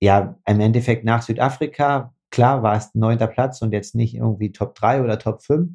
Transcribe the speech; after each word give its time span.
ja, 0.00 0.36
im 0.46 0.60
Endeffekt 0.60 1.04
nach 1.04 1.22
Südafrika, 1.22 2.14
klar 2.30 2.62
war 2.62 2.76
es 2.76 2.94
neunter 2.94 3.26
Platz 3.26 3.62
und 3.62 3.72
jetzt 3.72 3.94
nicht 3.94 4.14
irgendwie 4.14 4.52
Top 4.52 4.74
3 4.74 5.02
oder 5.02 5.18
Top 5.18 5.42
5. 5.42 5.72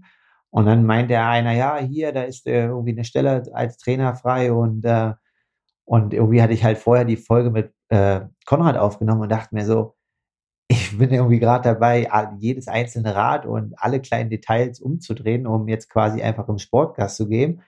Und 0.50 0.66
dann 0.66 0.86
meinte 0.86 1.20
einer, 1.20 1.54
ja, 1.54 1.78
hier, 1.78 2.12
da 2.12 2.24
ist 2.24 2.46
äh, 2.48 2.66
irgendwie 2.68 2.92
eine 2.92 3.06
Stelle 3.06 3.44
als 3.54 3.78
Trainer 3.78 4.16
frei 4.16 4.54
und, 4.54 4.86
äh, 4.86 5.14
und 5.86 6.14
irgendwie 6.14 6.42
hatte 6.42 6.54
ich 6.54 6.64
halt 6.64 6.78
vorher 6.78 7.06
die 7.06 7.18
Folge 7.18 7.50
mit 7.50 7.74
äh, 7.90 8.22
Konrad 8.46 8.78
aufgenommen 8.78 9.22
und 9.22 9.30
dachte 9.30 9.56
mir 9.56 9.66
so, 9.66 9.96
ich 10.68 10.98
bin 10.98 11.12
irgendwie 11.12 11.40
gerade 11.40 11.70
dabei, 11.70 12.10
jedes 12.40 12.68
einzelne 12.68 13.16
Rad 13.16 13.46
und 13.46 13.74
alle 13.78 14.02
kleinen 14.02 14.30
Details 14.30 14.80
umzudrehen, 14.80 15.46
um 15.46 15.68
jetzt 15.68 15.90
quasi 15.90 16.22
einfach 16.22 16.48
im 16.50 16.58
Sportgast 16.58 17.18
zu 17.18 17.28
geben. 17.28 17.62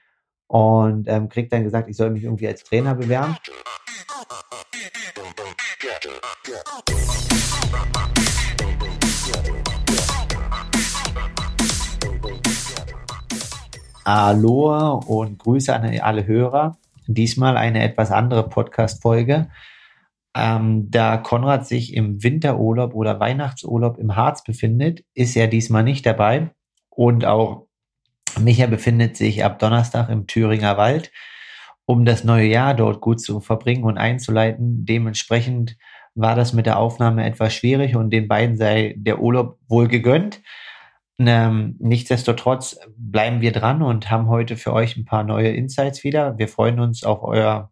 Und 0.47 1.07
ähm, 1.07 1.27
krieg 1.29 1.49
dann 1.49 1.63
gesagt, 1.63 1.89
ich 1.89 1.97
soll 1.97 2.11
mich 2.11 2.23
irgendwie 2.23 2.47
als 2.47 2.63
Trainer 2.63 2.95
bewerben. 2.95 3.35
Aloha 14.03 14.89
und 14.89 15.39
Grüße 15.39 15.73
an 15.73 15.99
alle 15.99 16.27
Hörer. 16.27 16.77
Diesmal 17.07 17.57
eine 17.57 17.83
etwas 17.83 18.11
andere 18.11 18.47
Podcast-Folge. 18.49 19.49
Ähm, 20.35 20.91
da 20.91 21.17
Konrad 21.17 21.65
sich 21.65 21.93
im 21.93 22.21
Winterurlaub 22.21 22.93
oder 22.93 23.19
Weihnachtsurlaub 23.19 23.97
im 23.97 24.15
Harz 24.15 24.43
befindet, 24.43 25.03
ist 25.13 25.35
er 25.35 25.47
diesmal 25.47 25.83
nicht 25.83 26.05
dabei. 26.05 26.51
Und 26.89 27.25
auch 27.25 27.67
Micha 28.39 28.67
befindet 28.67 29.15
sich 29.15 29.43
ab 29.45 29.59
Donnerstag 29.59 30.09
im 30.09 30.27
Thüringer 30.27 30.77
Wald, 30.77 31.11
um 31.85 32.05
das 32.05 32.23
neue 32.23 32.47
Jahr 32.47 32.73
dort 32.73 33.01
gut 33.01 33.21
zu 33.21 33.39
verbringen 33.39 33.83
und 33.83 33.97
einzuleiten. 33.97 34.85
Dementsprechend 34.85 35.77
war 36.15 36.35
das 36.35 36.53
mit 36.53 36.65
der 36.65 36.79
Aufnahme 36.79 37.25
etwas 37.25 37.53
schwierig 37.53 37.95
und 37.95 38.09
den 38.09 38.27
beiden 38.27 38.57
sei 38.57 38.95
der 38.97 39.19
Urlaub 39.19 39.59
wohl 39.67 39.87
gegönnt. 39.87 40.41
Ähm, 41.17 41.75
nichtsdestotrotz 41.79 42.77
bleiben 42.97 43.41
wir 43.41 43.51
dran 43.51 43.81
und 43.81 44.09
haben 44.11 44.27
heute 44.27 44.57
für 44.57 44.73
euch 44.73 44.97
ein 44.97 45.05
paar 45.05 45.23
neue 45.23 45.49
Insights 45.49 46.03
wieder. 46.03 46.37
Wir 46.37 46.47
freuen 46.47 46.79
uns 46.79 47.03
auf 47.03 47.23
euer 47.23 47.69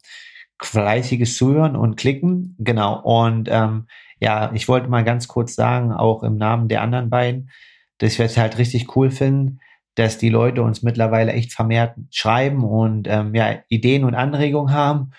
fleißiges 0.61 1.35
Zuhören 1.35 1.75
und 1.75 1.97
Klicken. 1.97 2.55
Genau. 2.59 3.01
Und 3.01 3.49
ähm, 3.51 3.87
ja, 4.19 4.51
ich 4.53 4.67
wollte 4.67 4.87
mal 4.87 5.03
ganz 5.03 5.27
kurz 5.27 5.55
sagen, 5.55 5.91
auch 5.91 6.23
im 6.23 6.37
Namen 6.37 6.69
der 6.69 6.81
anderen 6.81 7.09
beiden, 7.09 7.49
dass 7.97 8.17
wir 8.17 8.25
es 8.25 8.37
halt 8.37 8.57
richtig 8.57 8.95
cool 8.95 9.11
finden, 9.11 9.59
dass 9.95 10.17
die 10.17 10.29
Leute 10.29 10.63
uns 10.63 10.81
mittlerweile 10.83 11.33
echt 11.33 11.53
vermehrt 11.53 11.95
schreiben 12.11 12.63
und 12.63 13.07
ähm, 13.07 13.35
ja, 13.35 13.59
Ideen 13.67 14.03
und 14.03 14.15
Anregungen 14.15 14.73
haben. 14.73 15.11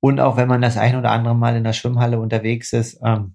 Und 0.00 0.20
auch 0.20 0.36
wenn 0.36 0.48
man 0.48 0.62
das 0.62 0.76
ein 0.76 0.96
oder 0.96 1.10
andere 1.10 1.34
Mal 1.34 1.56
in 1.56 1.64
der 1.64 1.72
Schwimmhalle 1.72 2.18
unterwegs 2.18 2.72
ist, 2.72 3.00
ähm, 3.04 3.34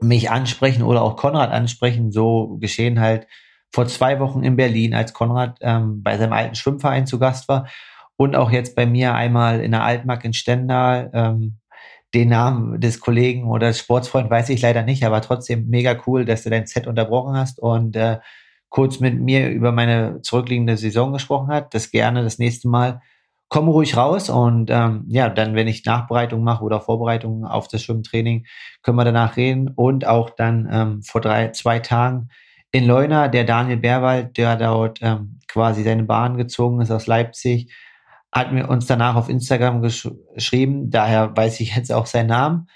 mich 0.00 0.30
ansprechen 0.30 0.82
oder 0.82 1.02
auch 1.02 1.16
Konrad 1.16 1.50
ansprechen. 1.50 2.12
So 2.12 2.56
geschehen 2.60 3.00
halt 3.00 3.26
vor 3.72 3.86
zwei 3.86 4.20
Wochen 4.20 4.44
in 4.44 4.56
Berlin, 4.56 4.94
als 4.94 5.12
Konrad 5.12 5.58
ähm, 5.60 6.02
bei 6.02 6.18
seinem 6.18 6.32
alten 6.32 6.54
Schwimmverein 6.54 7.06
zu 7.06 7.18
Gast 7.18 7.48
war 7.48 7.68
und 8.16 8.36
auch 8.36 8.50
jetzt 8.50 8.76
bei 8.76 8.86
mir 8.86 9.14
einmal 9.14 9.60
in 9.60 9.72
der 9.72 9.82
Altmark 9.82 10.24
in 10.24 10.32
Stendal. 10.32 11.10
Ähm, 11.12 11.58
den 12.14 12.28
Namen 12.28 12.78
des 12.78 13.00
Kollegen 13.00 13.48
oder 13.48 13.68
des 13.68 13.78
Sportsfreund 13.78 14.28
weiß 14.28 14.50
ich 14.50 14.60
leider 14.60 14.82
nicht, 14.82 15.04
aber 15.04 15.22
trotzdem 15.22 15.68
mega 15.68 15.96
cool, 16.06 16.26
dass 16.26 16.42
du 16.42 16.50
dein 16.50 16.66
Set 16.66 16.86
unterbrochen 16.86 17.34
hast 17.36 17.58
und 17.58 17.96
äh, 17.96 18.18
kurz 18.72 19.00
mit 19.00 19.20
mir 19.20 19.50
über 19.50 19.70
meine 19.70 20.22
zurückliegende 20.22 20.78
Saison 20.78 21.12
gesprochen 21.12 21.48
hat. 21.48 21.74
Das 21.74 21.90
gerne 21.90 22.24
das 22.24 22.38
nächste 22.38 22.68
Mal 22.68 23.02
komm 23.50 23.68
ruhig 23.68 23.98
raus 23.98 24.30
und 24.30 24.70
ähm, 24.70 25.04
ja, 25.08 25.28
dann, 25.28 25.54
wenn 25.54 25.68
ich 25.68 25.84
Nachbereitung 25.84 26.42
mache 26.42 26.64
oder 26.64 26.80
Vorbereitung 26.80 27.44
auf 27.44 27.68
das 27.68 27.82
Schwimmtraining, 27.82 28.46
können 28.80 28.96
wir 28.96 29.04
danach 29.04 29.36
reden. 29.36 29.68
Und 29.68 30.06
auch 30.06 30.30
dann 30.30 30.66
ähm, 30.72 31.02
vor 31.02 31.20
drei, 31.20 31.50
zwei 31.50 31.78
Tagen 31.80 32.30
in 32.70 32.86
Leuna, 32.86 33.28
der 33.28 33.44
Daniel 33.44 33.76
Bärwald, 33.76 34.38
der 34.38 34.56
dort 34.56 35.00
ähm, 35.02 35.38
quasi 35.48 35.82
seine 35.82 36.04
Bahn 36.04 36.38
gezogen 36.38 36.80
ist 36.80 36.90
aus 36.90 37.06
Leipzig, 37.06 37.70
hat 38.32 38.52
mir 38.54 38.70
uns 38.70 38.86
danach 38.86 39.16
auf 39.16 39.28
Instagram 39.28 39.82
gesch 39.82 40.08
geschrieben, 40.34 40.90
daher 40.90 41.36
weiß 41.36 41.60
ich 41.60 41.76
jetzt 41.76 41.92
auch 41.92 42.06
seinen 42.06 42.28
Namen. 42.28 42.68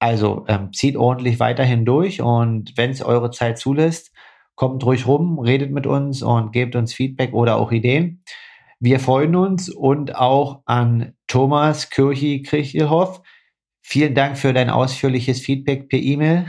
Also 0.00 0.46
ähm, 0.48 0.72
zieht 0.72 0.96
ordentlich 0.96 1.38
weiterhin 1.38 1.84
durch 1.84 2.20
und 2.20 2.76
wenn 2.76 2.90
es 2.90 3.02
eure 3.02 3.30
Zeit 3.30 3.56
zulässt, 3.56 4.10
kommt 4.54 4.84
ruhig 4.84 5.06
rum, 5.06 5.38
redet 5.38 5.70
mit 5.70 5.86
uns 5.86 6.22
und 6.22 6.52
gebt 6.52 6.76
uns 6.76 6.94
Feedback 6.94 7.32
oder 7.32 7.56
auch 7.56 7.72
Ideen. 7.72 8.22
Wir 8.80 9.00
freuen 9.00 9.34
uns 9.34 9.68
und 9.68 10.14
auch 10.16 10.62
an 10.66 11.14
Thomas 11.26 11.90
Kirchi-Krichelhoff. 11.90 13.22
Vielen 13.82 14.14
Dank 14.14 14.36
für 14.36 14.52
dein 14.52 14.70
ausführliches 14.70 15.40
Feedback 15.40 15.88
per 15.88 15.98
E-Mail. 15.98 16.46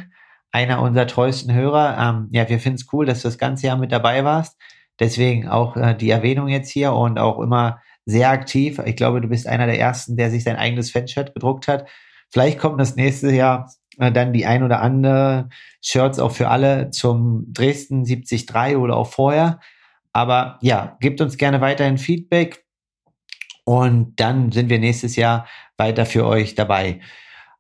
Einer 0.52 0.82
unserer 0.82 1.08
treuesten 1.08 1.54
Hörer. 1.54 1.98
Ähm, 1.98 2.30
ja, 2.32 2.48
wir 2.50 2.60
finden 2.60 2.78
es 2.78 2.92
cool, 2.94 3.06
dass 3.06 3.22
du 3.22 3.28
das 3.28 3.38
ganze 3.38 3.68
Jahr 3.68 3.78
mit 3.78 3.92
dabei 3.92 4.24
warst. 4.24 4.58
Deswegen 5.00 5.48
auch 5.48 5.76
äh, 5.76 5.96
die 5.96 6.10
Erwähnung 6.10 6.48
jetzt 6.48 6.70
hier 6.70 6.94
und 6.94 7.20
auch 7.20 7.40
immer 7.40 7.82
sehr 8.06 8.30
aktiv. 8.30 8.80
Ich 8.86 8.96
glaube, 8.96 9.22
du 9.22 9.28
bist 9.28 9.48
einer 9.48 9.66
der 9.66 9.80
ersten, 9.80 10.16
der 10.16 10.30
sich 10.30 10.44
sein 10.44 10.56
eigenes 10.56 10.92
Fanshirt 10.92 11.34
gedruckt 11.34 11.68
hat. 11.68 11.88
Vielleicht 12.32 12.60
kommt 12.60 12.80
das 12.80 12.96
nächste 12.96 13.32
Jahr 13.32 13.72
dann 13.98 14.34
die 14.34 14.46
ein 14.46 14.64
oder 14.64 14.82
andere 14.82 15.50
Shirts 15.82 16.20
auch 16.20 16.32
für 16.32 16.50
alle 16.50 16.90
zum 16.92 17.46
Dresden 17.54 18.04
73 18.06 18.78
oder 18.78 18.98
auch 18.98 19.08
vorher. 19.08 19.60
Aber 20.14 20.60
ja, 20.62 20.98
gebt 21.02 21.22
uns 21.22 21.38
gerne 21.38 21.62
weiterhin 21.62 21.98
Feedback 21.98 22.66
und 23.66 24.20
dann 24.20 24.52
sind 24.52 24.70
wir 24.70 24.80
nächstes 24.80 25.16
Jahr 25.16 25.48
weiter 25.78 26.06
für 26.06 26.26
euch 26.26 26.56
dabei. 26.56 27.02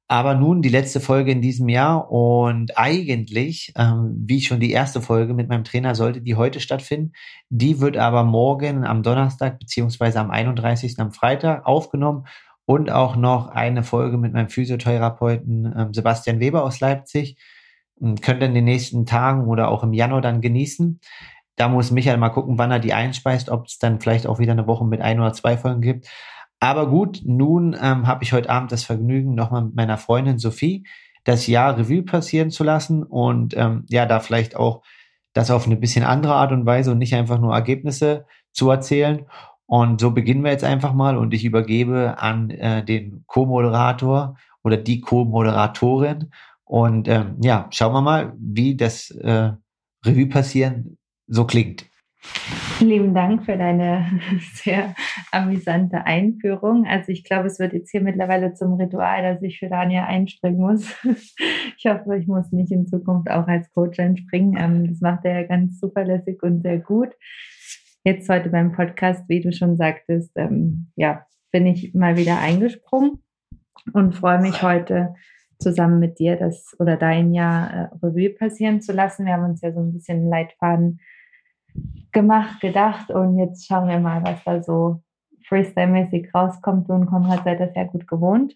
Aber 0.07 0.35
nun 0.35 0.61
die 0.61 0.69
letzte 0.69 0.99
Folge 0.99 1.31
in 1.31 1.41
diesem 1.41 1.67
Jahr 1.67 2.11
und 2.11 2.77
eigentlich, 2.77 3.73
ähm, 3.75 4.13
wie 4.27 4.39
schon 4.39 4.59
die 4.59 4.71
erste 4.71 5.01
Folge 5.01 5.33
mit 5.33 5.49
meinem 5.49 5.63
Trainer, 5.63 5.95
sollte 5.95 6.21
die 6.21 6.35
heute 6.35 6.59
stattfinden. 6.59 7.13
Die 7.49 7.81
wird 7.81 7.97
aber 7.97 8.23
morgen 8.23 8.85
am 8.85 9.01
Donnerstag 9.01 9.57
beziehungsweise 9.57 10.19
am 10.19 10.29
31. 10.29 10.99
am 10.99 11.11
Freitag 11.11 11.65
aufgenommen 11.65 12.27
und 12.65 12.91
auch 12.91 13.15
noch 13.15 13.49
eine 13.49 13.83
Folge 13.83 14.17
mit 14.17 14.33
meinem 14.33 14.49
Physiotherapeuten 14.49 15.73
ähm, 15.77 15.93
Sebastian 15.93 16.39
Weber 16.39 16.63
aus 16.63 16.79
Leipzig. 16.79 17.37
Könnt 17.99 18.41
ihr 18.41 18.47
in 18.47 18.53
den 18.53 18.65
nächsten 18.65 19.05
Tagen 19.05 19.47
oder 19.47 19.69
auch 19.69 19.83
im 19.83 19.93
Januar 19.93 20.21
dann 20.21 20.41
genießen. 20.41 20.99
Da 21.55 21.69
muss 21.69 21.91
Michael 21.91 22.17
mal 22.17 22.29
gucken, 22.29 22.57
wann 22.57 22.71
er 22.71 22.79
die 22.79 22.93
einspeist, 22.93 23.49
ob 23.49 23.67
es 23.67 23.77
dann 23.77 24.01
vielleicht 24.01 24.27
auch 24.27 24.39
wieder 24.39 24.51
eine 24.51 24.67
Woche 24.67 24.85
mit 24.85 25.01
ein 25.01 25.19
oder 25.19 25.31
zwei 25.31 25.57
Folgen 25.57 25.81
gibt. 25.81 26.09
Aber 26.59 26.89
gut, 26.89 27.21
nun 27.23 27.75
ähm, 27.81 28.07
habe 28.07 28.23
ich 28.23 28.33
heute 28.33 28.49
Abend 28.49 28.71
das 28.71 28.83
Vergnügen, 28.83 29.35
nochmal 29.35 29.63
mit 29.63 29.75
meiner 29.75 29.97
Freundin 29.97 30.39
Sophie 30.39 30.85
das 31.25 31.47
Jahr 31.47 31.77
Revue 31.77 32.03
passieren 32.03 32.51
zu 32.51 32.63
lassen 32.63 33.03
und 33.03 33.57
ähm, 33.57 33.85
ja, 33.89 34.05
da 34.05 34.19
vielleicht 34.19 34.55
auch 34.55 34.83
das 35.33 35.51
auf 35.51 35.65
eine 35.65 35.75
bisschen 35.75 36.05
andere 36.05 36.35
Art 36.35 36.51
und 36.51 36.65
Weise 36.65 36.91
und 36.91 36.99
nicht 36.99 37.13
einfach 37.13 37.39
nur 37.39 37.53
Ergebnisse 37.53 38.25
zu 38.53 38.69
erzählen. 38.69 39.25
Und 39.67 39.99
so 39.99 40.11
beginnen 40.11 40.43
wir 40.43 40.51
jetzt 40.51 40.63
einfach 40.63 40.93
mal 40.93 41.17
und 41.17 41.33
ich 41.33 41.43
übergebe 41.43 42.19
an 42.19 42.49
äh, 42.51 42.83
den 42.83 43.23
Co-Moderator 43.27 44.37
oder 44.63 44.77
die 44.77 45.01
Co-Moderatorin. 45.01 46.31
Und 46.63 47.07
ähm, 47.07 47.37
ja, 47.41 47.67
schauen 47.71 47.93
wir 47.93 48.01
mal, 48.01 48.33
wie 48.37 48.75
das 48.75 49.11
äh, 49.11 49.51
Revue 50.05 50.27
passieren 50.27 50.97
so 51.27 51.45
klingt. 51.45 51.85
Lieben 52.79 53.13
Dank 53.13 53.45
für 53.45 53.57
deine 53.57 54.19
sehr 54.53 54.95
amüsante 55.31 56.05
Einführung. 56.05 56.85
Also 56.85 57.11
ich 57.11 57.23
glaube, 57.23 57.47
es 57.47 57.59
wird 57.59 57.73
jetzt 57.73 57.89
hier 57.91 58.01
mittlerweile 58.01 58.53
zum 58.53 58.73
Ritual, 58.73 59.23
dass 59.23 59.41
ich 59.41 59.59
für 59.59 59.69
Daniel 59.69 60.03
einspringen 60.03 60.59
muss. 60.59 60.93
Ich 61.77 61.91
hoffe, 61.91 62.17
ich 62.17 62.25
muss 62.25 62.51
nicht 62.51 62.71
in 62.71 62.87
Zukunft 62.87 63.29
auch 63.29 63.47
als 63.47 63.69
Coach 63.71 63.99
einspringen. 63.99 64.55
Ähm, 64.57 64.87
das 64.87 65.01
macht 65.01 65.25
er 65.25 65.41
ja 65.41 65.47
ganz 65.47 65.77
zuverlässig 65.77 66.41
und 66.41 66.61
sehr 66.61 66.79
gut. 66.79 67.09
Jetzt 68.07 68.29
heute 68.29 68.49
beim 68.49 68.71
Podcast, 68.71 69.27
wie 69.29 69.41
du 69.41 69.51
schon 69.51 69.77
sagtest, 69.77 70.31
ähm, 70.35 70.91
ja, 70.95 71.25
bin 71.51 71.65
ich 71.65 71.95
mal 71.95 72.17
wieder 72.17 72.39
eingesprungen 72.39 73.23
und 73.93 74.13
freue 74.13 74.39
mich 74.39 74.61
heute 74.61 75.15
zusammen 75.57 75.99
mit 75.99 76.19
dir 76.19 76.35
das 76.35 76.75
oder 76.77 76.97
dein 76.97 77.33
Jahr 77.33 77.73
äh, 77.73 78.05
Revue 78.05 78.29
passieren 78.29 78.79
zu 78.79 78.93
lassen. 78.93 79.25
Wir 79.25 79.33
haben 79.33 79.45
uns 79.45 79.61
ja 79.61 79.73
so 79.73 79.79
ein 79.79 79.91
bisschen 79.91 80.29
Leitfaden 80.29 80.99
gemacht, 82.11 82.61
gedacht 82.61 83.09
und 83.09 83.39
jetzt 83.39 83.65
schauen 83.65 83.89
wir 83.89 83.97
mal, 83.97 84.23
was 84.23 84.43
da 84.43 84.61
so 84.61 85.01
Freestyle-mäßig 85.49 86.29
rauskommt. 86.31 86.87
Du 86.87 86.93
und 86.93 87.07
Konrad 87.07 87.43
seid 87.43 87.59
das 87.59 87.73
ja 87.73 87.85
gut 87.85 88.07
gewohnt. 88.07 88.55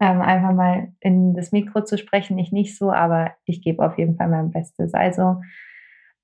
Ähm, 0.00 0.20
einfach 0.20 0.54
mal 0.54 0.92
in 0.98 1.34
das 1.34 1.52
Mikro 1.52 1.84
zu 1.84 1.96
sprechen, 1.98 2.36
ich 2.36 2.50
nicht 2.50 2.76
so, 2.76 2.90
aber 2.90 3.30
ich 3.44 3.62
gebe 3.62 3.86
auf 3.86 3.96
jeden 3.96 4.16
Fall 4.16 4.28
mein 4.28 4.50
Bestes. 4.50 4.92
Also 4.92 5.36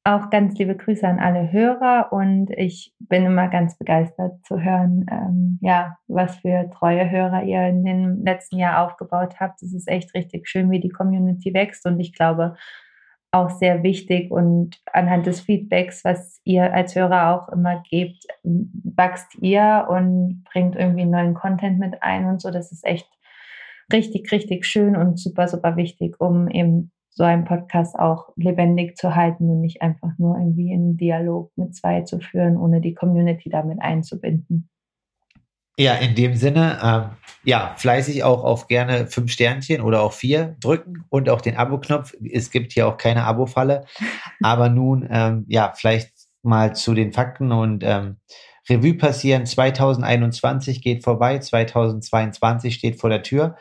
auch 0.06 0.30
ganz 0.30 0.56
liebe 0.56 0.76
Grüße 0.76 1.06
an 1.06 1.18
alle 1.18 1.50
Hörer 1.50 2.12
und 2.12 2.50
ich 2.50 2.94
bin 3.00 3.26
immer 3.26 3.48
ganz 3.48 3.76
begeistert 3.76 4.44
zu 4.46 4.62
hören, 4.62 5.04
ähm, 5.10 5.58
ja, 5.62 5.98
was 6.06 6.36
für 6.36 6.70
treue 6.70 7.10
Hörer 7.10 7.42
ihr 7.42 7.66
in 7.66 7.84
dem 7.84 8.22
letzten 8.24 8.56
Jahr 8.56 8.86
aufgebaut 8.86 9.40
habt. 9.40 9.62
Es 9.62 9.74
ist 9.74 9.88
echt 9.88 10.14
richtig 10.14 10.48
schön, 10.48 10.70
wie 10.70 10.78
die 10.78 10.90
Community 10.90 11.52
wächst 11.52 11.84
und 11.86 11.98
ich 11.98 12.12
glaube, 12.12 12.54
auch 13.32 13.50
sehr 13.50 13.82
wichtig 13.82 14.30
und 14.30 14.80
anhand 14.92 15.26
des 15.26 15.40
Feedbacks, 15.40 16.04
was 16.04 16.40
ihr 16.44 16.72
als 16.72 16.94
Hörer 16.94 17.34
auch 17.34 17.52
immer 17.52 17.82
gebt, 17.90 18.24
wächst 18.44 19.34
ihr 19.40 19.86
und 19.90 20.44
bringt 20.44 20.76
irgendwie 20.76 21.04
neuen 21.04 21.34
Content 21.34 21.80
mit 21.80 22.02
ein 22.02 22.26
und 22.26 22.40
so. 22.40 22.50
Das 22.52 22.70
ist 22.70 22.86
echt 22.86 23.08
richtig, 23.92 24.30
richtig 24.30 24.64
schön 24.64 24.96
und 24.96 25.18
super, 25.18 25.48
super 25.48 25.76
wichtig, 25.76 26.20
um 26.20 26.48
eben 26.48 26.92
so 27.16 27.24
einen 27.24 27.46
Podcast 27.46 27.98
auch 27.98 28.28
lebendig 28.36 28.96
zu 28.96 29.14
halten 29.14 29.48
und 29.48 29.62
nicht 29.62 29.80
einfach 29.80 30.10
nur 30.18 30.36
irgendwie 30.36 30.72
einen 30.72 30.98
Dialog 30.98 31.50
mit 31.56 31.74
zwei 31.74 32.02
zu 32.02 32.20
führen, 32.20 32.58
ohne 32.58 32.82
die 32.82 32.94
Community 32.94 33.48
damit 33.48 33.80
einzubinden. 33.80 34.68
Ja, 35.78 35.94
in 35.94 36.14
dem 36.14 36.34
Sinne, 36.34 36.78
ähm, 36.82 37.16
ja, 37.42 37.74
fleißig 37.76 38.22
auch 38.22 38.44
auf 38.44 38.66
gerne 38.66 39.06
fünf 39.06 39.32
Sternchen 39.32 39.80
oder 39.80 40.02
auch 40.02 40.12
vier 40.12 40.56
drücken 40.60 41.04
und 41.08 41.30
auch 41.30 41.40
den 41.40 41.56
Abo-Knopf. 41.56 42.14
Es 42.30 42.50
gibt 42.50 42.72
hier 42.72 42.86
auch 42.86 42.98
keine 42.98 43.24
Abo-Falle. 43.24 43.86
Aber 44.42 44.68
nun, 44.68 45.08
ähm, 45.10 45.46
ja, 45.48 45.72
vielleicht 45.74 46.12
mal 46.42 46.74
zu 46.74 46.92
den 46.92 47.12
Fakten 47.12 47.50
und 47.50 47.82
ähm, 47.82 48.18
Revue 48.68 48.94
passieren. 48.94 49.46
2021 49.46 50.82
geht 50.82 51.02
vorbei, 51.02 51.38
2022 51.38 52.74
steht 52.74 53.00
vor 53.00 53.08
der 53.08 53.22
Tür. 53.22 53.56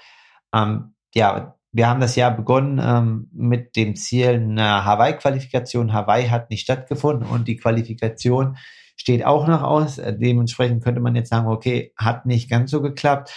Ähm, 0.54 0.94
ja, 1.13 1.55
wir 1.75 1.89
haben 1.89 2.00
das 2.00 2.16
Jahr 2.16 2.31
begonnen 2.31 2.80
ähm, 2.81 3.27
mit 3.33 3.75
dem 3.75 3.98
Ziel 3.98 4.30
einer 4.30 4.86
Hawaii-Qualifikation. 4.86 5.92
Hawaii 5.92 6.30
hat 6.30 6.50
nicht 6.50 6.62
stattgefunden 6.62 7.27
und 7.27 7.50
die 7.50 7.57
Qualifikation 7.57 8.56
steht 8.95 9.25
auch 9.25 9.45
noch 9.45 9.62
aus. 9.62 9.98
Äh, 9.98 10.18
dementsprechend 10.18 10.81
könnte 10.86 11.01
man 11.01 11.18
jetzt 11.18 11.31
sagen, 11.31 11.50
okay, 11.50 11.92
hat 11.98 12.25
nicht 12.25 12.50
ganz 12.50 12.72
so 12.72 12.81
geklappt. 12.81 13.33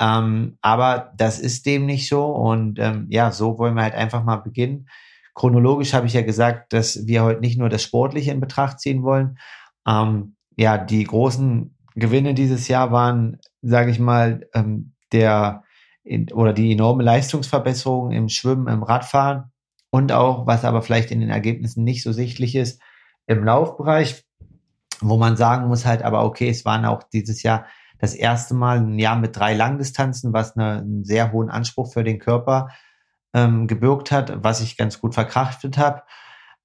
Ähm, 0.00 0.56
aber 0.62 1.12
das 1.18 1.38
ist 1.38 1.66
dem 1.66 1.84
nicht 1.84 2.08
so. 2.08 2.24
Und 2.24 2.78
ähm, 2.78 3.06
ja, 3.10 3.30
so 3.32 3.58
wollen 3.58 3.74
wir 3.74 3.82
halt 3.82 3.94
einfach 3.94 4.24
mal 4.24 4.36
beginnen. 4.36 4.88
Chronologisch 5.34 5.92
habe 5.92 6.06
ich 6.06 6.14
ja 6.14 6.22
gesagt, 6.22 6.72
dass 6.72 7.06
wir 7.06 7.22
heute 7.22 7.40
nicht 7.40 7.58
nur 7.58 7.68
das 7.68 7.82
Sportliche 7.82 8.30
in 8.30 8.40
Betracht 8.40 8.80
ziehen 8.80 9.02
wollen. 9.02 9.36
Ähm, 9.86 10.36
ja, 10.56 10.78
die 10.78 11.04
großen 11.04 11.76
Gewinne 11.96 12.32
dieses 12.32 12.66
Jahr 12.68 12.92
waren, 12.92 13.40
sage 13.60 13.90
ich 13.90 13.98
mal, 13.98 14.48
ähm, 14.54 14.94
der 16.08 16.36
oder 16.36 16.52
die 16.52 16.72
enorme 16.72 17.02
Leistungsverbesserung 17.02 18.12
im 18.12 18.28
Schwimmen, 18.28 18.68
im 18.68 18.82
Radfahren 18.82 19.52
und 19.90 20.12
auch, 20.12 20.46
was 20.46 20.64
aber 20.64 20.82
vielleicht 20.82 21.10
in 21.10 21.20
den 21.20 21.30
Ergebnissen 21.30 21.84
nicht 21.84 22.02
so 22.02 22.12
sichtlich 22.12 22.54
ist, 22.54 22.80
im 23.26 23.44
Laufbereich 23.44 24.24
wo 25.00 25.16
man 25.16 25.36
sagen 25.36 25.68
muss 25.68 25.86
halt, 25.86 26.02
aber 26.02 26.24
okay, 26.24 26.48
es 26.48 26.64
waren 26.64 26.84
auch 26.84 27.02
dieses 27.02 27.42
Jahr 27.42 27.66
das 27.98 28.14
erste 28.14 28.54
Mal 28.54 28.78
ein 28.78 28.98
Jahr 28.98 29.16
mit 29.16 29.36
drei 29.36 29.54
Langdistanzen, 29.54 30.32
was 30.32 30.56
eine, 30.56 30.78
einen 30.78 31.04
sehr 31.04 31.32
hohen 31.32 31.50
Anspruch 31.50 31.92
für 31.92 32.04
den 32.04 32.18
Körper 32.18 32.68
ähm, 33.34 33.66
gebürgt 33.66 34.10
hat, 34.12 34.42
was 34.42 34.60
ich 34.60 34.76
ganz 34.76 35.00
gut 35.00 35.14
verkraftet 35.14 35.78
habe. 35.78 36.02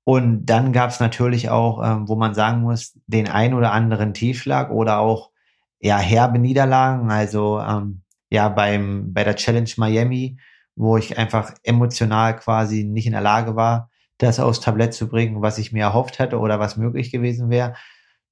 Und 0.03 0.45
dann 0.45 0.73
gab 0.73 0.89
es 0.89 0.99
natürlich 0.99 1.49
auch, 1.49 1.81
ähm, 1.83 2.07
wo 2.07 2.15
man 2.15 2.33
sagen 2.33 2.61
muss, 2.61 2.99
den 3.07 3.27
ein 3.29 3.53
oder 3.53 3.71
anderen 3.71 4.13
Tiefschlag 4.13 4.69
oder 4.69 4.99
auch 4.99 5.31
ja 5.79 5.97
herbe 5.97 6.39
Niederlagen. 6.39 7.09
Also 7.09 7.59
ähm, 7.59 8.02
ja 8.33 8.49
beim 8.49 9.13
bei 9.13 9.23
der 9.23 9.35
Challenge 9.35 9.69
Miami, 9.77 10.37
wo 10.75 10.97
ich 10.97 11.17
einfach 11.17 11.53
emotional 11.63 12.35
quasi 12.35 12.83
nicht 12.83 13.05
in 13.05 13.13
der 13.13 13.21
Lage 13.21 13.55
war, 13.55 13.89
das 14.17 14.39
aufs 14.39 14.59
Tablett 14.59 14.93
zu 14.93 15.07
bringen, 15.07 15.41
was 15.41 15.57
ich 15.57 15.71
mir 15.71 15.83
erhofft 15.83 16.19
hatte 16.19 16.39
oder 16.39 16.59
was 16.59 16.77
möglich 16.77 17.11
gewesen 17.11 17.49
wäre 17.49 17.75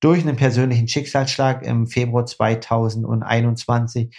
durch 0.01 0.21
einen 0.23 0.35
persönlichen 0.35 0.87
Schicksalsschlag 0.87 1.63
im 1.63 1.87
Februar 1.87 2.25
2021 2.25 4.17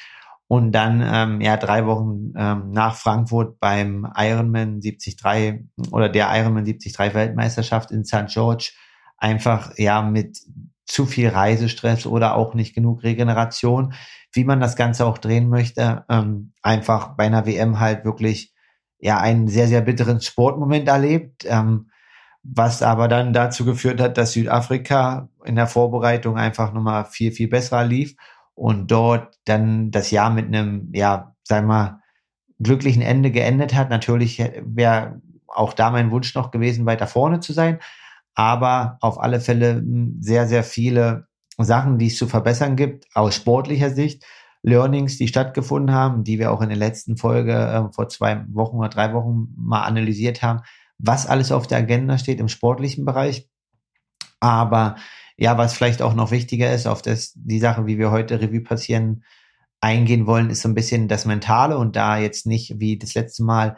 und 0.48 0.72
dann 0.72 1.02
ähm, 1.04 1.40
ja 1.40 1.56
drei 1.56 1.86
Wochen 1.86 2.32
ähm, 2.36 2.70
nach 2.70 2.94
Frankfurt 2.94 3.58
beim 3.58 4.06
Ironman 4.16 4.80
73 4.80 5.16
oder 5.90 6.08
der 6.08 6.28
Ironman 6.32 6.64
73 6.64 6.98
Weltmeisterschaft 6.98 7.90
in 7.90 8.04
St. 8.04 8.26
George 8.28 8.72
einfach 9.18 9.76
ja 9.76 10.02
mit 10.02 10.38
zu 10.86 11.06
viel 11.06 11.28
Reisestress 11.28 12.06
oder 12.06 12.36
auch 12.36 12.54
nicht 12.54 12.74
genug 12.74 13.02
Regeneration, 13.02 13.94
wie 14.32 14.44
man 14.44 14.60
das 14.60 14.76
Ganze 14.76 15.06
auch 15.06 15.18
drehen 15.18 15.48
möchte, 15.48 16.04
ähm, 16.08 16.52
einfach 16.62 17.16
bei 17.16 17.24
einer 17.24 17.46
WM 17.46 17.80
halt 17.80 18.04
wirklich 18.04 18.52
ja 18.98 19.18
einen 19.18 19.48
sehr 19.48 19.68
sehr 19.68 19.80
bitteren 19.82 20.20
Sportmoment 20.20 20.88
erlebt. 20.88 21.44
Ähm, 21.46 21.88
was 22.42 22.82
aber 22.82 23.08
dann 23.08 23.32
dazu 23.32 23.64
geführt 23.64 24.00
hat, 24.00 24.18
dass 24.18 24.32
Südafrika 24.32 25.28
in 25.44 25.54
der 25.54 25.68
Vorbereitung 25.68 26.36
einfach 26.36 26.72
nochmal 26.72 27.04
viel, 27.04 27.32
viel 27.32 27.48
besser 27.48 27.84
lief 27.84 28.16
und 28.54 28.90
dort 28.90 29.38
dann 29.44 29.90
das 29.90 30.10
Jahr 30.10 30.30
mit 30.30 30.46
einem, 30.46 30.90
ja, 30.92 31.34
sagen 31.44 31.68
wir 31.68 31.74
mal, 31.74 32.00
glücklichen 32.58 33.02
Ende 33.02 33.30
geendet 33.30 33.74
hat. 33.74 33.90
Natürlich 33.90 34.42
wäre 34.64 35.20
auch 35.46 35.72
da 35.72 35.90
mein 35.90 36.10
Wunsch 36.10 36.34
noch 36.34 36.50
gewesen, 36.50 36.86
weiter 36.86 37.06
vorne 37.06 37.40
zu 37.40 37.52
sein, 37.52 37.78
aber 38.34 38.98
auf 39.00 39.20
alle 39.20 39.40
Fälle 39.40 39.76
hm, 39.76 40.16
sehr, 40.20 40.46
sehr 40.48 40.64
viele 40.64 41.28
Sachen, 41.64 41.98
die 41.98 42.06
es 42.06 42.16
zu 42.16 42.26
verbessern 42.26 42.76
gibt, 42.76 43.06
aus 43.14 43.34
sportlicher 43.34 43.90
Sicht. 43.90 44.24
Learnings, 44.62 45.18
die 45.18 45.26
stattgefunden 45.26 45.94
haben, 45.94 46.22
die 46.22 46.38
wir 46.38 46.52
auch 46.52 46.60
in 46.60 46.68
der 46.68 46.78
letzten 46.78 47.16
Folge 47.16 47.52
äh, 47.52 47.92
vor 47.92 48.08
zwei 48.08 48.44
Wochen 48.52 48.76
oder 48.76 48.88
drei 48.88 49.12
Wochen 49.12 49.48
mal 49.56 49.82
analysiert 49.82 50.40
haben, 50.42 50.60
was 50.98 51.26
alles 51.26 51.50
auf 51.50 51.66
der 51.66 51.78
Agenda 51.78 52.16
steht 52.16 52.38
im 52.38 52.48
sportlichen 52.48 53.04
Bereich. 53.04 53.48
Aber 54.38 54.96
ja, 55.36 55.58
was 55.58 55.74
vielleicht 55.74 56.02
auch 56.02 56.14
noch 56.14 56.30
wichtiger 56.30 56.72
ist, 56.72 56.86
auf 56.86 57.02
das, 57.02 57.32
die 57.34 57.58
Sache, 57.58 57.86
wie 57.86 57.98
wir 57.98 58.12
heute 58.12 58.40
Revue 58.40 58.60
passieren, 58.60 59.24
eingehen 59.80 60.26
wollen, 60.26 60.50
ist 60.50 60.62
so 60.62 60.68
ein 60.68 60.74
bisschen 60.74 61.08
das 61.08 61.24
Mentale 61.26 61.76
und 61.76 61.96
da 61.96 62.18
jetzt 62.18 62.46
nicht 62.46 62.78
wie 62.78 62.98
das 62.98 63.14
letzte 63.14 63.42
Mal, 63.42 63.76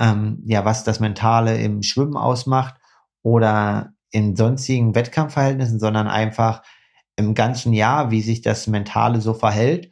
ähm, 0.00 0.42
ja, 0.44 0.64
was 0.64 0.82
das 0.82 0.98
Mentale 0.98 1.58
im 1.58 1.82
Schwimmen 1.84 2.16
ausmacht 2.16 2.74
oder 3.22 3.92
in 4.10 4.34
sonstigen 4.34 4.96
Wettkampfverhältnissen, 4.96 5.78
sondern 5.78 6.08
einfach 6.08 6.62
im 7.16 7.34
ganzen 7.34 7.72
Jahr, 7.72 8.10
wie 8.10 8.20
sich 8.20 8.42
das 8.42 8.66
Mentale 8.66 9.20
so 9.20 9.34
verhält. 9.34 9.90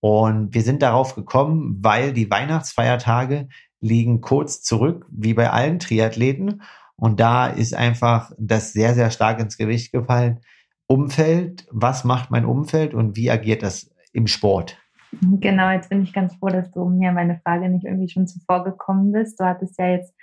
Und 0.00 0.54
wir 0.54 0.62
sind 0.62 0.82
darauf 0.82 1.14
gekommen, 1.14 1.78
weil 1.80 2.12
die 2.12 2.30
Weihnachtsfeiertage 2.30 3.48
liegen 3.80 4.20
kurz 4.20 4.62
zurück, 4.62 5.06
wie 5.10 5.34
bei 5.34 5.50
allen 5.50 5.78
Triathleten. 5.78 6.62
Und 6.96 7.20
da 7.20 7.46
ist 7.46 7.74
einfach 7.74 8.32
das 8.38 8.72
sehr, 8.72 8.94
sehr 8.94 9.10
stark 9.10 9.40
ins 9.40 9.56
Gewicht 9.56 9.92
gefallen. 9.92 10.40
Umfeld, 10.86 11.66
was 11.70 12.04
macht 12.04 12.30
mein 12.30 12.44
Umfeld 12.44 12.94
und 12.94 13.16
wie 13.16 13.30
agiert 13.30 13.62
das 13.62 13.90
im 14.12 14.26
Sport? 14.26 14.78
Genau, 15.20 15.70
jetzt 15.70 15.88
bin 15.88 16.02
ich 16.02 16.12
ganz 16.12 16.34
froh, 16.36 16.48
dass 16.48 16.70
du 16.70 16.84
mir 16.88 17.12
meine 17.12 17.40
Frage 17.44 17.68
nicht 17.68 17.84
irgendwie 17.84 18.08
schon 18.08 18.26
zuvor 18.26 18.64
gekommen 18.64 19.12
bist. 19.12 19.40
Du 19.40 19.44
hattest 19.44 19.78
ja 19.78 19.88
jetzt 19.88 20.14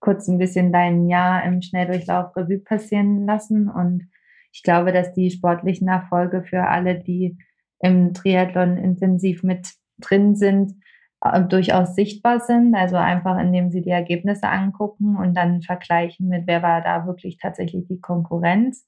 kurz 0.00 0.28
ein 0.28 0.38
bisschen 0.38 0.72
dein 0.72 1.08
Jahr 1.08 1.44
im 1.44 1.62
Schnelldurchlauf 1.62 2.36
Revue 2.36 2.58
passieren 2.58 3.26
lassen 3.26 3.68
und 3.68 4.08
ich 4.56 4.62
glaube, 4.62 4.90
dass 4.90 5.12
die 5.12 5.30
sportlichen 5.30 5.86
Erfolge 5.86 6.42
für 6.42 6.62
alle, 6.62 6.98
die 6.98 7.36
im 7.78 8.14
Triathlon 8.14 8.78
intensiv 8.78 9.42
mit 9.42 9.68
drin 9.98 10.34
sind, 10.34 10.72
äh, 11.20 11.42
durchaus 11.42 11.94
sichtbar 11.94 12.40
sind, 12.40 12.74
also 12.74 12.96
einfach 12.96 13.38
indem 13.38 13.70
sie 13.70 13.82
die 13.82 13.90
Ergebnisse 13.90 14.48
angucken 14.48 15.18
und 15.18 15.34
dann 15.36 15.60
vergleichen 15.60 16.28
mit, 16.28 16.46
wer 16.46 16.62
war 16.62 16.80
da 16.80 17.06
wirklich 17.06 17.36
tatsächlich 17.36 17.86
die 17.86 18.00
Konkurrenz. 18.00 18.86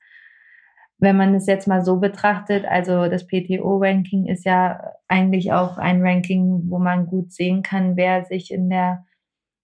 Wenn 0.97 1.19
man 1.19 1.35
es 1.35 1.47
jetzt 1.47 1.69
mal 1.69 1.85
so 1.85 2.01
betrachtet, 2.01 2.65
also 2.65 3.07
das 3.09 3.27
PTO-Ranking 3.27 4.25
ist 4.25 4.47
ja 4.47 4.81
eigentlich 5.07 5.53
auch 5.53 5.77
ein 5.77 6.01
Ranking, 6.01 6.63
wo 6.71 6.79
man 6.79 7.07
gut 7.07 7.31
sehen 7.31 7.61
kann, 7.63 7.95
wer 7.95 8.25
sich 8.25 8.51
in 8.51 8.71
der 8.71 9.05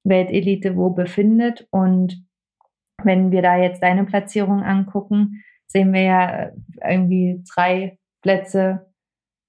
Weltelite 0.04 0.76
wo 0.76 0.90
befindet. 0.90 1.66
Und 1.70 2.26
wenn 3.02 3.30
wir 3.30 3.40
da 3.40 3.56
jetzt 3.56 3.82
deine 3.82 4.04
Platzierung 4.04 4.62
angucken, 4.62 5.42
sehen 5.66 5.92
wir 5.92 6.02
ja 6.02 6.50
irgendwie 6.82 7.42
drei 7.54 7.98
Plätze 8.22 8.86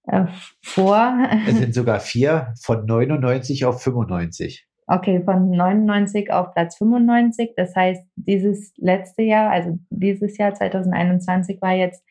äh, 0.07 0.25
vor. 0.61 1.17
Es 1.47 1.57
sind 1.57 1.73
sogar 1.73 1.99
vier 1.99 2.53
von 2.61 2.85
99 2.85 3.65
auf 3.65 3.81
95. 3.81 4.67
Okay, 4.87 5.23
von 5.23 5.49
99 5.49 6.31
auf 6.31 6.53
Platz 6.53 6.77
95. 6.77 7.53
Das 7.55 7.75
heißt, 7.75 8.05
dieses 8.15 8.73
letzte 8.77 9.23
Jahr, 9.23 9.49
also 9.49 9.79
dieses 9.89 10.37
Jahr 10.37 10.53
2021 10.53 11.59
war 11.61 11.73
jetzt 11.73 12.03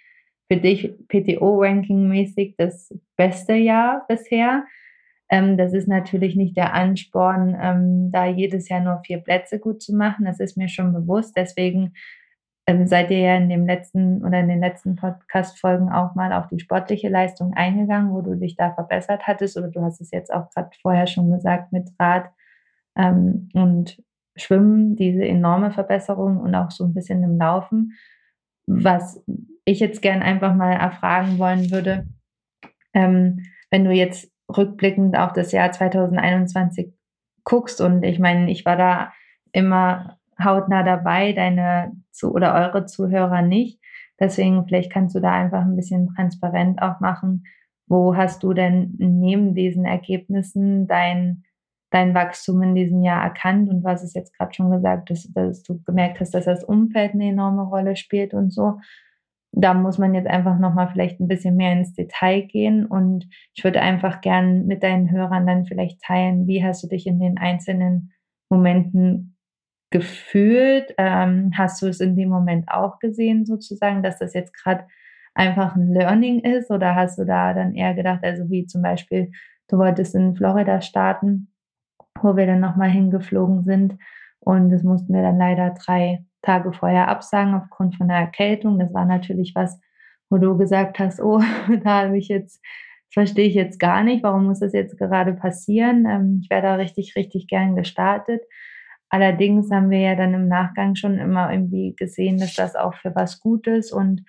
für 0.51 0.57
dich 0.57 0.93
PTO-Ranking-mäßig 1.09 2.57
das 2.59 2.93
beste 3.17 3.55
Jahr 3.55 4.05
bisher. 4.09 4.65
Ähm, 5.31 5.57
das 5.57 5.73
ist 5.73 5.89
natürlich 5.89 6.35
nicht 6.35 6.57
der 6.57 6.75
Ansporn, 6.75 7.57
ähm, 7.61 8.11
da 8.13 8.27
jedes 8.27 8.69
Jahr 8.69 8.81
nur 8.81 9.01
vier 9.07 9.19
Plätze 9.19 9.59
gut 9.59 9.81
zu 9.81 9.95
machen. 9.95 10.25
Das 10.25 10.41
ist 10.41 10.57
mir 10.57 10.69
schon 10.69 10.93
bewusst. 10.93 11.35
Deswegen 11.37 11.95
ähm, 12.67 12.87
seid 12.87 13.11
ihr 13.11 13.19
ja 13.19 13.37
in 13.37 13.49
dem 13.49 13.67
letzten 13.67 14.25
oder 14.25 14.41
in 14.41 14.49
den 14.49 14.61
letzten 14.61 14.97
Podcast-Folgen 14.97 15.91
auch 15.91 16.15
mal 16.15 16.33
auf 16.33 16.49
die 16.49 16.59
sportliche 16.59 17.09
Leistung 17.09 17.53
eingegangen, 17.55 18.13
wo 18.13 18.23
du 18.23 18.37
dich 18.37 18.57
da 18.57 18.73
verbessert 18.73 19.27
hattest 19.27 19.57
oder 19.57 19.69
du 19.69 19.83
hast 19.83 20.01
es 20.01 20.11
jetzt 20.11 20.33
auch 20.33 20.49
gerade 20.51 20.71
vorher 20.81 21.07
schon 21.07 21.31
gesagt 21.31 21.73
mit 21.73 21.91
Rad 21.99 22.31
ähm, 22.97 23.49
und 23.53 24.03
Schwimmen, 24.37 24.97
diese 24.97 25.25
enorme 25.25 25.71
Verbesserung 25.71 26.39
und 26.39 26.55
auch 26.55 26.71
so 26.71 26.85
ein 26.85 26.95
bisschen 26.95 27.23
im 27.23 27.39
Laufen. 27.39 27.93
Was 28.67 29.23
ich 29.65 29.81
jetzt 29.81 30.01
gern 30.01 30.23
einfach 30.23 30.55
mal 30.55 30.73
erfragen 30.73 31.39
wollen 31.39 31.71
würde, 31.71 32.09
ähm, 32.95 33.45
wenn 33.71 33.85
du 33.85 33.93
jetzt 33.93 34.31
rückblickend 34.55 35.17
auf 35.17 35.33
das 35.33 35.53
Jahr 35.53 35.71
2021 35.71 36.93
guckst 37.45 37.81
und 37.81 38.03
ich 38.03 38.19
meine, 38.19 38.51
ich 38.51 38.65
war 38.65 38.77
da 38.77 39.13
immer 39.53 40.19
hautnah 40.43 40.83
dabei, 40.83 41.33
deine 41.33 41.93
zu 42.11 42.33
oder 42.33 42.55
eure 42.55 42.87
Zuhörer 42.87 43.43
nicht. 43.43 43.81
Deswegen 44.21 44.67
vielleicht 44.67 44.93
kannst 44.93 45.15
du 45.15 45.21
da 45.21 45.33
einfach 45.33 45.63
ein 45.63 45.77
bisschen 45.77 46.15
transparent 46.15 46.81
auch 46.81 47.01
machen, 47.01 47.45
wo 47.87 48.17
hast 48.17 48.43
du 48.43 48.53
denn 48.53 48.95
neben 48.99 49.55
diesen 49.55 49.85
Ergebnissen 49.85 50.87
dein, 50.87 51.45
dein 51.91 52.15
Wachstum 52.15 52.63
in 52.63 52.75
diesem 52.75 53.03
Jahr 53.03 53.23
erkannt 53.23 53.69
und 53.69 53.85
was 53.85 54.03
ist 54.03 54.15
jetzt 54.15 54.37
gerade 54.37 54.55
schon 54.55 54.71
gesagt, 54.71 55.11
dass, 55.11 55.31
dass 55.33 55.63
du 55.63 55.83
gemerkt 55.83 56.21
hast, 56.21 56.33
dass 56.35 56.45
das 56.45 56.65
Umfeld 56.65 57.13
eine 57.15 57.29
enorme 57.29 57.63
Rolle 57.63 57.97
spielt 57.97 58.35
und 58.35 58.53
so. 58.53 58.79
Da 59.53 59.75
muss 59.75 59.99
man 59.99 60.15
jetzt 60.15 60.27
einfach 60.27 60.59
nochmal 60.59 60.89
vielleicht 60.91 61.21
ein 61.21 61.29
bisschen 61.29 61.57
mehr 61.57 61.73
ins 61.73 61.93
Detail 61.93 62.43
gehen 62.43 62.87
und 62.87 63.29
ich 63.55 63.63
würde 63.63 63.81
einfach 63.81 64.21
gern 64.21 64.67
mit 64.67 64.83
deinen 64.83 65.11
Hörern 65.11 65.47
dann 65.47 65.67
vielleicht 65.67 66.01
teilen, 66.03 66.47
wie 66.49 66.65
hast 66.65 66.83
du 66.83 66.89
dich 66.89 67.07
in 67.07 67.21
den 67.21 67.39
einzelnen 67.39 68.13
Momenten 68.49 69.34
gefühlt? 69.95 70.93
Ähm, 70.99 71.53
hast 71.57 71.81
du 71.81 71.87
es 71.87 72.01
in 72.01 72.17
dem 72.17 72.29
Moment 72.29 72.69
auch 72.69 72.99
gesehen, 72.99 73.47
sozusagen, 73.47 74.03
dass 74.03 74.19
das 74.19 74.35
jetzt 74.35 74.53
gerade 74.53 74.89
einfach 75.35 75.77
ein 75.77 75.93
Learning 75.93 76.41
ist? 76.41 76.69
Oder 76.73 76.97
hast 76.97 77.17
du 77.17 77.25
da 77.25 77.55
dann 77.55 77.77
eher 77.77 77.95
gedacht, 77.95 78.25
also 78.25 78.51
wie 78.51 78.67
zum 78.67 78.83
Beispiel, 78.83 79.31
du 79.69 79.79
wolltest 79.79 80.17
in 80.17 80.35
Florida 80.35 80.81
starten, 80.81 81.53
wo 82.21 82.37
wir 82.37 82.45
dann 82.47 82.59
nochmal 82.59 82.91
hingeflogen 82.91 83.63
sind 83.63 83.97
und 84.41 84.71
das 84.71 84.83
mussten 84.83 85.15
wir 85.15 85.23
dann 85.23 85.39
leider 85.39 85.71
drei 85.71 86.25
Tage 86.43 86.73
vorher 86.73 87.07
absagen 87.07 87.55
aufgrund 87.55 87.95
von 87.95 88.09
der 88.09 88.19
Erkältung. 88.19 88.81
Das 88.81 88.93
war 88.93 89.05
natürlich 89.05 89.53
was, 89.55 89.81
wo 90.29 90.39
du 90.39 90.57
gesagt 90.57 90.99
hast, 90.99 91.21
oh, 91.21 91.41
da 91.85 92.03
habe 92.03 92.19
ich 92.19 92.27
jetzt, 92.27 92.61
verstehe 93.13 93.47
ich 93.47 93.55
jetzt 93.55 93.79
gar 93.79 94.03
nicht, 94.03 94.25
warum 94.25 94.47
muss 94.47 94.59
das 94.59 94.73
jetzt 94.73 94.99
gerade 94.99 95.35
passieren? 95.35 96.05
Ähm, 96.05 96.41
ich 96.43 96.51
wäre 96.51 96.63
da 96.63 96.75
richtig, 96.75 97.15
richtig 97.15 97.47
gern 97.47 97.77
gestartet. 97.77 98.43
Allerdings 99.15 99.71
haben 99.71 99.91
wir 99.91 100.01
ja 100.01 100.17
dann 100.17 100.35
im 100.35 100.49
Nachgang 100.49 100.97
schon 100.97 101.19
immer 101.19 101.53
irgendwie 101.53 101.95
gesehen, 101.95 102.37
dass 102.37 102.57
das 102.57 102.75
auch 102.75 102.95
für 102.95 103.15
was 103.15 103.39
Gutes 103.39 103.93
und 103.93 104.25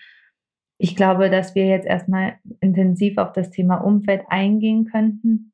ich 0.77 0.95
glaube, 0.95 1.31
dass 1.31 1.55
wir 1.55 1.65
jetzt 1.65 1.87
erstmal 1.87 2.35
intensiv 2.59 3.17
auf 3.17 3.31
das 3.31 3.49
Thema 3.49 3.77
Umfeld 3.77 4.25
eingehen 4.29 4.85
könnten, 4.85 5.53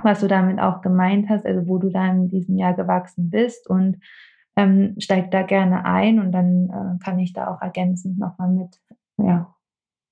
was 0.00 0.20
du 0.20 0.28
damit 0.28 0.60
auch 0.60 0.80
gemeint 0.80 1.28
hast, 1.28 1.44
also 1.44 1.66
wo 1.66 1.78
du 1.78 1.90
da 1.90 2.08
in 2.08 2.28
diesem 2.28 2.56
Jahr 2.56 2.72
gewachsen 2.72 3.30
bist 3.30 3.68
und 3.68 3.98
ähm, 4.54 4.94
steig 5.00 5.32
da 5.32 5.42
gerne 5.42 5.84
ein 5.84 6.20
und 6.20 6.30
dann 6.30 6.70
äh, 6.70 7.04
kann 7.04 7.18
ich 7.18 7.32
da 7.32 7.52
auch 7.52 7.60
ergänzend 7.60 8.16
nochmal 8.16 8.50
mit 8.50 8.80
ja, 9.16 9.56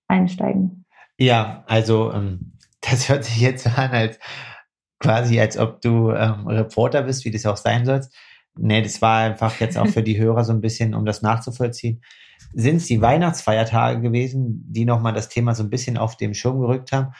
einsteigen. 0.08 0.86
Ja, 1.20 1.62
also 1.68 2.12
ähm, 2.12 2.58
das 2.80 3.08
hört 3.08 3.22
sich 3.22 3.40
jetzt 3.40 3.64
an, 3.78 3.92
als 3.92 4.18
quasi, 4.98 5.38
als 5.38 5.56
ob 5.56 5.80
du 5.82 6.10
ähm, 6.10 6.48
Reporter 6.48 7.04
bist, 7.04 7.24
wie 7.24 7.30
das 7.30 7.46
auch 7.46 7.56
sein 7.56 7.86
sollst. 7.86 8.12
Nee, 8.58 8.82
das 8.82 9.02
war 9.02 9.20
einfach 9.20 9.60
jetzt 9.60 9.76
auch 9.76 9.86
für 9.86 10.02
die 10.02 10.18
Hörer 10.18 10.44
so 10.44 10.52
ein 10.52 10.60
bisschen, 10.60 10.94
um 10.94 11.04
das 11.04 11.22
nachzuvollziehen 11.22 12.00
sind 12.52 12.76
es 12.76 12.86
die 12.86 13.00
Weihnachtsfeiertage 13.00 14.00
gewesen, 14.00 14.64
die 14.68 14.84
nochmal 14.84 15.12
das 15.12 15.28
Thema 15.28 15.54
so 15.54 15.62
ein 15.62 15.70
bisschen 15.70 15.96
auf 15.96 16.16
dem 16.16 16.34
Schirm 16.34 16.60
gerückt 16.60 16.92
haben. 16.92 17.12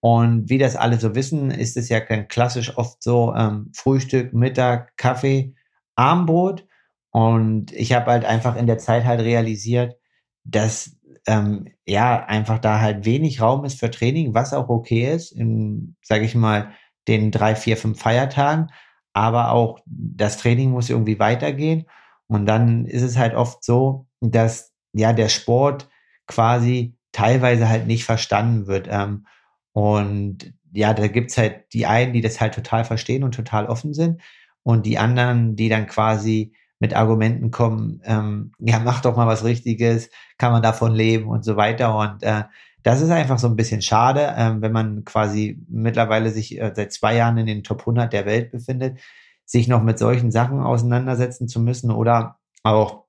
Und 0.00 0.50
wie 0.50 0.58
das 0.58 0.76
alle 0.76 1.00
so 1.00 1.14
wissen, 1.14 1.50
ist 1.50 1.76
es 1.76 1.88
ja 1.88 2.00
klassisch 2.00 2.76
oft 2.76 3.02
so 3.02 3.34
ähm, 3.34 3.70
Frühstück, 3.74 4.34
Mittag, 4.34 4.96
Kaffee, 4.96 5.54
Abendbrot. 5.96 6.66
Und 7.10 7.72
ich 7.72 7.92
habe 7.94 8.10
halt 8.10 8.24
einfach 8.24 8.56
in 8.56 8.66
der 8.66 8.78
Zeit 8.78 9.04
halt 9.04 9.20
realisiert, 9.20 9.96
dass 10.44 10.96
ähm, 11.26 11.68
ja 11.86 12.22
einfach 12.26 12.58
da 12.58 12.80
halt 12.80 13.06
wenig 13.06 13.40
Raum 13.40 13.64
ist 13.64 13.80
für 13.80 13.90
Training, 13.90 14.34
was 14.34 14.52
auch 14.52 14.68
okay 14.68 15.10
ist, 15.10 15.32
in, 15.32 15.96
sage 16.02 16.24
ich 16.24 16.34
mal, 16.34 16.72
den 17.08 17.30
drei, 17.30 17.54
vier, 17.54 17.78
fünf 17.78 17.98
Feiertagen. 17.98 18.70
Aber 19.14 19.52
auch 19.52 19.80
das 19.86 20.36
Training 20.36 20.70
muss 20.70 20.90
irgendwie 20.90 21.18
weitergehen. 21.18 21.86
Und 22.26 22.46
dann 22.46 22.84
ist 22.84 23.02
es 23.02 23.16
halt 23.16 23.34
oft 23.34 23.64
so, 23.64 24.06
dass 24.20 24.72
ja 24.92 25.12
der 25.12 25.28
Sport 25.28 25.88
quasi 26.26 26.96
teilweise 27.12 27.68
halt 27.68 27.86
nicht 27.86 28.04
verstanden 28.04 28.66
wird. 28.66 28.88
Ähm, 28.90 29.26
und 29.72 30.52
ja, 30.72 30.92
da 30.92 31.06
gibt's 31.06 31.38
halt 31.38 31.72
die 31.72 31.86
einen, 31.86 32.12
die 32.12 32.20
das 32.20 32.40
halt 32.40 32.54
total 32.54 32.84
verstehen 32.84 33.24
und 33.24 33.34
total 33.34 33.66
offen 33.66 33.94
sind. 33.94 34.20
Und 34.62 34.86
die 34.86 34.98
anderen, 34.98 35.56
die 35.56 35.68
dann 35.68 35.86
quasi 35.86 36.54
mit 36.80 36.94
Argumenten 36.94 37.50
kommen, 37.50 38.00
ähm, 38.04 38.52
ja, 38.58 38.80
mach 38.80 39.00
doch 39.00 39.16
mal 39.16 39.26
was 39.26 39.44
Richtiges, 39.44 40.10
kann 40.38 40.52
man 40.52 40.62
davon 40.62 40.92
leben 40.92 41.28
und 41.28 41.44
so 41.44 41.56
weiter. 41.56 41.96
Und 41.96 42.22
äh, 42.22 42.44
das 42.84 43.00
ist 43.00 43.10
einfach 43.10 43.38
so 43.38 43.48
ein 43.48 43.56
bisschen 43.56 43.80
schade, 43.82 44.34
ähm, 44.36 44.60
wenn 44.60 44.70
man 44.70 45.04
quasi 45.04 45.58
mittlerweile 45.68 46.30
sich 46.30 46.60
äh, 46.60 46.72
seit 46.76 46.92
zwei 46.92 47.16
Jahren 47.16 47.38
in 47.38 47.46
den 47.46 47.64
Top 47.64 47.80
100 47.80 48.12
der 48.12 48.26
Welt 48.26 48.52
befindet, 48.52 49.00
sich 49.46 49.68
noch 49.68 49.82
mit 49.82 49.98
solchen 49.98 50.30
Sachen 50.30 50.60
auseinandersetzen 50.60 51.48
zu 51.48 51.60
müssen 51.60 51.90
oder 51.90 52.38
auch, 52.62 53.04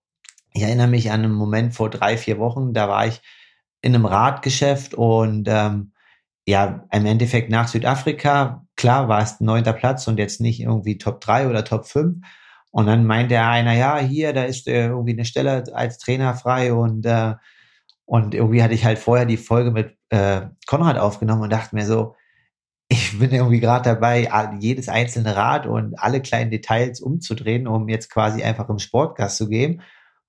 ich 0.53 0.63
erinnere 0.63 0.87
mich 0.87 1.11
an 1.11 1.25
einen 1.25 1.33
Moment 1.33 1.75
vor 1.75 1.89
drei, 1.89 2.15
vier 2.17 2.39
Wochen, 2.39 2.73
da 2.73 2.87
war 2.87 3.05
ich 3.05 3.21
in 3.81 3.93
einem 3.93 4.05
Radgeschäft 4.05 4.93
und 4.93 5.47
ähm, 5.49 5.91
ja, 6.47 6.85
im 6.91 7.05
Endeffekt 7.05 7.49
nach 7.49 7.67
Südafrika, 7.67 8.65
klar 8.77 9.09
war 9.09 9.21
es 9.21 9.41
neunter 9.41 9.73
Platz 9.73 10.07
und 10.07 10.19
jetzt 10.19 10.39
nicht 10.39 10.61
irgendwie 10.61 10.97
Top 10.97 11.19
3 11.19 11.49
oder 11.49 11.65
Top 11.65 11.85
5. 11.85 12.25
Und 12.71 12.85
dann 12.87 13.05
meinte 13.05 13.41
einer, 13.41 13.73
ja, 13.73 13.97
hier, 13.97 14.31
da 14.31 14.43
ist 14.43 14.67
äh, 14.67 14.87
irgendwie 14.87 15.13
eine 15.13 15.25
Stelle 15.25 15.63
als 15.73 15.97
Trainer 15.97 16.33
frei 16.35 16.73
und, 16.73 17.05
äh, 17.05 17.35
und 18.05 18.35
irgendwie 18.35 18.61
hatte 18.63 18.73
ich 18.73 18.85
halt 18.85 18.99
vorher 18.99 19.25
die 19.25 19.37
Folge 19.37 19.71
mit 19.71 19.97
äh, 20.09 20.41
Konrad 20.67 20.97
aufgenommen 20.97 21.41
und 21.43 21.51
dachte 21.51 21.75
mir 21.75 21.85
so, 21.85 22.15
ich 22.87 23.17
bin 23.17 23.31
irgendwie 23.31 23.59
gerade 23.59 23.89
dabei, 23.89 24.29
jedes 24.59 24.89
einzelne 24.89 25.35
Rad 25.35 25.65
und 25.65 25.99
alle 25.99 26.21
kleinen 26.21 26.51
Details 26.51 27.01
umzudrehen, 27.01 27.67
um 27.67 27.89
jetzt 27.89 28.11
quasi 28.11 28.43
einfach 28.43 28.69
im 28.69 28.79
Sportgast 28.79 29.37
zu 29.37 29.49
geben. 29.49 29.81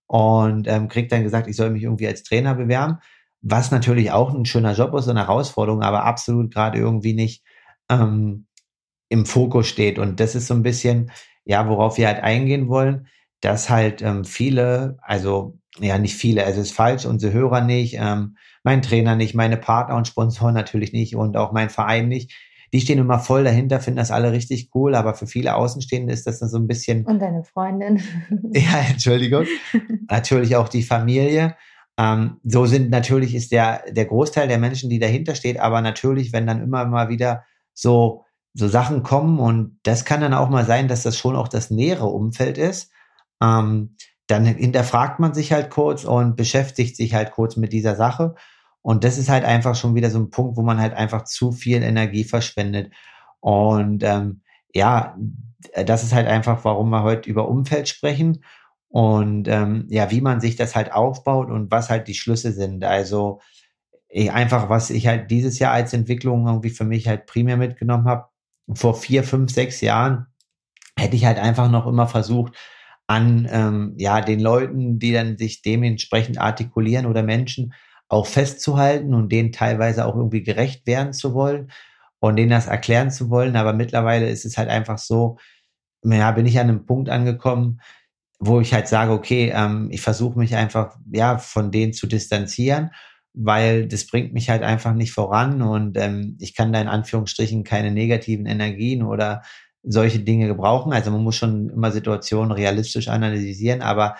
Und 0.06 0.68
ähm, 0.68 0.88
krieg 0.88 1.08
dann 1.08 1.24
gesagt, 1.24 1.48
ich 1.48 1.56
soll 1.56 1.70
mich 1.70 1.82
irgendwie 1.82 2.06
als 2.06 2.22
Trainer 2.22 2.54
bewerben, 2.54 2.98
was 3.42 3.72
natürlich 3.72 4.12
auch 4.12 4.32
ein 4.32 4.46
schöner 4.46 4.72
Job 4.72 4.94
ist 4.94 5.06
und 5.06 5.16
eine 5.16 5.26
Herausforderung, 5.26 5.82
aber 5.82 6.04
absolut 6.04 6.54
gerade 6.54 6.78
irgendwie 6.78 7.12
nicht 7.12 7.44
ähm, 7.90 8.46
im 9.08 9.26
Fokus 9.26 9.66
steht. 9.66 9.98
Und 9.98 10.20
das 10.20 10.34
ist 10.34 10.46
so 10.46 10.54
ein 10.54 10.62
bisschen, 10.62 11.10
ja, 11.44 11.68
worauf 11.68 11.98
wir 11.98 12.06
halt 12.06 12.22
eingehen 12.22 12.68
wollen, 12.68 13.08
dass 13.40 13.68
halt 13.68 14.00
ähm, 14.00 14.24
viele, 14.24 14.96
also 15.02 15.58
ja, 15.80 15.98
nicht 15.98 16.14
viele, 16.14 16.44
also 16.44 16.60
es 16.60 16.68
ist 16.68 16.76
falsch, 16.76 17.04
unsere 17.04 17.32
Hörer 17.32 17.60
nicht, 17.60 17.96
ähm, 17.98 18.36
mein 18.62 18.82
Trainer 18.82 19.16
nicht, 19.16 19.34
meine 19.34 19.56
Partner 19.56 19.96
und 19.96 20.08
Sponsoren 20.08 20.54
natürlich 20.54 20.92
nicht 20.92 21.16
und 21.16 21.36
auch 21.36 21.52
mein 21.52 21.70
Verein 21.70 22.08
nicht, 22.08 22.32
die 22.72 22.80
stehen 22.80 22.98
immer 22.98 23.18
voll 23.18 23.44
dahinter, 23.44 23.80
finden 23.80 23.98
das 23.98 24.10
alle 24.10 24.32
richtig 24.32 24.70
cool, 24.74 24.94
aber 24.94 25.14
für 25.14 25.26
viele 25.26 25.54
Außenstehende 25.54 26.12
ist 26.12 26.26
das 26.26 26.40
dann 26.40 26.48
so 26.48 26.58
ein 26.58 26.66
bisschen. 26.66 27.04
Und 27.04 27.20
deine 27.20 27.44
Freundin. 27.44 28.02
ja, 28.52 28.80
Entschuldigung. 28.90 29.46
natürlich 30.10 30.56
auch 30.56 30.68
die 30.68 30.82
Familie. 30.82 31.56
Ähm, 31.98 32.38
so 32.44 32.66
sind 32.66 32.90
natürlich 32.90 33.34
ist 33.34 33.52
der, 33.52 33.84
der 33.90 34.04
Großteil 34.04 34.48
der 34.48 34.58
Menschen, 34.58 34.90
die 34.90 34.98
dahinter 34.98 35.34
steht, 35.34 35.58
aber 35.58 35.80
natürlich, 35.80 36.32
wenn 36.32 36.46
dann 36.46 36.62
immer 36.62 36.84
mal 36.86 37.08
wieder 37.08 37.44
so, 37.72 38.24
so 38.52 38.68
Sachen 38.68 39.02
kommen 39.02 39.38
und 39.38 39.78
das 39.82 40.04
kann 40.04 40.20
dann 40.20 40.34
auch 40.34 40.50
mal 40.50 40.64
sein, 40.64 40.88
dass 40.88 41.02
das 41.02 41.16
schon 41.16 41.36
auch 41.36 41.48
das 41.48 41.70
nähere 41.70 42.06
Umfeld 42.06 42.58
ist, 42.58 42.90
ähm, 43.42 43.96
dann 44.26 44.44
hinterfragt 44.44 45.20
man 45.20 45.34
sich 45.34 45.52
halt 45.52 45.70
kurz 45.70 46.04
und 46.04 46.36
beschäftigt 46.36 46.96
sich 46.96 47.14
halt 47.14 47.32
kurz 47.32 47.56
mit 47.56 47.72
dieser 47.72 47.94
Sache 47.94 48.34
und 48.86 49.02
das 49.02 49.18
ist 49.18 49.28
halt 49.28 49.44
einfach 49.44 49.74
schon 49.74 49.96
wieder 49.96 50.10
so 50.10 50.20
ein 50.20 50.30
Punkt, 50.30 50.56
wo 50.56 50.62
man 50.62 50.80
halt 50.80 50.94
einfach 50.94 51.24
zu 51.24 51.50
viel 51.50 51.82
Energie 51.82 52.22
verschwendet. 52.22 52.92
Und 53.40 54.04
ähm, 54.04 54.42
ja, 54.72 55.16
das 55.84 56.04
ist 56.04 56.14
halt 56.14 56.28
einfach, 56.28 56.64
warum 56.64 56.90
wir 56.90 57.02
heute 57.02 57.28
über 57.28 57.48
Umfeld 57.48 57.88
sprechen 57.88 58.44
und 58.86 59.48
ähm, 59.48 59.86
ja, 59.88 60.12
wie 60.12 60.20
man 60.20 60.40
sich 60.40 60.54
das 60.54 60.76
halt 60.76 60.92
aufbaut 60.92 61.50
und 61.50 61.72
was 61.72 61.90
halt 61.90 62.06
die 62.06 62.14
Schlüsse 62.14 62.52
sind. 62.52 62.84
Also 62.84 63.40
ich, 64.08 64.30
einfach, 64.30 64.68
was 64.68 64.90
ich 64.90 65.08
halt 65.08 65.32
dieses 65.32 65.58
Jahr 65.58 65.72
als 65.72 65.92
Entwicklung 65.92 66.46
irgendwie 66.46 66.70
für 66.70 66.84
mich 66.84 67.08
halt 67.08 67.26
primär 67.26 67.56
mitgenommen 67.56 68.06
habe. 68.06 68.28
Vor 68.72 68.94
vier, 68.94 69.24
fünf, 69.24 69.50
sechs 69.50 69.80
Jahren 69.80 70.26
hätte 70.96 71.16
ich 71.16 71.24
halt 71.24 71.40
einfach 71.40 71.68
noch 71.68 71.88
immer 71.88 72.06
versucht, 72.06 72.54
an 73.06 73.48
ähm, 73.50 73.94
ja 73.98 74.20
den 74.20 74.40
Leuten, 74.40 74.98
die 74.98 75.12
dann 75.12 75.38
sich 75.38 75.62
dementsprechend 75.62 76.38
artikulieren 76.38 77.06
oder 77.06 77.22
Menschen 77.22 77.72
auch 78.08 78.26
festzuhalten 78.26 79.14
und 79.14 79.30
denen 79.30 79.52
teilweise 79.52 80.06
auch 80.06 80.16
irgendwie 80.16 80.42
gerecht 80.42 80.86
werden 80.86 81.12
zu 81.12 81.34
wollen 81.34 81.70
und 82.20 82.36
denen 82.36 82.50
das 82.50 82.66
erklären 82.66 83.10
zu 83.10 83.30
wollen. 83.30 83.56
Aber 83.56 83.72
mittlerweile 83.72 84.28
ist 84.28 84.44
es 84.44 84.58
halt 84.58 84.68
einfach 84.68 84.98
so, 84.98 85.38
ja, 86.04 86.30
bin 86.32 86.46
ich 86.46 86.58
an 86.58 86.68
einem 86.68 86.86
Punkt 86.86 87.08
angekommen, 87.08 87.80
wo 88.38 88.60
ich 88.60 88.72
halt 88.74 88.88
sage, 88.88 89.12
okay, 89.12 89.52
ähm, 89.54 89.88
ich 89.90 90.02
versuche 90.02 90.38
mich 90.38 90.54
einfach, 90.56 90.96
ja, 91.10 91.38
von 91.38 91.70
denen 91.70 91.92
zu 91.92 92.06
distanzieren, 92.06 92.90
weil 93.32 93.86
das 93.88 94.06
bringt 94.06 94.32
mich 94.32 94.50
halt 94.50 94.62
einfach 94.62 94.94
nicht 94.94 95.12
voran 95.12 95.62
und 95.62 95.96
ähm, 95.98 96.36
ich 96.40 96.54
kann 96.54 96.72
da 96.72 96.80
in 96.80 96.88
Anführungsstrichen 96.88 97.64
keine 97.64 97.90
negativen 97.90 98.46
Energien 98.46 99.02
oder 99.02 99.42
solche 99.86 100.18
Dinge 100.20 100.48
gebrauchen. 100.48 100.92
Also 100.92 101.10
man 101.10 101.22
muss 101.22 101.36
schon 101.36 101.70
immer 101.70 101.92
Situationen 101.92 102.52
realistisch 102.52 103.08
analysieren, 103.08 103.82
aber 103.82 104.16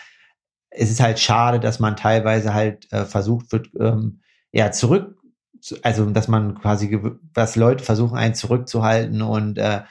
es 0.71 0.91
ist 0.91 1.01
halt 1.01 1.19
schade, 1.19 1.61
dass 1.61 1.81
man 1.81 1.97
teilweise 1.97 2.55
halt 2.55 2.91
äh, 2.93 3.05
versucht 3.05 3.53
wird, 3.53 3.69
ähm, 3.79 4.21
ja, 4.53 4.71
zurück, 4.71 5.17
also 5.83 6.09
dass 6.11 6.29
man 6.29 6.55
quasi, 6.61 6.99
dass 7.33 7.57
Leute 7.57 7.83
versuchen, 7.85 8.17
einen 8.17 8.35
zurückzuhalten 8.35 9.23
und 9.23 9.59
äh, 9.59 9.83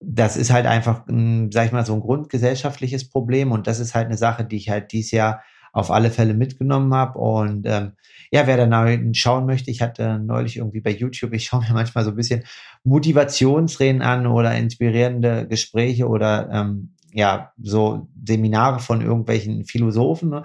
das 0.00 0.36
ist 0.36 0.50
halt 0.50 0.66
einfach, 0.66 1.06
ein, 1.06 1.50
sag 1.52 1.66
ich 1.66 1.72
mal, 1.72 1.86
so 1.86 1.94
ein 1.94 2.00
grundgesellschaftliches 2.00 3.08
Problem 3.08 3.52
und 3.52 3.66
das 3.66 3.78
ist 3.78 3.94
halt 3.94 4.06
eine 4.06 4.16
Sache, 4.16 4.44
die 4.44 4.56
ich 4.56 4.70
halt 4.70 4.92
dieses 4.92 5.12
Jahr 5.12 5.42
auf 5.72 5.90
alle 5.90 6.10
Fälle 6.10 6.34
mitgenommen 6.34 6.94
habe. 6.94 7.18
Und 7.18 7.66
ähm, 7.66 7.92
ja, 8.30 8.46
wer 8.46 8.66
da 8.66 8.98
schauen 9.14 9.46
möchte, 9.46 9.70
ich 9.70 9.82
hatte 9.82 10.18
neulich 10.18 10.58
irgendwie 10.58 10.80
bei 10.80 10.90
YouTube, 10.90 11.32
ich 11.32 11.46
schaue 11.46 11.62
mir 11.62 11.72
manchmal 11.72 12.04
so 12.04 12.10
ein 12.10 12.16
bisschen 12.16 12.44
Motivationsreden 12.84 14.02
an 14.02 14.26
oder 14.26 14.54
inspirierende 14.54 15.46
Gespräche 15.48 16.08
oder 16.08 16.50
ähm, 16.52 16.94
ja, 17.12 17.52
so 17.60 18.08
Seminare 18.24 18.80
von 18.80 19.00
irgendwelchen 19.02 19.64
Philosophen. 19.64 20.30
Ne? 20.30 20.42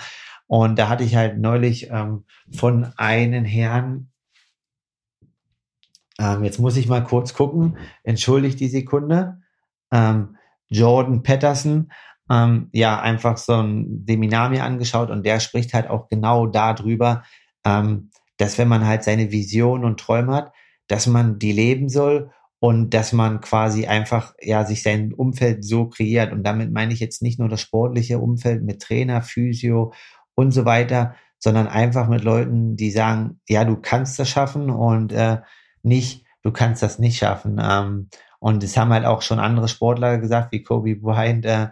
Und 0.48 0.80
da 0.80 0.90
hatte 0.90 1.04
ich 1.04 1.16
halt 1.16 1.38
neulich 1.38 1.90
ähm, 1.92 2.24
von 2.54 2.92
einem 2.98 3.46
Herrn, 3.46 4.10
ähm, 6.20 6.44
jetzt 6.44 6.60
muss 6.60 6.78
ich 6.78 6.88
mal 6.88 7.04
kurz 7.04 7.34
gucken, 7.34 7.78
entschuldigt 8.04 8.60
die 8.60 8.70
Sekunde, 8.70 9.42
ähm, 9.92 10.38
Jordan 10.70 11.24
Patterson, 11.24 11.92
ähm, 12.30 12.70
ja, 12.74 13.00
einfach 13.00 13.38
so 13.38 13.54
ein 13.54 14.04
Seminar 14.08 14.50
mir 14.50 14.64
angeschaut 14.64 15.10
und 15.10 15.26
der 15.26 15.40
spricht 15.40 15.74
halt 15.74 15.90
auch 15.90 16.10
genau 16.10 16.48
darüber, 16.48 17.24
ähm, 17.66 18.12
dass 18.38 18.58
wenn 18.58 18.68
man 18.68 18.86
halt 18.86 19.04
seine 19.04 19.32
Vision 19.32 19.84
und 19.84 20.00
Träume 20.00 20.34
hat, 20.34 20.52
dass 20.88 21.08
man 21.08 21.40
die 21.40 21.52
leben 21.52 21.90
soll 21.90 22.32
und 22.60 22.94
dass 22.94 23.14
man 23.14 23.42
quasi 23.42 23.86
einfach 23.88 24.34
ja 24.42 24.66
sich 24.66 24.84
sein 24.84 25.14
Umfeld 25.14 25.64
so 25.64 25.88
kreiert 25.88 26.32
und 26.32 26.44
damit 26.44 26.72
meine 26.72 26.94
ich 26.94 27.00
jetzt 27.00 27.22
nicht 27.22 27.40
nur 27.40 27.50
das 27.50 27.62
sportliche 27.62 28.20
Umfeld 28.20 28.64
mit 28.64 28.82
Trainer, 28.82 29.22
Physio 29.22 29.94
und 30.36 30.52
so 30.52 30.66
weiter, 30.66 31.16
sondern 31.40 31.68
einfach 31.68 32.08
mit 32.08 32.24
Leuten, 32.24 32.76
die 32.76 32.92
sagen, 32.92 33.40
ja, 33.48 33.64
du 33.64 33.76
kannst 33.78 34.18
das 34.20 34.30
schaffen 34.30 34.70
und 34.70 35.12
äh, 35.14 35.38
nicht, 35.84 36.26
du 36.42 36.52
kannst 36.52 36.82
das 36.82 37.00
nicht 37.00 37.18
schaffen. 37.18 37.60
Ähm, 37.62 38.10
und 38.40 38.64
es 38.64 38.78
haben 38.78 38.94
halt 38.94 39.06
auch 39.06 39.22
schon 39.22 39.40
andere 39.40 39.68
Sportler 39.68 40.18
gesagt, 40.18 40.52
wie 40.52 40.64
Kobe 40.64 40.96
Bryant, 40.96 41.46
äh, 41.46 41.68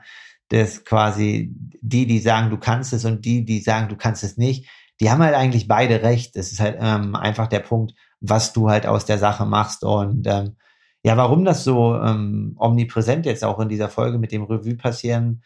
dass 0.50 0.84
quasi 0.86 1.54
die, 1.82 2.06
die 2.06 2.20
sagen, 2.20 2.50
du 2.50 2.58
kannst 2.58 2.94
es 2.94 3.06
und 3.06 3.26
die, 3.26 3.46
die 3.46 3.60
sagen, 3.60 3.90
du 3.90 3.96
kannst 3.96 4.24
es 4.24 4.38
nicht, 4.38 4.70
die 5.00 5.10
haben 5.10 5.24
halt 5.24 5.36
eigentlich 5.36 5.68
beide 5.68 6.04
recht. 6.04 6.36
Es 6.36 6.52
ist 6.52 6.60
halt 6.60 6.78
ähm, 6.80 7.16
einfach 7.16 7.48
der 7.48 7.60
Punkt, 7.60 7.94
was 8.22 8.54
du 8.54 8.70
halt 8.70 8.86
aus 8.86 9.06
der 9.06 9.18
Sache 9.18 9.46
machst. 9.46 9.84
Und 9.84 10.26
ähm, 10.28 10.56
ja, 11.04 11.18
warum 11.18 11.46
das 11.46 11.64
so 11.64 11.96
ähm, 11.96 12.56
omnipräsent 12.58 13.26
jetzt 13.26 13.44
auch 13.44 13.60
in 13.60 13.70
dieser 13.70 13.90
Folge 13.90 14.18
mit 14.18 14.32
dem 14.32 14.44
Revue 14.44 14.76
passieren 14.76 15.42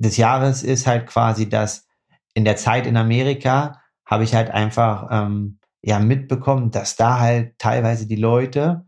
des 0.00 0.16
Jahres 0.16 0.62
ist 0.62 0.86
halt 0.86 1.06
quasi, 1.06 1.48
dass 1.48 1.86
in 2.34 2.44
der 2.44 2.56
Zeit 2.56 2.86
in 2.86 2.96
Amerika 2.96 3.82
habe 4.06 4.24
ich 4.24 4.34
halt 4.34 4.50
einfach 4.50 5.08
ähm, 5.10 5.58
ja 5.82 5.98
mitbekommen, 5.98 6.70
dass 6.70 6.96
da 6.96 7.20
halt 7.20 7.58
teilweise 7.58 8.06
die 8.06 8.16
Leute 8.16 8.86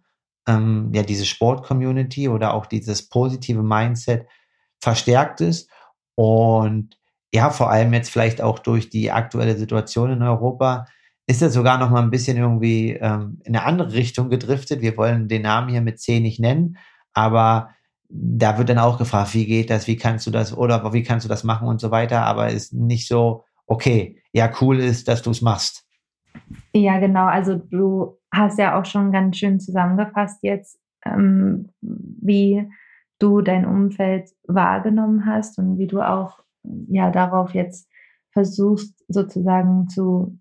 ähm, 0.49 0.91
ja 0.95 1.03
diese 1.03 1.27
Sport-Community 1.27 2.29
oder 2.29 2.55
auch 2.55 2.67
dieses 2.67 3.09
positive 3.09 3.63
Mindset 3.63 4.27
verstärkt 4.83 5.41
ist 5.41 5.71
und 6.17 6.99
ja 7.33 7.51
vor 7.51 7.71
allem 7.71 7.93
jetzt 7.95 8.11
vielleicht 8.11 8.43
auch 8.43 8.59
durch 8.59 8.91
die 8.91 9.11
aktuelle 9.11 9.57
Situation 9.57 10.11
in 10.11 10.23
Europa 10.23 10.87
ist 11.27 11.41
es 11.41 11.55
sogar 11.55 11.79
noch 11.79 11.89
mal 11.89 12.03
ein 12.03 12.11
bisschen 12.11 12.37
irgendwie 12.37 12.91
ähm, 12.91 13.41
in 13.45 13.57
eine 13.57 13.65
andere 13.65 13.93
Richtung 13.93 14.29
gedriftet. 14.29 14.83
Wir 14.83 14.97
wollen 14.97 15.29
den 15.29 15.43
Namen 15.43 15.69
hier 15.69 15.81
mit 15.81 16.01
C 16.01 16.21
nicht 16.21 16.41
nennen, 16.41 16.77
aber 17.15 17.71
da 18.09 18.59
wird 18.59 18.69
dann 18.69 18.79
auch 18.79 18.99
gefragt, 18.99 19.33
wie 19.33 19.47
geht 19.47 19.71
das, 19.71 19.87
wie 19.87 19.97
kannst 19.97 20.27
du 20.27 20.31
das 20.31 20.55
oder 20.55 20.93
wie 20.93 21.03
kannst 21.03 21.25
du 21.25 21.29
das 21.29 21.45
machen 21.45 21.69
und 21.69 21.81
so 21.81 21.91
weiter, 21.91 22.27
aber 22.27 22.51
ist 22.51 22.75
nicht 22.75 23.09
so, 23.09 23.45
okay, 23.67 24.21
ja, 24.33 24.51
cool 24.61 24.81
ist, 24.81 25.09
dass 25.09 25.23
du 25.23 25.31
es 25.31 25.41
machst. 25.41 25.87
Ja, 26.75 26.99
genau. 26.99 27.27
Also 27.27 27.57
du 27.57 28.19
hast 28.33 28.59
ja 28.59 28.79
auch 28.79 28.85
schon 28.85 29.13
ganz 29.13 29.39
schön 29.39 29.61
zusammengefasst 29.61 30.41
jetzt, 30.43 30.79
ähm, 31.07 31.71
wie 31.81 32.69
du 33.23 33.41
dein 33.41 33.65
Umfeld 33.65 34.31
wahrgenommen 34.47 35.27
hast 35.27 35.59
und 35.59 35.79
wie 35.79 35.87
du 35.87 36.01
auch 36.01 36.41
ja 36.89 37.11
darauf 37.11 37.55
jetzt 37.55 37.89
versuchst 38.33 39.05
sozusagen 39.09 39.89
zu 39.89 40.39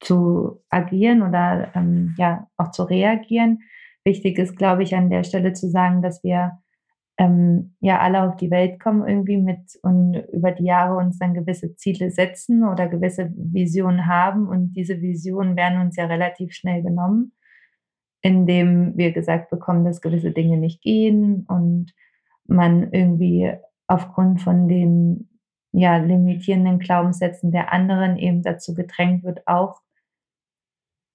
zu 0.00 0.62
agieren 0.70 1.22
oder 1.22 1.72
ähm, 1.74 2.14
ja 2.18 2.46
auch 2.56 2.70
zu 2.70 2.84
reagieren. 2.84 3.60
Wichtig 4.04 4.38
ist, 4.38 4.56
glaube 4.56 4.82
ich, 4.82 4.94
an 4.94 5.10
der 5.10 5.24
Stelle 5.24 5.52
zu 5.52 5.68
sagen, 5.68 6.02
dass 6.02 6.22
wir 6.22 6.58
ähm, 7.18 7.74
ja 7.80 7.98
alle 7.98 8.22
auf 8.22 8.36
die 8.36 8.50
Welt 8.50 8.78
kommen 8.80 9.06
irgendwie 9.06 9.36
mit 9.36 9.58
und 9.82 10.14
über 10.32 10.52
die 10.52 10.64
Jahre 10.64 10.96
uns 10.96 11.18
dann 11.18 11.34
gewisse 11.34 11.74
Ziele 11.74 12.10
setzen 12.10 12.62
oder 12.62 12.88
gewisse 12.88 13.32
Visionen 13.36 14.06
haben 14.06 14.46
und 14.46 14.72
diese 14.74 15.00
Visionen 15.00 15.56
werden 15.56 15.80
uns 15.80 15.96
ja 15.96 16.06
relativ 16.06 16.52
schnell 16.54 16.82
genommen, 16.82 17.32
indem 18.22 18.96
wir 18.96 19.12
gesagt 19.12 19.50
bekommen, 19.50 19.84
dass 19.84 20.00
gewisse 20.00 20.30
Dinge 20.30 20.58
nicht 20.58 20.80
gehen 20.80 21.44
und 21.48 21.92
man 22.48 22.92
irgendwie 22.92 23.52
aufgrund 23.86 24.40
von 24.42 24.68
den 24.68 25.28
ja 25.72 25.96
limitierenden 25.98 26.78
Glaubenssätzen 26.78 27.52
der 27.52 27.72
anderen 27.72 28.16
eben 28.16 28.42
dazu 28.42 28.74
gedrängt 28.74 29.22
wird, 29.22 29.46
auch 29.46 29.80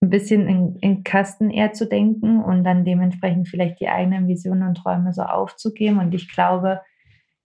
ein 0.02 0.10
bisschen 0.10 0.48
in, 0.48 0.76
in 0.78 1.04
Kasten 1.04 1.50
eher 1.50 1.74
zu 1.74 1.88
denken 1.88 2.43
und 2.43 2.63
dann 2.63 2.86
dementsprechend 2.86 3.48
vielleicht 3.48 3.80
die 3.80 3.89
eigenen 3.89 4.28
Visionen 4.28 4.67
und 4.67 4.76
Träume 4.76 5.13
so 5.13 5.24
aufzugeben. 5.24 6.00
Und 6.00 6.13
ich 6.13 6.32
glaube, 6.32 6.82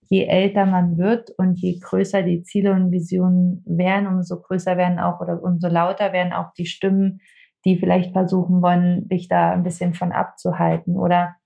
je 0.09 0.25
älter 0.25 0.67
man 0.67 0.99
wird 0.99 1.31
und 1.31 1.59
je 1.61 1.79
größer 1.79 2.23
die 2.23 2.43
Ziele 2.43 2.73
und 2.73 2.91
Visionen 2.91 3.63
werden, 3.67 4.09
umso 4.09 4.41
größer 4.41 4.77
werden 4.77 4.99
auch 4.99 5.21
oder 5.21 5.43
umso 5.43 5.69
lauter 5.69 6.13
werden 6.13 6.33
auch 6.33 6.53
die 6.55 6.67
Stimmen, 6.67 7.21
die 7.65 7.79
vielleicht 7.79 8.13
versuchen 8.13 8.61
wollen, 8.61 9.09
dich 9.09 9.29
da 9.29 9.53
ein 9.53 9.63
bisschen 9.63 9.95
von 9.95 10.13
abzuhalten. 10.13 10.97
Oder 10.97 11.37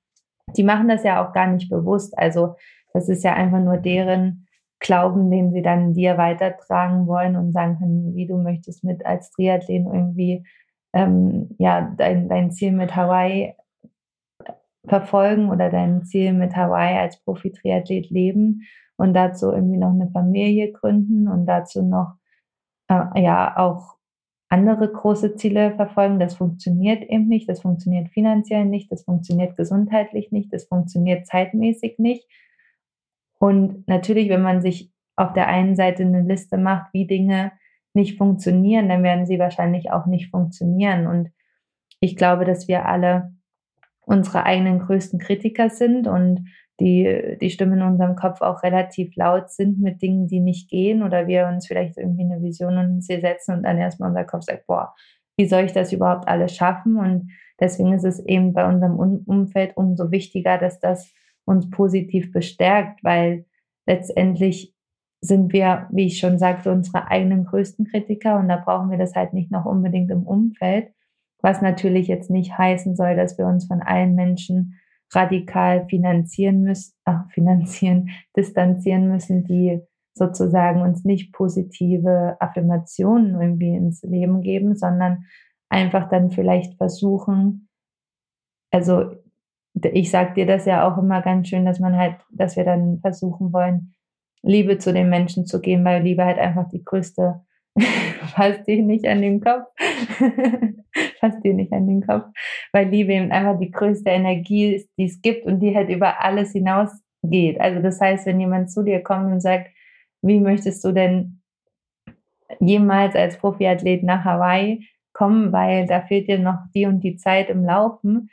die 0.56 0.64
machen 0.64 0.88
das 0.88 1.04
ja 1.04 1.24
auch 1.24 1.32
gar 1.32 1.46
nicht 1.46 1.70
bewusst. 1.70 2.16
Also 2.18 2.56
das 2.92 3.08
ist 3.08 3.24
ja 3.24 3.34
einfach 3.34 3.60
nur 3.60 3.78
deren 3.78 4.46
Glauben, 4.80 5.30
den 5.30 5.52
sie 5.52 5.62
dann 5.62 5.94
dir 5.94 6.18
weitertragen 6.18 7.06
wollen 7.06 7.36
und 7.36 7.52
sagen 7.52 7.78
können, 7.78 8.16
wie 8.16 8.26
du 8.26 8.36
möchtest 8.36 8.82
mit 8.82 9.06
als 9.06 9.30
Triathleten 9.30 9.92
irgendwie 9.92 10.44
ähm, 10.92 11.50
ja, 11.58 11.94
dein, 11.96 12.28
dein 12.28 12.50
Ziel 12.50 12.72
mit 12.72 12.94
Hawaii 12.94 13.54
verfolgen 14.86 15.50
oder 15.50 15.70
dein 15.70 16.04
Ziel 16.04 16.32
mit 16.32 16.56
Hawaii 16.56 16.98
als 16.98 17.22
Profi-Triathlet 17.22 18.10
leben 18.10 18.62
und 18.96 19.14
dazu 19.14 19.52
irgendwie 19.52 19.78
noch 19.78 19.90
eine 19.90 20.10
Familie 20.10 20.72
gründen 20.72 21.28
und 21.28 21.46
dazu 21.46 21.82
noch 21.82 22.16
äh, 22.88 23.22
ja 23.22 23.56
auch 23.56 23.96
andere 24.52 24.92
große 24.92 25.34
Ziele 25.36 25.74
verfolgen. 25.76 26.20
Das 26.20 26.34
funktioniert 26.34 27.02
eben 27.04 27.26
nicht, 27.26 27.48
das 27.48 27.62
funktioniert 27.62 28.10
finanziell 28.10 28.66
nicht, 28.66 28.92
das 28.92 29.04
funktioniert 29.04 29.56
gesundheitlich 29.56 30.30
nicht, 30.30 30.52
das 30.52 30.66
funktioniert 30.66 31.26
zeitmäßig 31.26 31.98
nicht. 31.98 32.28
Und 33.38 33.88
natürlich, 33.88 34.28
wenn 34.28 34.42
man 34.42 34.60
sich 34.60 34.92
auf 35.16 35.32
der 35.32 35.48
einen 35.48 35.74
Seite 35.74 36.02
eine 36.02 36.20
Liste 36.20 36.58
macht, 36.58 36.92
wie 36.92 37.06
Dinge 37.06 37.52
nicht 37.94 38.18
funktionieren, 38.18 38.90
dann 38.90 39.02
werden 39.02 39.24
sie 39.24 39.38
wahrscheinlich 39.38 39.90
auch 39.90 40.04
nicht 40.04 40.30
funktionieren. 40.30 41.06
Und 41.06 41.30
ich 42.00 42.14
glaube, 42.14 42.44
dass 42.44 42.68
wir 42.68 42.84
alle 42.84 43.32
unsere 44.02 44.44
eigenen 44.44 44.80
größten 44.80 45.18
Kritiker 45.18 45.70
sind 45.70 46.06
und 46.06 46.46
die, 46.82 47.38
die 47.40 47.50
Stimmen 47.50 47.78
in 47.78 47.86
unserem 47.86 48.16
Kopf 48.16 48.42
auch 48.42 48.64
relativ 48.64 49.14
laut 49.14 49.50
sind 49.50 49.80
mit 49.80 50.02
Dingen, 50.02 50.26
die 50.26 50.40
nicht 50.40 50.68
gehen 50.68 51.04
oder 51.04 51.28
wir 51.28 51.46
uns 51.46 51.68
vielleicht 51.68 51.96
irgendwie 51.96 52.24
eine 52.24 52.42
Vision 52.42 52.76
ein 52.76 53.00
Ziel 53.00 53.20
setzen 53.20 53.54
und 53.54 53.62
dann 53.62 53.78
erstmal 53.78 54.08
unser 54.08 54.24
Kopf 54.24 54.42
sagt, 54.42 54.66
boah, 54.66 54.92
wie 55.36 55.46
soll 55.46 55.62
ich 55.62 55.72
das 55.72 55.92
überhaupt 55.92 56.26
alles 56.26 56.56
schaffen? 56.56 56.96
Und 56.96 57.30
deswegen 57.60 57.92
ist 57.92 58.04
es 58.04 58.18
eben 58.18 58.52
bei 58.52 58.66
unserem 58.66 58.96
Umfeld 58.96 59.76
umso 59.76 60.10
wichtiger, 60.10 60.58
dass 60.58 60.80
das 60.80 61.12
uns 61.44 61.70
positiv 61.70 62.32
bestärkt, 62.32 63.04
weil 63.04 63.44
letztendlich 63.86 64.74
sind 65.20 65.52
wir, 65.52 65.86
wie 65.92 66.06
ich 66.06 66.18
schon 66.18 66.38
sagte, 66.38 66.72
unsere 66.72 67.08
eigenen 67.08 67.44
größten 67.44 67.86
Kritiker 67.86 68.40
und 68.40 68.48
da 68.48 68.56
brauchen 68.56 68.90
wir 68.90 68.98
das 68.98 69.14
halt 69.14 69.34
nicht 69.34 69.52
noch 69.52 69.66
unbedingt 69.66 70.10
im 70.10 70.24
Umfeld, 70.24 70.92
was 71.40 71.62
natürlich 71.62 72.08
jetzt 72.08 72.28
nicht 72.28 72.58
heißen 72.58 72.96
soll, 72.96 73.14
dass 73.14 73.38
wir 73.38 73.46
uns 73.46 73.66
von 73.66 73.82
allen 73.82 74.16
Menschen 74.16 74.80
radikal 75.14 75.86
finanzieren 75.88 76.62
müssen, 76.62 76.94
ach, 77.04 77.30
finanzieren, 77.30 78.10
distanzieren 78.36 79.08
müssen, 79.08 79.44
die 79.44 79.80
sozusagen 80.14 80.82
uns 80.82 81.04
nicht 81.04 81.32
positive 81.32 82.36
Affirmationen 82.38 83.40
irgendwie 83.40 83.74
ins 83.74 84.02
Leben 84.02 84.42
geben, 84.42 84.76
sondern 84.76 85.24
einfach 85.70 86.10
dann 86.10 86.30
vielleicht 86.30 86.76
versuchen, 86.76 87.68
also 88.70 89.16
ich 89.74 90.10
sag 90.10 90.34
dir 90.34 90.46
das 90.46 90.66
ja 90.66 90.86
auch 90.86 90.98
immer 90.98 91.22
ganz 91.22 91.48
schön, 91.48 91.64
dass 91.64 91.80
man 91.80 91.96
halt, 91.96 92.16
dass 92.30 92.56
wir 92.56 92.64
dann 92.64 93.00
versuchen 93.00 93.52
wollen, 93.52 93.94
Liebe 94.42 94.78
zu 94.78 94.92
den 94.92 95.08
Menschen 95.08 95.46
zu 95.46 95.60
geben, 95.60 95.84
weil 95.84 96.02
Liebe 96.02 96.24
halt 96.24 96.38
einfach 96.38 96.68
die 96.68 96.84
größte, 96.84 97.40
fasst 98.22 98.66
dir 98.66 98.82
nicht 98.82 99.06
an 99.06 99.22
den 99.22 99.40
Kopf, 99.40 99.66
fasst 101.20 101.44
dir 101.44 101.54
nicht 101.54 101.72
an 101.72 101.86
den 101.86 102.06
Kopf, 102.06 102.26
weil 102.72 102.88
Liebe 102.88 103.12
eben 103.12 103.32
einfach 103.32 103.58
die 103.58 103.70
größte 103.70 104.10
Energie 104.10 104.74
ist, 104.74 104.88
die 104.98 105.04
es 105.04 105.20
gibt 105.20 105.46
und 105.46 105.60
die 105.60 105.74
halt 105.74 105.90
über 105.90 106.22
alles 106.22 106.52
hinausgeht. 106.52 107.60
Also 107.60 107.82
das 107.82 108.00
heißt, 108.00 108.26
wenn 108.26 108.40
jemand 108.40 108.70
zu 108.70 108.82
dir 108.82 109.02
kommt 109.02 109.32
und 109.32 109.40
sagt, 109.40 109.70
wie 110.22 110.40
möchtest 110.40 110.84
du 110.84 110.92
denn 110.92 111.42
jemals 112.60 113.16
als 113.16 113.38
Profiathlet 113.38 114.02
nach 114.02 114.24
Hawaii 114.24 114.86
kommen, 115.12 115.52
weil 115.52 115.86
da 115.86 116.02
fehlt 116.02 116.28
dir 116.28 116.38
noch 116.38 116.58
die 116.74 116.86
und 116.86 117.00
die 117.00 117.16
Zeit 117.16 117.50
im 117.50 117.64
Laufen, 117.64 118.30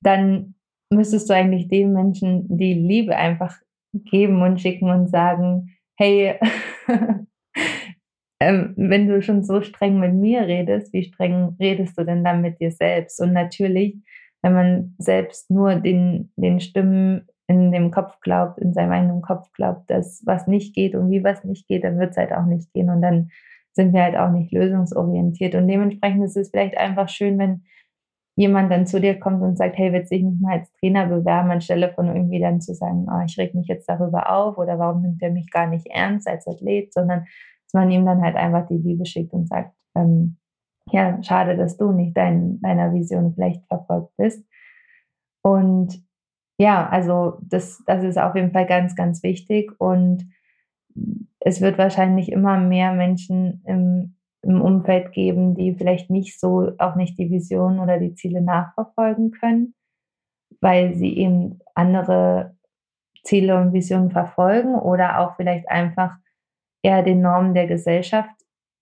dann 0.00 0.54
müsstest 0.90 1.30
du 1.30 1.34
eigentlich 1.34 1.68
den 1.68 1.92
Menschen 1.92 2.46
die 2.56 2.74
Liebe 2.74 3.16
einfach 3.16 3.56
geben 3.92 4.42
und 4.42 4.60
schicken 4.60 4.90
und 4.90 5.08
sagen, 5.08 5.76
hey, 5.96 6.38
ähm, 8.42 8.74
wenn 8.76 9.06
du 9.06 9.22
schon 9.22 9.44
so 9.44 9.62
streng 9.62 10.00
mit 10.00 10.14
mir 10.14 10.42
redest, 10.42 10.92
wie 10.92 11.04
streng 11.04 11.56
redest 11.60 11.96
du 11.96 12.04
denn 12.04 12.24
dann 12.24 12.42
mit 12.42 12.58
dir 12.60 12.72
selbst? 12.72 13.20
Und 13.20 13.32
natürlich, 13.32 13.96
wenn 14.42 14.52
man 14.52 14.94
selbst 14.98 15.50
nur 15.50 15.76
den, 15.76 16.32
den 16.36 16.58
Stimmen 16.58 17.28
in 17.46 17.70
dem 17.70 17.92
Kopf 17.92 18.20
glaubt, 18.20 18.58
in 18.58 18.72
seinem 18.72 18.90
eigenen 18.90 19.22
Kopf 19.22 19.52
glaubt, 19.52 19.88
dass 19.90 20.22
was 20.26 20.48
nicht 20.48 20.74
geht 20.74 20.96
und 20.96 21.10
wie 21.10 21.22
was 21.22 21.44
nicht 21.44 21.68
geht, 21.68 21.84
dann 21.84 21.98
wird 22.00 22.10
es 22.10 22.16
halt 22.16 22.32
auch 22.32 22.46
nicht 22.46 22.72
gehen. 22.72 22.90
Und 22.90 23.00
dann 23.02 23.30
sind 23.72 23.92
wir 23.92 24.02
halt 24.02 24.16
auch 24.16 24.30
nicht 24.30 24.52
lösungsorientiert. 24.52 25.54
Und 25.54 25.68
dementsprechend 25.68 26.24
ist 26.24 26.36
es 26.36 26.50
vielleicht 26.50 26.76
einfach 26.76 27.08
schön, 27.08 27.38
wenn 27.38 27.62
jemand 28.34 28.72
dann 28.72 28.86
zu 28.86 29.00
dir 29.00 29.20
kommt 29.20 29.42
und 29.42 29.56
sagt, 29.56 29.76
hey, 29.78 29.92
willst 29.92 30.10
du 30.10 30.16
dich 30.16 30.24
nicht 30.24 30.40
mal 30.40 30.58
als 30.58 30.72
Trainer 30.72 31.06
bewerben, 31.06 31.50
anstelle 31.50 31.92
von 31.92 32.08
irgendwie 32.08 32.40
dann 32.40 32.60
zu 32.60 32.74
sagen, 32.74 33.06
oh, 33.08 33.22
ich 33.24 33.38
reg 33.38 33.54
mich 33.54 33.68
jetzt 33.68 33.88
darüber 33.88 34.32
auf 34.32 34.58
oder 34.58 34.78
warum 34.78 35.02
nimmt 35.02 35.22
er 35.22 35.30
mich 35.30 35.50
gar 35.50 35.66
nicht 35.66 35.86
ernst 35.86 36.26
als 36.26 36.46
Athlet, 36.48 36.92
sondern 36.92 37.26
dass 37.72 37.80
man 37.80 37.90
ihm 37.90 38.04
dann 38.04 38.22
halt 38.22 38.36
einfach 38.36 38.66
die 38.66 38.78
Liebe 38.78 39.06
schickt 39.06 39.32
und 39.32 39.48
sagt, 39.48 39.74
ähm, 39.94 40.36
ja, 40.90 41.22
schade, 41.22 41.56
dass 41.56 41.76
du 41.76 41.92
nicht 41.92 42.16
dein, 42.16 42.60
deiner 42.60 42.92
Vision 42.92 43.34
vielleicht 43.34 43.64
verfolgt 43.66 44.14
bist. 44.16 44.44
Und 45.42 46.04
ja, 46.58 46.88
also 46.88 47.38
das, 47.42 47.82
das 47.86 48.04
ist 48.04 48.18
auf 48.18 48.34
jeden 48.34 48.52
Fall 48.52 48.66
ganz, 48.66 48.94
ganz 48.94 49.22
wichtig 49.22 49.72
und 49.80 50.24
es 51.40 51.60
wird 51.60 51.78
wahrscheinlich 51.78 52.30
immer 52.30 52.58
mehr 52.58 52.92
Menschen 52.92 53.62
im, 53.66 54.16
im 54.42 54.60
Umfeld 54.60 55.12
geben, 55.12 55.54
die 55.54 55.74
vielleicht 55.74 56.10
nicht 56.10 56.38
so, 56.38 56.72
auch 56.78 56.94
nicht 56.94 57.18
die 57.18 57.30
Vision 57.30 57.80
oder 57.80 57.98
die 57.98 58.14
Ziele 58.14 58.42
nachverfolgen 58.42 59.30
können, 59.30 59.74
weil 60.60 60.94
sie 60.94 61.16
eben 61.16 61.60
andere 61.74 62.54
Ziele 63.24 63.56
und 63.58 63.72
Visionen 63.72 64.10
verfolgen 64.10 64.74
oder 64.74 65.20
auch 65.20 65.36
vielleicht 65.36 65.68
einfach 65.68 66.16
eher 66.82 67.02
den 67.02 67.20
Normen 67.20 67.54
der 67.54 67.66
Gesellschaft 67.66 68.34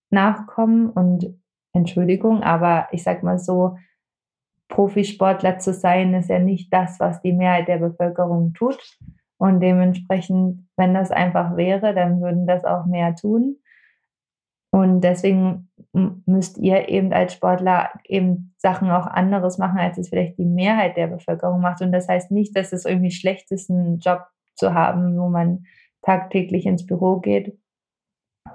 nachkommen 0.09 0.89
und 0.89 1.39
Entschuldigung, 1.73 2.43
aber 2.43 2.87
ich 2.91 3.03
sag 3.03 3.23
mal 3.23 3.39
so, 3.39 3.77
Profisportler 4.67 5.59
zu 5.59 5.73
sein, 5.73 6.13
ist 6.13 6.29
ja 6.29 6.39
nicht 6.39 6.73
das, 6.73 6.99
was 6.99 7.21
die 7.21 7.33
Mehrheit 7.33 7.67
der 7.67 7.77
Bevölkerung 7.77 8.53
tut. 8.53 8.97
Und 9.37 9.59
dementsprechend, 9.59 10.67
wenn 10.77 10.93
das 10.93 11.11
einfach 11.11 11.57
wäre, 11.57 11.93
dann 11.93 12.21
würden 12.21 12.47
das 12.47 12.63
auch 12.63 12.85
mehr 12.85 13.15
tun. 13.15 13.57
Und 14.71 15.01
deswegen 15.01 15.69
müsst 16.25 16.57
ihr 16.57 16.87
eben 16.87 17.11
als 17.11 17.33
Sportler 17.33 17.89
eben 18.05 18.53
Sachen 18.57 18.89
auch 18.89 19.07
anderes 19.07 19.57
machen, 19.57 19.79
als 19.79 19.97
es 19.97 20.09
vielleicht 20.09 20.37
die 20.37 20.45
Mehrheit 20.45 20.95
der 20.95 21.07
Bevölkerung 21.07 21.59
macht. 21.59 21.81
Und 21.81 21.91
das 21.91 22.07
heißt 22.07 22.31
nicht, 22.31 22.55
dass 22.55 22.71
es 22.71 22.85
irgendwie 22.85 23.11
schlecht 23.11 23.51
ist, 23.51 23.69
einen 23.69 23.99
Job 23.99 24.21
zu 24.55 24.73
haben, 24.73 25.17
wo 25.17 25.27
man 25.27 25.65
tagtäglich 26.01 26.65
ins 26.65 26.85
Büro 26.85 27.19
geht 27.19 27.60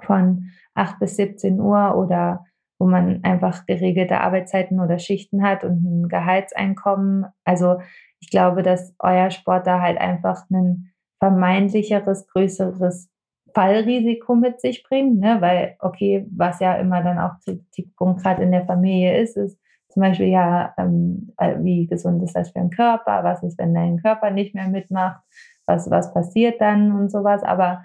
von 0.01 0.49
8 0.75 0.99
bis 0.99 1.15
17 1.15 1.59
Uhr 1.59 1.95
oder 1.95 2.45
wo 2.79 2.85
man 2.85 3.23
einfach 3.23 3.65
geregelte 3.65 4.21
Arbeitszeiten 4.21 4.79
oder 4.79 4.99
Schichten 4.99 5.43
hat 5.43 5.63
und 5.63 5.83
ein 5.83 6.07
Gehaltseinkommen. 6.09 7.25
Also 7.43 7.79
ich 8.19 8.29
glaube, 8.29 8.61
dass 8.61 8.93
euer 8.99 9.31
Sport 9.31 9.65
da 9.65 9.81
halt 9.81 9.97
einfach 9.97 10.45
ein 10.51 10.91
vermeintlicheres, 11.19 12.27
größeres 12.27 13.09
Fallrisiko 13.53 14.35
mit 14.35 14.61
sich 14.61 14.83
bringt, 14.83 15.19
ne? 15.19 15.37
weil, 15.41 15.77
okay, 15.79 16.27
was 16.29 16.59
ja 16.59 16.75
immer 16.75 17.01
dann 17.01 17.17
auch 17.17 17.39
Kritikpunkt 17.43 18.21
gerade 18.21 18.43
in 18.43 18.51
der 18.51 18.65
Familie 18.65 19.19
ist, 19.19 19.35
ist 19.35 19.57
zum 19.89 20.01
Beispiel 20.01 20.27
ja, 20.27 20.75
ähm, 20.77 21.33
äh, 21.37 21.55
wie 21.63 21.87
gesund 21.87 22.21
ist 22.21 22.35
das 22.35 22.51
für 22.51 22.59
den 22.59 22.69
Körper, 22.69 23.23
was 23.23 23.41
ist, 23.41 23.57
wenn 23.57 23.73
dein 23.73 23.97
Körper 23.97 24.29
nicht 24.29 24.53
mehr 24.53 24.67
mitmacht, 24.67 25.23
was, 25.65 25.89
was 25.89 26.13
passiert 26.13 26.61
dann 26.61 26.91
und 26.91 27.09
sowas, 27.09 27.41
aber 27.41 27.83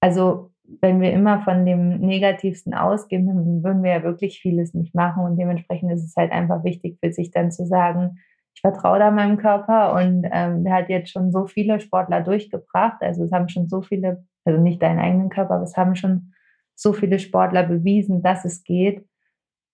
also 0.00 0.50
wenn 0.80 1.00
wir 1.00 1.12
immer 1.12 1.42
von 1.42 1.66
dem 1.66 2.00
Negativsten 2.00 2.74
ausgehen, 2.74 3.26
dann 3.26 3.64
würden 3.64 3.82
wir 3.82 3.90
ja 3.90 4.02
wirklich 4.02 4.40
vieles 4.40 4.74
nicht 4.74 4.94
machen. 4.94 5.24
Und 5.24 5.36
dementsprechend 5.36 5.92
ist 5.92 6.04
es 6.04 6.14
halt 6.16 6.32
einfach 6.32 6.64
wichtig 6.64 6.98
für 7.02 7.12
sich 7.12 7.30
dann 7.30 7.50
zu 7.50 7.66
sagen, 7.66 8.18
ich 8.54 8.60
vertraue 8.60 8.98
da 8.98 9.10
meinem 9.10 9.36
Körper 9.38 9.94
und 9.94 10.26
ähm, 10.30 10.64
der 10.64 10.74
hat 10.74 10.88
jetzt 10.88 11.10
schon 11.10 11.32
so 11.32 11.46
viele 11.46 11.80
Sportler 11.80 12.20
durchgebracht. 12.20 13.00
Also 13.00 13.24
es 13.24 13.32
haben 13.32 13.48
schon 13.48 13.68
so 13.68 13.80
viele, 13.80 14.24
also 14.44 14.60
nicht 14.60 14.82
deinen 14.82 14.98
eigenen 14.98 15.28
Körper, 15.30 15.54
aber 15.54 15.64
es 15.64 15.76
haben 15.76 15.94
schon 15.94 16.32
so 16.74 16.92
viele 16.92 17.18
Sportler 17.18 17.62
bewiesen, 17.62 18.22
dass 18.22 18.44
es 18.44 18.62
geht. 18.64 19.06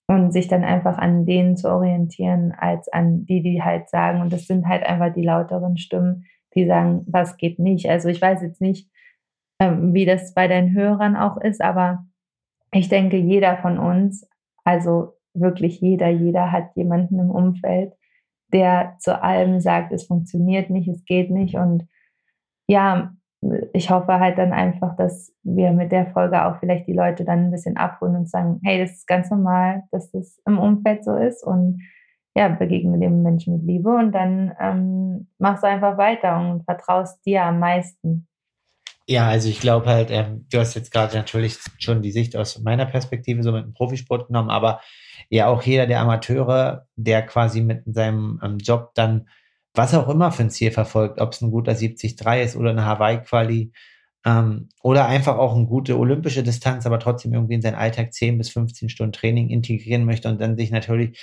Und 0.09 0.31
sich 0.31 0.47
dann 0.47 0.63
einfach 0.63 0.97
an 0.97 1.25
denen 1.25 1.57
zu 1.57 1.69
orientieren, 1.69 2.53
als 2.57 2.87
an 2.87 3.25
die, 3.25 3.43
die 3.43 3.61
halt 3.61 3.89
sagen, 3.89 4.21
und 4.21 4.31
das 4.31 4.47
sind 4.47 4.65
halt 4.65 4.85
einfach 4.85 5.13
die 5.13 5.25
lauteren 5.25 5.77
Stimmen, 5.77 6.23
die 6.55 6.65
sagen, 6.65 7.03
was 7.07 7.35
geht 7.35 7.59
nicht. 7.59 7.89
Also 7.89 8.07
ich 8.07 8.21
weiß 8.21 8.41
jetzt 8.41 8.61
nicht, 8.61 8.89
ähm, 9.59 9.93
wie 9.93 10.05
das 10.05 10.33
bei 10.33 10.47
den 10.47 10.73
Hörern 10.73 11.15
auch 11.15 11.37
ist, 11.37 11.61
aber 11.61 12.05
ich 12.71 12.89
denke, 12.89 13.17
jeder 13.17 13.57
von 13.57 13.79
uns, 13.79 14.27
also 14.63 15.13
wirklich 15.33 15.81
jeder, 15.81 16.09
jeder 16.09 16.51
hat 16.51 16.75
jemanden 16.75 17.19
im 17.19 17.31
Umfeld, 17.31 17.93
der 18.53 18.95
zu 18.99 19.21
allem 19.21 19.59
sagt, 19.59 19.91
es 19.91 20.05
funktioniert 20.05 20.69
nicht, 20.69 20.87
es 20.87 21.03
geht 21.05 21.31
nicht. 21.31 21.55
Und 21.55 21.87
ja, 22.67 23.13
ich 23.73 23.89
hoffe 23.89 24.19
halt 24.19 24.37
dann 24.37 24.51
einfach, 24.51 24.95
dass 24.95 25.33
wir 25.43 25.71
mit 25.71 25.91
der 25.91 26.07
Folge 26.07 26.45
auch 26.45 26.57
vielleicht 26.59 26.87
die 26.87 26.93
Leute 26.93 27.23
dann 27.23 27.45
ein 27.45 27.51
bisschen 27.51 27.77
abholen 27.77 28.15
und 28.15 28.29
sagen, 28.29 28.59
hey, 28.63 28.79
das 28.79 28.91
ist 28.91 29.07
ganz 29.07 29.29
normal, 29.29 29.83
dass 29.91 30.11
das 30.11 30.41
im 30.45 30.57
Umfeld 30.57 31.03
so 31.03 31.15
ist 31.15 31.45
und 31.45 31.81
ja, 32.35 32.49
begegne 32.49 32.99
dem 32.99 33.23
Menschen 33.23 33.57
mit 33.57 33.65
Liebe 33.65 33.89
und 33.89 34.11
dann 34.11 34.53
ähm, 34.59 35.27
machst 35.39 35.63
du 35.63 35.67
einfach 35.67 35.97
weiter 35.97 36.39
und 36.39 36.63
vertraust 36.65 37.25
dir 37.25 37.43
am 37.43 37.59
meisten. 37.59 38.27
Ja, 39.09 39.29
also 39.29 39.47
ich 39.47 39.61
glaube 39.61 39.85
halt, 39.85 40.11
ähm, 40.11 40.45
du 40.51 40.59
hast 40.59 40.75
jetzt 40.75 40.91
gerade 40.91 41.15
natürlich 41.15 41.57
schon 41.79 42.01
die 42.01 42.11
Sicht 42.11 42.35
aus 42.35 42.59
meiner 42.59 42.85
Perspektive 42.85 43.41
so 43.41 43.53
mit 43.53 43.63
dem 43.63 43.73
Profisport 43.73 44.27
genommen, 44.27 44.49
aber 44.49 44.81
ja 45.29 45.47
auch 45.47 45.63
jeder 45.63 45.87
der 45.87 46.01
Amateure, 46.01 46.87
der 46.97 47.21
quasi 47.25 47.61
mit 47.61 47.83
seinem 47.85 48.41
ähm, 48.43 48.57
Job 48.57 48.91
dann 48.95 49.29
was 49.73 49.93
auch 49.93 50.09
immer 50.09 50.31
für 50.31 50.43
ein 50.43 50.49
Ziel 50.49 50.71
verfolgt, 50.71 51.21
ob 51.21 51.31
es 51.31 51.41
ein 51.41 51.51
guter 51.51 51.73
73 51.73 52.19
ist 52.43 52.55
oder 52.57 52.71
eine 52.71 52.85
Hawaii-Quali 52.85 53.71
ähm, 54.25 54.69
oder 54.81 55.07
einfach 55.07 55.37
auch 55.37 55.55
eine 55.55 55.67
gute 55.67 55.97
olympische 55.97 56.43
Distanz, 56.43 56.85
aber 56.85 56.99
trotzdem 56.99 57.33
irgendwie 57.33 57.55
in 57.55 57.61
seinen 57.61 57.75
Alltag 57.75 58.13
10 58.13 58.37
bis 58.37 58.49
15 58.49 58.89
Stunden 58.89 59.13
Training 59.13 59.49
integrieren 59.49 60.03
möchte 60.03 60.27
und 60.27 60.41
dann 60.41 60.57
sich 60.57 60.71
natürlich 60.71 61.17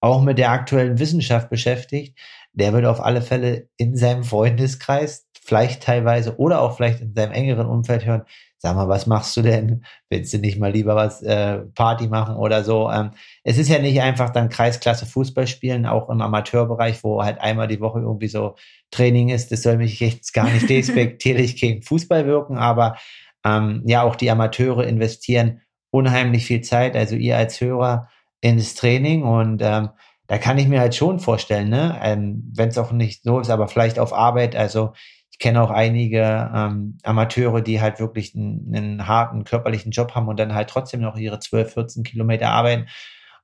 auch 0.00 0.22
mit 0.22 0.38
der 0.38 0.52
aktuellen 0.52 0.98
Wissenschaft 0.98 1.50
beschäftigt, 1.50 2.18
der 2.52 2.72
wird 2.72 2.86
auf 2.86 3.00
alle 3.00 3.22
Fälle 3.22 3.68
in 3.76 3.96
seinem 3.96 4.24
Freundeskreis 4.24 5.25
vielleicht 5.46 5.82
teilweise 5.82 6.38
oder 6.38 6.60
auch 6.60 6.76
vielleicht 6.76 7.00
in 7.00 7.14
seinem 7.14 7.32
engeren 7.32 7.66
Umfeld 7.66 8.04
hören, 8.04 8.22
sag 8.58 8.74
mal, 8.74 8.88
was 8.88 9.06
machst 9.06 9.36
du 9.36 9.42
denn? 9.42 9.84
Willst 10.10 10.32
du 10.32 10.38
nicht 10.38 10.58
mal 10.58 10.72
lieber 10.72 10.96
was 10.96 11.22
äh, 11.22 11.58
Party 11.74 12.08
machen 12.08 12.36
oder 12.36 12.64
so? 12.64 12.90
Ähm, 12.90 13.12
es 13.44 13.58
ist 13.58 13.68
ja 13.68 13.78
nicht 13.78 14.00
einfach 14.00 14.30
dann 14.30 14.48
Kreisklasse 14.48 15.06
Fußball 15.06 15.46
spielen, 15.46 15.86
auch 15.86 16.08
im 16.10 16.20
Amateurbereich, 16.20 17.04
wo 17.04 17.22
halt 17.22 17.40
einmal 17.40 17.68
die 17.68 17.80
Woche 17.80 18.00
irgendwie 18.00 18.28
so 18.28 18.56
Training 18.90 19.28
ist. 19.28 19.52
Das 19.52 19.62
soll 19.62 19.76
mich 19.76 20.00
jetzt 20.00 20.32
gar 20.32 20.50
nicht 20.50 20.68
despektierlich 20.68 21.56
gegen 21.56 21.82
Fußball 21.82 22.26
wirken, 22.26 22.58
aber 22.58 22.96
ähm, 23.44 23.82
ja, 23.86 24.02
auch 24.02 24.16
die 24.16 24.30
Amateure 24.30 24.84
investieren 24.84 25.60
unheimlich 25.90 26.46
viel 26.46 26.62
Zeit, 26.62 26.96
also 26.96 27.14
ihr 27.14 27.36
als 27.36 27.60
Hörer 27.60 28.08
ins 28.40 28.74
Training 28.74 29.22
und 29.22 29.62
ähm, 29.62 29.90
da 30.26 30.38
kann 30.38 30.58
ich 30.58 30.66
mir 30.66 30.80
halt 30.80 30.94
schon 30.94 31.20
vorstellen, 31.20 31.68
ne, 31.68 31.98
ähm, 32.02 32.50
wenn 32.54 32.68
es 32.68 32.78
auch 32.78 32.90
nicht 32.90 33.22
so 33.22 33.38
ist, 33.38 33.50
aber 33.50 33.68
vielleicht 33.68 33.98
auf 33.98 34.12
Arbeit, 34.12 34.56
also 34.56 34.92
ich 35.36 35.40
kenne 35.40 35.60
auch 35.60 35.70
einige 35.70 36.50
ähm, 36.54 36.96
Amateure, 37.02 37.60
die 37.60 37.82
halt 37.82 38.00
wirklich 38.00 38.34
einen, 38.34 38.74
einen, 38.74 39.06
harten 39.06 39.44
körperlichen 39.44 39.92
Job 39.92 40.14
haben 40.14 40.28
und 40.28 40.40
dann 40.40 40.54
halt 40.54 40.70
trotzdem 40.70 41.02
noch 41.02 41.18
ihre 41.18 41.38
12, 41.38 41.74
14 41.74 42.04
Kilometer 42.04 42.48
arbeiten, 42.48 42.86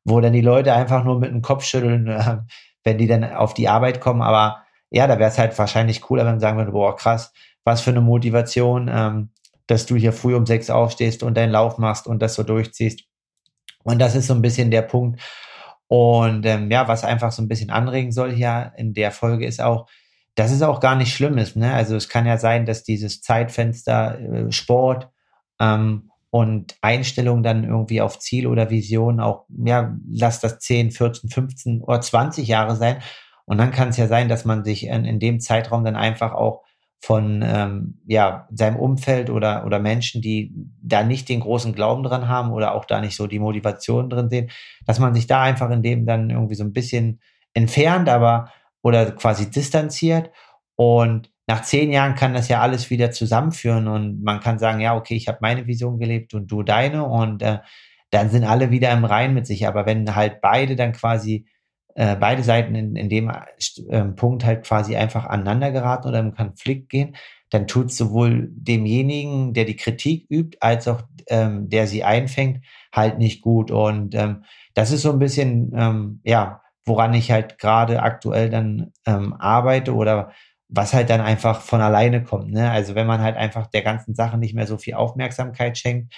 wo 0.02 0.18
dann 0.22 0.32
die 0.32 0.40
Leute 0.40 0.72
einfach 0.72 1.04
nur 1.04 1.20
mit 1.20 1.30
dem 1.30 1.42
Kopf 1.42 1.64
schütteln, 1.64 2.06
äh, 2.08 2.38
wenn 2.82 2.96
die 2.96 3.06
dann 3.06 3.24
auf 3.24 3.52
die 3.52 3.68
Arbeit 3.68 4.00
kommen. 4.00 4.22
Aber 4.22 4.62
ja, 4.88 5.06
da 5.06 5.18
wäre 5.18 5.28
es 5.28 5.36
halt 5.36 5.58
wahrscheinlich 5.58 6.00
cooler, 6.00 6.24
wenn 6.24 6.32
man 6.32 6.40
sagen 6.40 6.56
würde, 6.56 6.72
boah, 6.72 6.96
krass, 6.96 7.30
was 7.62 7.82
für 7.82 7.90
eine 7.90 8.00
Motivation, 8.00 8.90
ähm, 8.90 9.28
dass 9.66 9.84
du 9.84 9.94
hier 9.94 10.14
früh 10.14 10.34
um 10.34 10.46
sechs 10.46 10.70
aufstehst 10.70 11.22
und 11.22 11.36
deinen 11.36 11.52
Lauf 11.52 11.76
machst 11.76 12.06
und 12.06 12.22
das 12.22 12.34
so 12.34 12.42
durchziehst. 12.42 13.04
Und 13.84 13.98
das 13.98 14.14
ist 14.14 14.28
so 14.28 14.34
ein 14.34 14.40
bisschen 14.40 14.70
der 14.70 14.82
Punkt. 14.82 15.20
Und 15.88 16.46
ähm, 16.46 16.70
ja, 16.70 16.88
was 16.88 17.04
einfach 17.04 17.32
so 17.32 17.42
ein 17.42 17.48
bisschen 17.48 17.68
anregen 17.68 18.12
soll 18.12 18.32
hier 18.32 18.72
in 18.78 18.94
der 18.94 19.10
Folge 19.10 19.44
ist 19.44 19.60
auch, 19.60 19.90
dass 20.34 20.50
es 20.50 20.62
auch 20.62 20.80
gar 20.80 20.94
nicht 20.94 21.14
schlimm 21.14 21.38
ist. 21.38 21.56
Ne? 21.56 21.72
Also 21.72 21.96
es 21.96 22.08
kann 22.08 22.26
ja 22.26 22.38
sein, 22.38 22.66
dass 22.66 22.84
dieses 22.84 23.20
Zeitfenster 23.20 24.18
äh, 24.18 24.52
Sport 24.52 25.10
ähm, 25.60 26.10
und 26.30 26.76
Einstellung 26.80 27.42
dann 27.42 27.64
irgendwie 27.64 28.00
auf 28.00 28.18
Ziel 28.18 28.46
oder 28.46 28.70
Vision 28.70 29.20
auch, 29.20 29.44
ja, 29.64 29.94
lass 30.08 30.40
das 30.40 30.58
10, 30.60 30.90
14, 30.90 31.28
15 31.28 31.82
oder 31.82 32.00
20 32.00 32.48
Jahre 32.48 32.76
sein. 32.76 33.02
Und 33.44 33.58
dann 33.58 33.70
kann 33.70 33.90
es 33.90 33.98
ja 33.98 34.06
sein, 34.06 34.28
dass 34.28 34.44
man 34.44 34.64
sich 34.64 34.86
in, 34.86 35.04
in 35.04 35.20
dem 35.20 35.40
Zeitraum 35.40 35.84
dann 35.84 35.96
einfach 35.96 36.32
auch 36.32 36.62
von 37.00 37.42
ähm, 37.44 37.98
ja, 38.06 38.46
seinem 38.52 38.76
Umfeld 38.76 39.28
oder, 39.28 39.66
oder 39.66 39.80
Menschen, 39.80 40.22
die 40.22 40.54
da 40.80 41.02
nicht 41.02 41.28
den 41.28 41.40
großen 41.40 41.74
Glauben 41.74 42.04
dran 42.04 42.28
haben 42.28 42.52
oder 42.52 42.74
auch 42.74 42.84
da 42.84 43.00
nicht 43.00 43.16
so 43.16 43.26
die 43.26 43.40
Motivation 43.40 44.08
drin 44.08 44.30
sehen, 44.30 44.50
dass 44.86 45.00
man 45.00 45.12
sich 45.12 45.26
da 45.26 45.42
einfach 45.42 45.68
in 45.70 45.82
dem 45.82 46.06
dann 46.06 46.30
irgendwie 46.30 46.54
so 46.54 46.62
ein 46.62 46.72
bisschen 46.72 47.20
entfernt, 47.54 48.08
aber 48.08 48.50
oder 48.82 49.12
quasi 49.12 49.50
distanziert. 49.50 50.30
Und 50.76 51.30
nach 51.46 51.62
zehn 51.62 51.92
Jahren 51.92 52.14
kann 52.14 52.34
das 52.34 52.48
ja 52.48 52.60
alles 52.60 52.90
wieder 52.90 53.10
zusammenführen 53.10 53.88
und 53.88 54.22
man 54.22 54.40
kann 54.40 54.58
sagen, 54.58 54.80
ja, 54.80 54.96
okay, 54.96 55.14
ich 55.14 55.28
habe 55.28 55.38
meine 55.40 55.66
Vision 55.66 55.98
gelebt 55.98 56.34
und 56.34 56.50
du 56.50 56.62
deine 56.62 57.04
und 57.04 57.42
äh, 57.42 57.58
dann 58.10 58.30
sind 58.30 58.44
alle 58.44 58.70
wieder 58.70 58.92
im 58.92 59.04
Rein 59.04 59.34
mit 59.34 59.46
sich. 59.46 59.66
Aber 59.66 59.86
wenn 59.86 60.14
halt 60.14 60.40
beide 60.40 60.76
dann 60.76 60.92
quasi, 60.92 61.46
äh, 61.94 62.16
beide 62.16 62.42
Seiten 62.42 62.74
in, 62.74 62.94
in 62.96 63.08
dem 63.08 63.30
äh, 63.88 64.04
Punkt 64.04 64.44
halt 64.44 64.64
quasi 64.64 64.96
einfach 64.96 65.26
aneinander 65.26 65.72
geraten 65.72 66.08
oder 66.08 66.20
im 66.20 66.34
Konflikt 66.34 66.90
gehen, 66.90 67.16
dann 67.50 67.66
tut 67.66 67.92
sowohl 67.92 68.48
demjenigen, 68.52 69.52
der 69.52 69.64
die 69.64 69.76
Kritik 69.76 70.26
übt, 70.30 70.58
als 70.60 70.88
auch 70.88 71.02
ähm, 71.28 71.68
der 71.68 71.86
sie 71.86 72.04
einfängt, 72.04 72.64
halt 72.92 73.18
nicht 73.18 73.42
gut. 73.42 73.70
Und 73.70 74.14
ähm, 74.14 74.44
das 74.74 74.90
ist 74.90 75.02
so 75.02 75.12
ein 75.12 75.18
bisschen, 75.18 75.72
ähm, 75.76 76.20
ja, 76.24 76.62
woran 76.84 77.14
ich 77.14 77.30
halt 77.30 77.58
gerade 77.58 78.02
aktuell 78.02 78.50
dann 78.50 78.92
ähm, 79.06 79.34
arbeite 79.34 79.94
oder 79.94 80.32
was 80.68 80.94
halt 80.94 81.10
dann 81.10 81.20
einfach 81.20 81.60
von 81.60 81.80
alleine 81.80 82.24
kommt. 82.24 82.50
Ne? 82.52 82.70
Also 82.70 82.94
wenn 82.94 83.06
man 83.06 83.20
halt 83.20 83.36
einfach 83.36 83.66
der 83.66 83.82
ganzen 83.82 84.14
Sache 84.14 84.38
nicht 84.38 84.54
mehr 84.54 84.66
so 84.66 84.78
viel 84.78 84.94
Aufmerksamkeit 84.94 85.76
schenkt, 85.76 86.14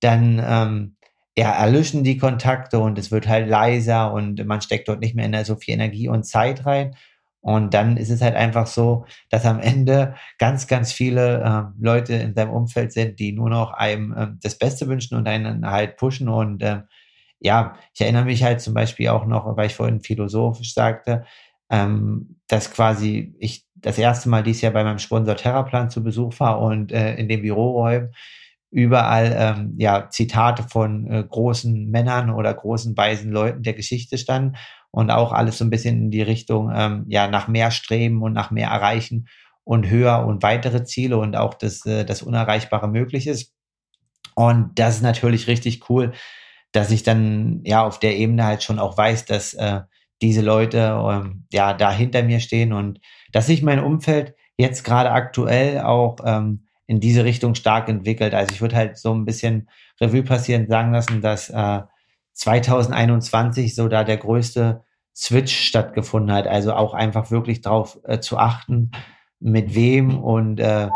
dann 0.00 0.42
ähm, 0.44 0.96
ja, 1.36 1.52
erlöschen 1.52 2.04
die 2.04 2.18
Kontakte 2.18 2.78
und 2.78 2.98
es 2.98 3.10
wird 3.10 3.28
halt 3.28 3.48
leiser 3.48 4.12
und 4.12 4.44
man 4.46 4.60
steckt 4.60 4.88
dort 4.88 5.00
nicht 5.00 5.14
mehr 5.14 5.44
so 5.44 5.56
viel 5.56 5.74
Energie 5.74 6.08
und 6.08 6.24
Zeit 6.24 6.66
rein. 6.66 6.96
Und 7.40 7.74
dann 7.74 7.96
ist 7.96 8.10
es 8.10 8.22
halt 8.22 8.36
einfach 8.36 8.68
so, 8.68 9.04
dass 9.28 9.44
am 9.46 9.58
Ende 9.58 10.14
ganz, 10.38 10.68
ganz 10.68 10.92
viele 10.92 11.42
äh, 11.42 11.82
Leute 11.82 12.14
in 12.14 12.34
seinem 12.34 12.50
Umfeld 12.50 12.92
sind, 12.92 13.18
die 13.18 13.32
nur 13.32 13.50
noch 13.50 13.72
einem 13.72 14.12
äh, 14.16 14.28
das 14.40 14.58
Beste 14.58 14.86
wünschen 14.86 15.16
und 15.16 15.26
einen 15.26 15.68
halt 15.68 15.96
pushen. 15.96 16.28
Und 16.28 16.62
äh, 16.62 16.82
ja, 17.42 17.76
ich 17.92 18.00
erinnere 18.00 18.24
mich 18.24 18.42
halt 18.42 18.60
zum 18.60 18.74
Beispiel 18.74 19.08
auch 19.08 19.26
noch, 19.26 19.56
weil 19.56 19.66
ich 19.66 19.74
vorhin 19.74 20.00
philosophisch 20.00 20.74
sagte, 20.74 21.24
ähm, 21.70 22.36
dass 22.48 22.72
quasi 22.72 23.34
ich 23.38 23.66
das 23.74 23.98
erste 23.98 24.28
Mal 24.28 24.42
dieses 24.42 24.62
Jahr 24.62 24.72
bei 24.72 24.84
meinem 24.84 24.98
Sponsor 24.98 25.36
Terraplan 25.36 25.90
zu 25.90 26.04
Besuch 26.04 26.38
war 26.38 26.60
und 26.60 26.92
äh, 26.92 27.16
in 27.16 27.28
den 27.28 27.42
Büroräumen 27.42 28.12
überall 28.70 29.34
ähm, 29.36 29.74
ja 29.76 30.08
Zitate 30.08 30.62
von 30.62 31.06
äh, 31.10 31.24
großen 31.28 31.90
Männern 31.90 32.30
oder 32.30 32.54
großen 32.54 32.96
weisen 32.96 33.32
Leuten 33.32 33.62
der 33.62 33.74
Geschichte 33.74 34.18
standen 34.18 34.56
und 34.90 35.10
auch 35.10 35.32
alles 35.32 35.58
so 35.58 35.64
ein 35.64 35.70
bisschen 35.70 35.96
in 35.96 36.10
die 36.10 36.22
Richtung 36.22 36.70
ähm, 36.74 37.04
ja 37.08 37.26
nach 37.28 37.48
mehr 37.48 37.70
streben 37.70 38.22
und 38.22 38.32
nach 38.32 38.50
mehr 38.50 38.68
erreichen 38.68 39.26
und 39.64 39.90
höher 39.90 40.24
und 40.26 40.42
weitere 40.42 40.84
Ziele 40.84 41.18
und 41.18 41.36
auch 41.36 41.54
das 41.54 41.84
äh, 41.86 42.04
das 42.04 42.22
Unerreichbare 42.22 42.88
möglich 42.88 43.26
ist. 43.26 43.52
Und 44.34 44.78
das 44.78 44.96
ist 44.96 45.02
natürlich 45.02 45.46
richtig 45.48 45.90
cool, 45.90 46.12
dass 46.72 46.90
ich 46.90 47.02
dann 47.02 47.60
ja 47.64 47.84
auf 47.84 47.98
der 47.98 48.16
Ebene 48.16 48.44
halt 48.44 48.62
schon 48.62 48.78
auch 48.78 48.96
weiß, 48.96 49.26
dass 49.26 49.54
äh, 49.54 49.80
diese 50.20 50.40
Leute 50.40 50.98
ähm, 51.10 51.46
ja 51.52 51.74
da 51.74 51.92
hinter 51.92 52.22
mir 52.22 52.40
stehen 52.40 52.72
und 52.72 53.00
dass 53.32 53.46
sich 53.46 53.62
mein 53.62 53.80
Umfeld 53.80 54.34
jetzt 54.56 54.84
gerade 54.84 55.10
aktuell 55.10 55.80
auch 55.80 56.16
ähm, 56.24 56.66
in 56.86 57.00
diese 57.00 57.24
Richtung 57.24 57.54
stark 57.54 57.88
entwickelt. 57.88 58.34
Also 58.34 58.52
ich 58.52 58.60
würde 58.60 58.76
halt 58.76 58.98
so 58.98 59.14
ein 59.14 59.24
bisschen 59.24 59.68
Revue 60.00 60.22
passieren 60.22 60.68
sagen 60.68 60.92
lassen, 60.92 61.20
dass 61.20 61.50
äh, 61.50 61.80
2021 62.34 63.74
so 63.74 63.88
da 63.88 64.04
der 64.04 64.16
größte 64.16 64.84
Switch 65.14 65.54
stattgefunden 65.54 66.34
hat. 66.34 66.46
Also 66.46 66.74
auch 66.74 66.94
einfach 66.94 67.30
wirklich 67.30 67.60
darauf 67.60 67.98
äh, 68.04 68.20
zu 68.20 68.38
achten, 68.38 68.90
mit 69.40 69.74
wem 69.74 70.18
und 70.18 70.60
äh, 70.60 70.88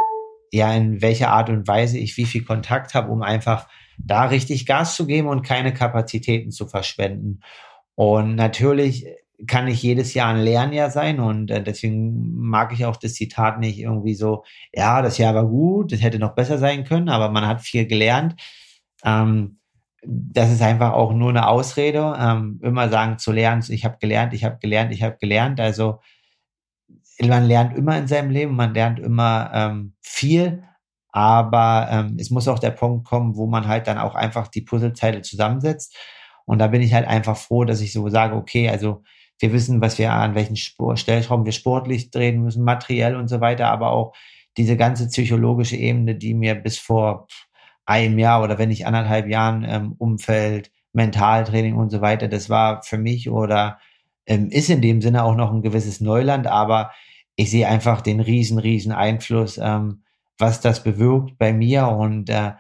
ja 0.52 0.72
in 0.72 1.02
welcher 1.02 1.30
Art 1.30 1.50
und 1.50 1.66
Weise 1.66 1.98
ich 1.98 2.16
wie 2.16 2.24
viel 2.24 2.44
Kontakt 2.44 2.94
habe, 2.94 3.10
um 3.10 3.22
einfach 3.22 3.68
da 3.98 4.24
richtig 4.26 4.66
Gas 4.66 4.96
zu 4.96 5.06
geben 5.06 5.28
und 5.28 5.42
keine 5.42 5.72
Kapazitäten 5.72 6.50
zu 6.50 6.66
verschwenden. 6.66 7.40
Und 7.94 8.34
natürlich 8.34 9.06
kann 9.46 9.66
nicht 9.66 9.82
jedes 9.82 10.14
Jahr 10.14 10.34
ein 10.34 10.40
Lernjahr 10.40 10.90
sein 10.90 11.20
und 11.20 11.50
äh, 11.50 11.62
deswegen 11.62 12.34
mag 12.38 12.72
ich 12.72 12.86
auch 12.86 12.96
das 12.96 13.14
Zitat 13.14 13.60
nicht 13.60 13.78
irgendwie 13.78 14.14
so, 14.14 14.44
ja, 14.72 15.02
das 15.02 15.18
Jahr 15.18 15.34
war 15.34 15.46
gut, 15.46 15.92
das 15.92 16.02
hätte 16.02 16.18
noch 16.18 16.34
besser 16.34 16.58
sein 16.58 16.84
können, 16.84 17.10
aber 17.10 17.28
man 17.30 17.46
hat 17.46 17.60
viel 17.60 17.86
gelernt. 17.86 18.40
Ähm, 19.04 19.58
das 20.02 20.52
ist 20.52 20.62
einfach 20.62 20.92
auch 20.92 21.12
nur 21.12 21.30
eine 21.30 21.48
Ausrede, 21.48 22.16
ähm, 22.18 22.60
immer 22.62 22.88
sagen 22.88 23.18
zu 23.18 23.32
lernen, 23.32 23.64
ich 23.68 23.84
habe 23.84 23.98
gelernt, 24.00 24.32
ich 24.32 24.44
habe 24.44 24.58
gelernt, 24.58 24.92
ich 24.92 25.02
habe 25.02 25.16
gelernt. 25.20 25.60
Also 25.60 26.00
man 27.20 27.46
lernt 27.46 27.76
immer 27.76 27.98
in 27.98 28.06
seinem 28.06 28.30
Leben, 28.30 28.54
man 28.54 28.74
lernt 28.74 28.98
immer 29.00 29.50
ähm, 29.52 29.94
viel, 30.00 30.62
aber 31.16 31.88
ähm, 31.90 32.16
es 32.20 32.28
muss 32.28 32.46
auch 32.46 32.58
der 32.58 32.72
Punkt 32.72 33.06
kommen, 33.06 33.36
wo 33.36 33.46
man 33.46 33.66
halt 33.66 33.86
dann 33.86 33.96
auch 33.96 34.14
einfach 34.14 34.48
die 34.48 34.60
Puzzleteile 34.60 35.22
zusammensetzt. 35.22 35.96
Und 36.44 36.58
da 36.58 36.66
bin 36.66 36.82
ich 36.82 36.92
halt 36.92 37.08
einfach 37.08 37.38
froh, 37.38 37.64
dass 37.64 37.80
ich 37.80 37.94
so 37.94 38.06
sage, 38.10 38.36
okay, 38.36 38.68
also 38.68 39.02
wir 39.38 39.50
wissen, 39.54 39.80
was 39.80 39.96
wir 39.96 40.12
an 40.12 40.34
welchen 40.34 40.56
Sport, 40.56 40.98
Stellschrauben 40.98 41.46
wir 41.46 41.52
sportlich 41.52 42.10
drehen 42.10 42.42
müssen, 42.42 42.64
materiell 42.64 43.16
und 43.16 43.28
so 43.28 43.40
weiter, 43.40 43.68
aber 43.68 43.92
auch 43.92 44.14
diese 44.58 44.76
ganze 44.76 45.06
psychologische 45.06 45.76
Ebene, 45.76 46.16
die 46.16 46.34
mir 46.34 46.54
bis 46.54 46.76
vor 46.76 47.28
einem 47.86 48.18
Jahr 48.18 48.42
oder 48.42 48.58
wenn 48.58 48.68
nicht 48.68 48.86
anderthalb 48.86 49.26
Jahren 49.26 49.64
ähm, 49.66 49.94
Umfeld, 49.96 50.70
Mentaltraining 50.92 51.76
und 51.76 51.88
so 51.88 52.02
weiter, 52.02 52.28
das 52.28 52.50
war 52.50 52.82
für 52.82 52.98
mich 52.98 53.30
oder 53.30 53.78
ähm, 54.26 54.50
ist 54.50 54.68
in 54.68 54.82
dem 54.82 55.00
Sinne 55.00 55.24
auch 55.24 55.34
noch 55.34 55.50
ein 55.50 55.62
gewisses 55.62 56.02
Neuland, 56.02 56.46
aber 56.46 56.90
ich 57.36 57.50
sehe 57.50 57.68
einfach 57.68 58.02
den 58.02 58.20
riesen, 58.20 58.58
riesen 58.58 58.92
Einfluss, 58.92 59.56
ähm, 59.56 60.02
was 60.38 60.60
das 60.60 60.82
bewirkt 60.82 61.38
bei 61.38 61.52
mir 61.52 61.88
und 61.88 62.28
äh, 62.30 62.52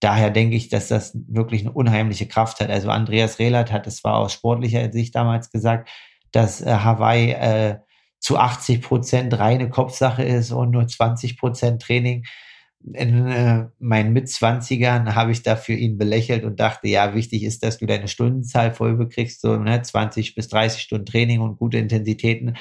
daher 0.00 0.30
denke 0.30 0.56
ich, 0.56 0.68
dass 0.68 0.88
das 0.88 1.16
wirklich 1.28 1.62
eine 1.62 1.72
unheimliche 1.72 2.26
Kraft 2.26 2.60
hat. 2.60 2.70
Also 2.70 2.90
Andreas 2.90 3.38
Rehlert 3.38 3.70
hat 3.70 3.86
es 3.86 3.98
zwar 3.98 4.16
aus 4.16 4.32
sportlicher 4.32 4.90
Sicht 4.92 5.14
damals 5.14 5.50
gesagt, 5.50 5.88
dass 6.32 6.60
äh, 6.60 6.70
Hawaii 6.70 7.32
äh, 7.32 7.78
zu 8.18 8.38
80 8.38 8.82
Prozent 8.82 9.38
reine 9.38 9.68
Kopfsache 9.68 10.22
ist 10.22 10.52
und 10.52 10.70
nur 10.70 10.86
20 10.86 11.38
Prozent 11.38 11.82
Training. 11.82 12.24
In 12.94 13.28
äh, 13.28 13.66
meinen 13.78 14.12
Mitzwanzigern 14.12 15.14
habe 15.14 15.30
ich 15.30 15.42
dafür 15.42 15.76
ihn 15.76 15.98
belächelt 15.98 16.42
und 16.42 16.58
dachte, 16.58 16.88
ja, 16.88 17.14
wichtig 17.14 17.44
ist, 17.44 17.62
dass 17.62 17.78
du 17.78 17.86
deine 17.86 18.08
Stundenzahl 18.08 18.74
voll 18.74 18.96
bekriegst, 18.96 19.40
so 19.40 19.56
ne, 19.56 19.82
20 19.82 20.34
bis 20.34 20.48
30 20.48 20.82
Stunden 20.82 21.06
Training 21.06 21.40
und 21.40 21.58
gute 21.58 21.78
Intensitäten. 21.78 22.56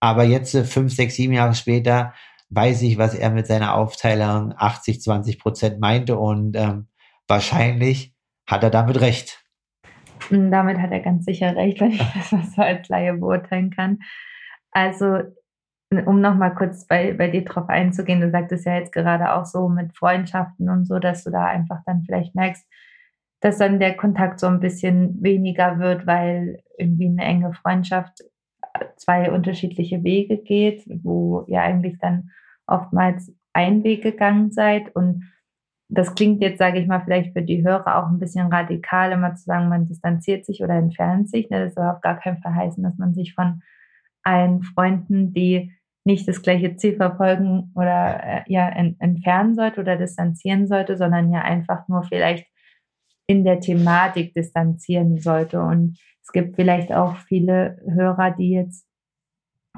Aber 0.00 0.24
jetzt, 0.24 0.54
äh, 0.54 0.64
fünf, 0.64 0.94
sechs, 0.94 1.14
sieben 1.14 1.32
Jahre 1.32 1.54
später, 1.54 2.12
weiß 2.54 2.82
ich, 2.82 2.98
was 2.98 3.14
er 3.14 3.30
mit 3.30 3.46
seiner 3.46 3.74
Aufteilung 3.74 4.54
80, 4.56 5.00
20 5.00 5.38
Prozent 5.38 5.80
meinte 5.80 6.18
und 6.18 6.56
ähm, 6.56 6.88
wahrscheinlich 7.26 8.14
hat 8.46 8.62
er 8.62 8.70
damit 8.70 9.00
recht. 9.00 9.42
Damit 10.30 10.78
hat 10.78 10.92
er 10.92 11.00
ganz 11.00 11.24
sicher 11.24 11.54
recht, 11.56 11.80
wenn 11.80 11.92
ich 11.92 11.98
das 12.14 12.32
mal 12.32 12.44
so 12.44 12.62
als 12.62 12.88
Laie 12.88 13.14
beurteilen 13.14 13.70
kann. 13.70 13.98
Also, 14.70 15.18
um 15.90 16.20
nochmal 16.20 16.54
kurz 16.54 16.86
bei, 16.86 17.12
bei 17.12 17.28
dir 17.28 17.44
drauf 17.44 17.68
einzugehen, 17.68 18.20
du 18.20 18.30
sagtest 18.30 18.66
ja 18.66 18.76
jetzt 18.76 18.92
gerade 18.92 19.32
auch 19.32 19.44
so 19.44 19.68
mit 19.68 19.96
Freundschaften 19.96 20.68
und 20.68 20.86
so, 20.86 20.98
dass 20.98 21.24
du 21.24 21.30
da 21.30 21.46
einfach 21.46 21.80
dann 21.86 22.02
vielleicht 22.04 22.34
merkst, 22.34 22.66
dass 23.40 23.58
dann 23.58 23.78
der 23.78 23.96
Kontakt 23.96 24.40
so 24.40 24.46
ein 24.46 24.60
bisschen 24.60 25.22
weniger 25.22 25.78
wird, 25.78 26.06
weil 26.06 26.62
irgendwie 26.78 27.06
eine 27.06 27.24
enge 27.24 27.52
Freundschaft 27.52 28.24
zwei 28.96 29.30
unterschiedliche 29.30 30.02
Wege 30.02 30.38
geht, 30.38 30.84
wo 30.86 31.44
ihr 31.46 31.60
eigentlich 31.60 31.98
dann 32.00 32.30
oftmals 32.66 33.32
ein 33.52 33.84
Weg 33.84 34.02
gegangen 34.02 34.50
seid 34.50 34.94
und 34.94 35.24
das 35.88 36.14
klingt 36.14 36.42
jetzt, 36.42 36.58
sage 36.58 36.80
ich 36.80 36.86
mal, 36.86 37.02
vielleicht 37.04 37.32
für 37.32 37.42
die 37.42 37.62
Hörer 37.62 37.98
auch 37.98 38.08
ein 38.08 38.18
bisschen 38.18 38.52
radikal, 38.52 39.12
immer 39.12 39.34
zu 39.34 39.44
sagen, 39.44 39.68
man 39.68 39.86
distanziert 39.86 40.46
sich 40.46 40.62
oder 40.62 40.74
entfernt 40.74 41.28
sich. 41.28 41.50
Ne? 41.50 41.66
Das 41.66 41.74
soll 41.74 41.86
auf 41.86 42.00
gar 42.00 42.18
keinen 42.18 42.38
Fall 42.38 42.54
heißen, 42.54 42.82
dass 42.82 42.96
man 42.96 43.14
sich 43.14 43.34
von 43.34 43.62
allen 44.22 44.62
Freunden, 44.62 45.32
die 45.32 45.72
nicht 46.04 46.26
das 46.26 46.42
gleiche 46.42 46.76
Ziel 46.76 46.96
verfolgen 46.96 47.70
oder 47.74 48.22
äh, 48.22 48.42
ja 48.46 48.68
en 48.68 48.96
entfernen 48.98 49.54
sollte 49.54 49.80
oder 49.80 49.96
distanzieren 49.96 50.66
sollte, 50.66 50.96
sondern 50.96 51.32
ja 51.32 51.42
einfach 51.42 51.88
nur 51.88 52.02
vielleicht 52.02 52.46
in 53.26 53.44
der 53.44 53.60
Thematik 53.60 54.34
distanzieren 54.34 55.18
sollte. 55.18 55.60
Und 55.60 55.98
es 56.22 56.32
gibt 56.32 56.56
vielleicht 56.56 56.92
auch 56.92 57.16
viele 57.16 57.78
Hörer, 57.86 58.32
die 58.32 58.50
jetzt 58.50 58.86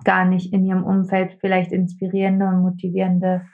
gar 0.04 0.24
nicht 0.24 0.52
in 0.52 0.64
ihrem 0.64 0.84
Umfeld 0.84 1.36
vielleicht 1.40 1.72
inspirierende 1.72 2.46
und 2.46 2.62
motivierende 2.62 3.46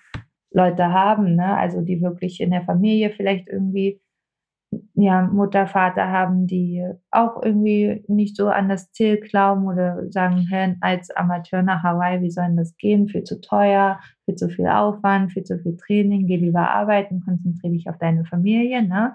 Leute 0.50 0.92
haben, 0.92 1.36
ne? 1.36 1.56
also 1.56 1.80
die 1.80 2.02
wirklich 2.02 2.40
in 2.40 2.50
der 2.50 2.62
Familie 2.62 3.10
vielleicht 3.10 3.48
irgendwie 3.48 4.00
ja, 4.94 5.22
Mutter, 5.22 5.66
Vater 5.66 6.08
haben, 6.08 6.46
die 6.46 6.82
auch 7.10 7.42
irgendwie 7.42 8.04
nicht 8.08 8.36
so 8.36 8.48
an 8.48 8.68
das 8.68 8.90
Ziel 8.92 9.18
glauben 9.18 9.66
oder 9.66 10.10
sagen, 10.10 10.46
hey, 10.48 10.76
als 10.80 11.10
Amateur 11.10 11.62
nach 11.62 11.82
Hawaii, 11.82 12.22
wie 12.22 12.30
soll 12.30 12.46
denn 12.46 12.56
das 12.56 12.76
gehen? 12.76 13.08
Viel 13.08 13.24
zu 13.24 13.40
teuer, 13.40 14.00
viel 14.24 14.36
zu 14.36 14.48
viel 14.48 14.68
Aufwand, 14.68 15.32
viel 15.32 15.44
zu 15.44 15.58
viel 15.58 15.76
Training, 15.76 16.26
geh 16.26 16.36
lieber 16.36 16.70
arbeiten, 16.70 17.22
konzentriere 17.24 17.72
dich 17.72 17.88
auf 17.88 17.98
deine 17.98 18.24
Familie, 18.24 18.82
ne? 18.82 19.14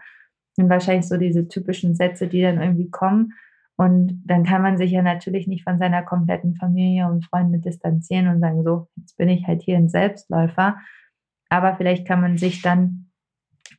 Und 0.58 0.70
wahrscheinlich 0.70 1.08
so 1.08 1.18
diese 1.18 1.48
typischen 1.48 1.96
Sätze, 1.96 2.28
die 2.28 2.42
dann 2.42 2.62
irgendwie 2.62 2.90
kommen. 2.90 3.34
Und 3.78 4.24
dann 4.26 4.44
kann 4.44 4.64
man 4.64 4.78
sich 4.78 4.92
ja 4.92 5.04
natürlich 5.04 5.48
nicht 5.48 5.64
von 5.64 5.78
seiner 5.78 6.02
kompletten 6.02 6.56
Familie 6.56 7.08
und 7.08 7.26
Freunde 7.26 7.60
distanzieren 7.60 8.28
und 8.28 8.40
sagen, 8.40 8.64
so, 8.64 8.88
jetzt 8.96 9.16
bin 9.18 9.30
ich 9.30 9.46
halt 9.46 9.62
hier 9.62 9.78
ein 9.78 9.88
Selbstläufer, 9.88 10.78
aber 11.50 11.76
vielleicht 11.76 12.08
kann 12.08 12.20
man 12.20 12.38
sich 12.38 12.64
dann 12.64 13.12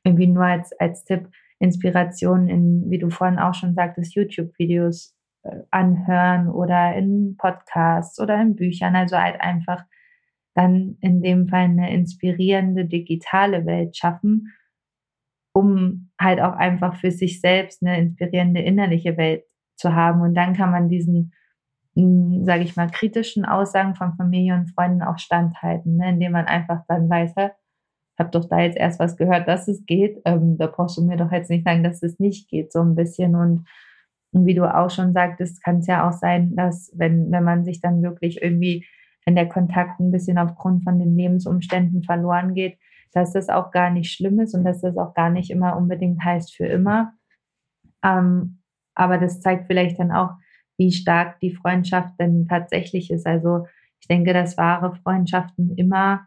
irgendwie 0.05 0.29
nur 0.29 0.45
als, 0.45 0.73
als 0.79 1.05
Tipp 1.05 1.29
Inspiration 1.61 2.49
in, 2.49 2.89
wie 2.89 2.99
du 2.99 3.11
vorhin 3.11 3.41
auch 3.41 3.55
schon 3.55 3.75
sagtest, 3.75 4.15
YouTube-Videos 4.15 5.17
äh, 5.43 5.57
anhören 5.73 6.49
oder 6.49 6.95
in 6.95 7.37
Podcasts 7.37 8.21
oder 8.21 8.41
in 8.41 8.55
Büchern. 8.55 8.95
Also 8.95 9.19
halt 9.19 9.41
einfach 9.41 9.85
dann 10.55 10.97
in 11.01 11.21
dem 11.21 11.49
Fall 11.49 11.65
eine 11.65 11.93
inspirierende 11.93 12.85
digitale 12.85 13.67
Welt 13.67 13.97
schaffen, 13.97 14.55
um 15.53 16.11
halt 16.21 16.41
auch 16.41 16.55
einfach 16.55 16.97
für 16.97 17.11
sich 17.11 17.41
selbst 17.41 17.83
eine 17.83 17.99
inspirierende 17.99 18.61
innerliche 18.61 19.17
Welt 19.17 19.45
zu 19.79 19.95
haben. 19.95 20.21
Und 20.21 20.35
dann 20.35 20.55
kann 20.55 20.71
man 20.71 20.89
diesen, 20.89 21.33
hm, 21.95 22.45
sage 22.45 22.63
ich 22.63 22.77
mal, 22.77 22.91
kritischen 22.91 23.45
Aussagen 23.45 23.95
von 23.95 24.15
Familie 24.17 24.55
und 24.55 24.71
Freunden 24.71 25.03
auch 25.03 25.19
standhalten, 25.19 25.97
ne? 25.97 26.11
indem 26.11 26.33
man 26.33 26.47
einfach 26.47 26.83
dann 26.89 27.09
weiß, 27.09 27.33
ich 27.37 28.19
habe 28.19 28.31
doch 28.31 28.47
da 28.47 28.61
jetzt 28.61 28.77
erst 28.77 28.99
was 28.99 29.17
gehört, 29.17 29.47
dass 29.47 29.69
es 29.69 29.87
geht. 29.87 30.21
Ähm, 30.25 30.59
da 30.59 30.67
brauchst 30.67 30.99
du 30.99 31.05
mir 31.05 31.17
doch 31.17 31.31
jetzt 31.31 31.51
nicht 31.51 31.65
sagen, 31.65 31.85
dass 31.85 32.03
es 32.03 32.19
nicht 32.19 32.49
geht, 32.49 32.73
so 32.73 32.81
ein 32.81 32.95
bisschen. 32.95 33.35
Und, 33.35 33.67
wie 34.33 34.55
du 34.55 34.67
auch 34.67 34.91
schon 34.91 35.15
sagtest, 35.15 35.65
kann 35.65 35.79
es 35.79 35.87
ja 35.87 36.07
auch 36.07 36.13
sein, 36.13 36.55
dass 36.55 36.93
wenn, 36.95 37.31
wenn 37.33 37.45
man 37.45 37.65
sich 37.65 37.81
dann 37.81 38.03
wirklich 38.03 38.43
irgendwie 38.43 38.85
wenn 39.29 39.37
der 39.37 39.49
Kontakt 39.51 40.01
ein 40.01 40.11
bisschen 40.11 40.39
aufgrund 40.39 40.85
von 40.85 40.99
den 40.99 41.15
Lebensumständen 41.15 42.03
verloren 42.03 42.55
geht, 42.55 42.79
dass 43.13 43.35
das 43.35 43.51
auch 43.51 43.73
gar 43.73 43.91
nicht 43.91 44.11
schlimm 44.11 44.41
ist 44.41 44.55
und 44.55 44.65
dass 44.65 44.81
das 44.81 44.97
auch 44.97 45.13
gar 45.13 45.29
nicht 45.29 45.51
immer 45.51 45.77
unbedingt 45.77 46.25
heißt 46.25 46.57
für 46.57 46.65
immer. 46.65 47.13
Ähm, 48.03 48.63
aber 48.99 49.19
das 49.19 49.41
zeigt 49.41 49.67
vielleicht 49.67 49.99
dann 49.99 50.13
auch, 50.13 50.31
wie 50.77 50.93
stark 50.93 51.41
die 51.41 51.55
Freundschaft 51.55 52.15
denn 52.21 52.47
tatsächlich 52.49 53.11
ist. 53.11 53.27
Also 53.27 53.67
ich 54.01 54.09
denke, 54.09 54.33
dass 54.33 54.59
wahre 54.59 54.95
Freundschaften 54.95 55.75
immer 55.77 56.27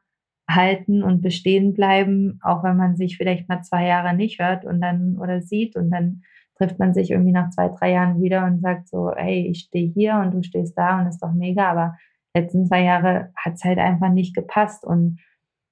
halten 0.50 1.04
und 1.04 1.22
bestehen 1.22 1.74
bleiben, 1.74 2.40
auch 2.44 2.64
wenn 2.64 2.76
man 2.76 2.96
sich 2.98 3.18
vielleicht 3.18 3.48
mal 3.48 3.62
zwei 3.62 3.88
Jahre 3.88 4.16
nicht 4.16 4.40
hört 4.40 4.66
und 4.66 4.82
dann 4.82 5.18
oder 5.18 5.42
sieht 5.42 5.76
und 5.76 5.90
dann 5.90 6.24
trifft 6.58 6.80
man 6.80 6.94
sich 6.94 7.12
irgendwie 7.12 7.32
nach 7.32 7.50
zwei, 7.50 7.70
drei 7.70 7.92
Jahren 7.92 8.22
wieder 8.22 8.46
und 8.46 8.62
sagt 8.62 8.88
so, 8.90 9.14
hey, 9.16 9.48
ich 9.50 9.62
stehe 9.62 9.92
hier 9.92 10.16
und 10.16 10.32
du 10.32 10.44
stehst 10.44 10.78
da 10.78 11.00
und 11.00 11.08
ist 11.08 11.24
doch 11.24 11.32
mega, 11.34 11.72
aber 11.72 11.98
letzten 12.36 12.66
zwei 12.66 12.84
Jahre 12.84 13.32
hat 13.36 13.54
es 13.56 13.64
halt 13.64 13.80
einfach 13.80 14.10
nicht 14.10 14.36
gepasst. 14.36 14.86
Und 14.86 15.20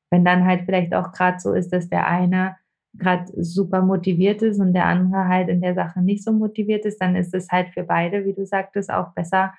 wenn 0.09 0.25
dann 0.25 0.45
halt 0.45 0.63
vielleicht 0.65 0.93
auch 0.93 1.11
gerade 1.11 1.39
so 1.39 1.53
ist, 1.53 1.71
dass 1.71 1.89
der 1.89 2.07
eine 2.07 2.55
gerade 2.93 3.31
super 3.41 3.81
motiviert 3.81 4.41
ist 4.41 4.59
und 4.59 4.73
der 4.73 4.85
andere 4.85 5.27
halt 5.27 5.49
in 5.49 5.61
der 5.61 5.75
Sache 5.75 6.01
nicht 6.01 6.23
so 6.23 6.31
motiviert 6.31 6.85
ist, 6.85 6.99
dann 7.01 7.15
ist 7.15 7.33
es 7.33 7.49
halt 7.49 7.69
für 7.69 7.83
beide, 7.83 8.25
wie 8.25 8.33
du 8.33 8.45
sagtest, 8.45 8.91
auch 8.91 9.13
besser, 9.13 9.53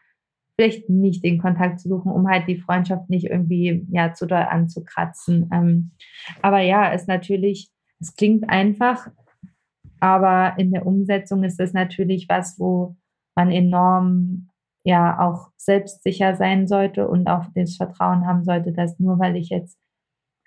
vielleicht 0.56 0.90
nicht 0.90 1.24
den 1.24 1.40
Kontakt 1.40 1.80
zu 1.80 1.88
suchen, 1.88 2.12
um 2.12 2.28
halt 2.28 2.46
die 2.46 2.60
Freundschaft 2.60 3.08
nicht 3.08 3.26
irgendwie 3.30 3.86
ja 3.90 4.12
zu 4.12 4.26
doll 4.26 4.42
anzukratzen. 4.42 5.48
Ähm, 5.52 5.92
aber 6.42 6.60
ja, 6.60 6.88
ist 6.92 7.08
natürlich, 7.08 7.70
es 7.98 8.14
klingt 8.14 8.48
einfach, 8.50 9.08
aber 10.00 10.58
in 10.58 10.70
der 10.72 10.84
Umsetzung 10.86 11.44
ist 11.44 11.60
es 11.60 11.72
natürlich 11.72 12.26
was, 12.28 12.58
wo 12.58 12.96
man 13.34 13.50
enorm 13.50 14.48
ja 14.84 15.18
auch 15.20 15.50
selbstsicher 15.56 16.36
sein 16.36 16.66
sollte 16.66 17.08
und 17.08 17.28
auch 17.28 17.46
das 17.54 17.76
Vertrauen 17.76 18.26
haben 18.26 18.44
sollte, 18.44 18.72
dass 18.72 18.98
nur 18.98 19.18
weil 19.18 19.36
ich 19.36 19.50
jetzt 19.50 19.78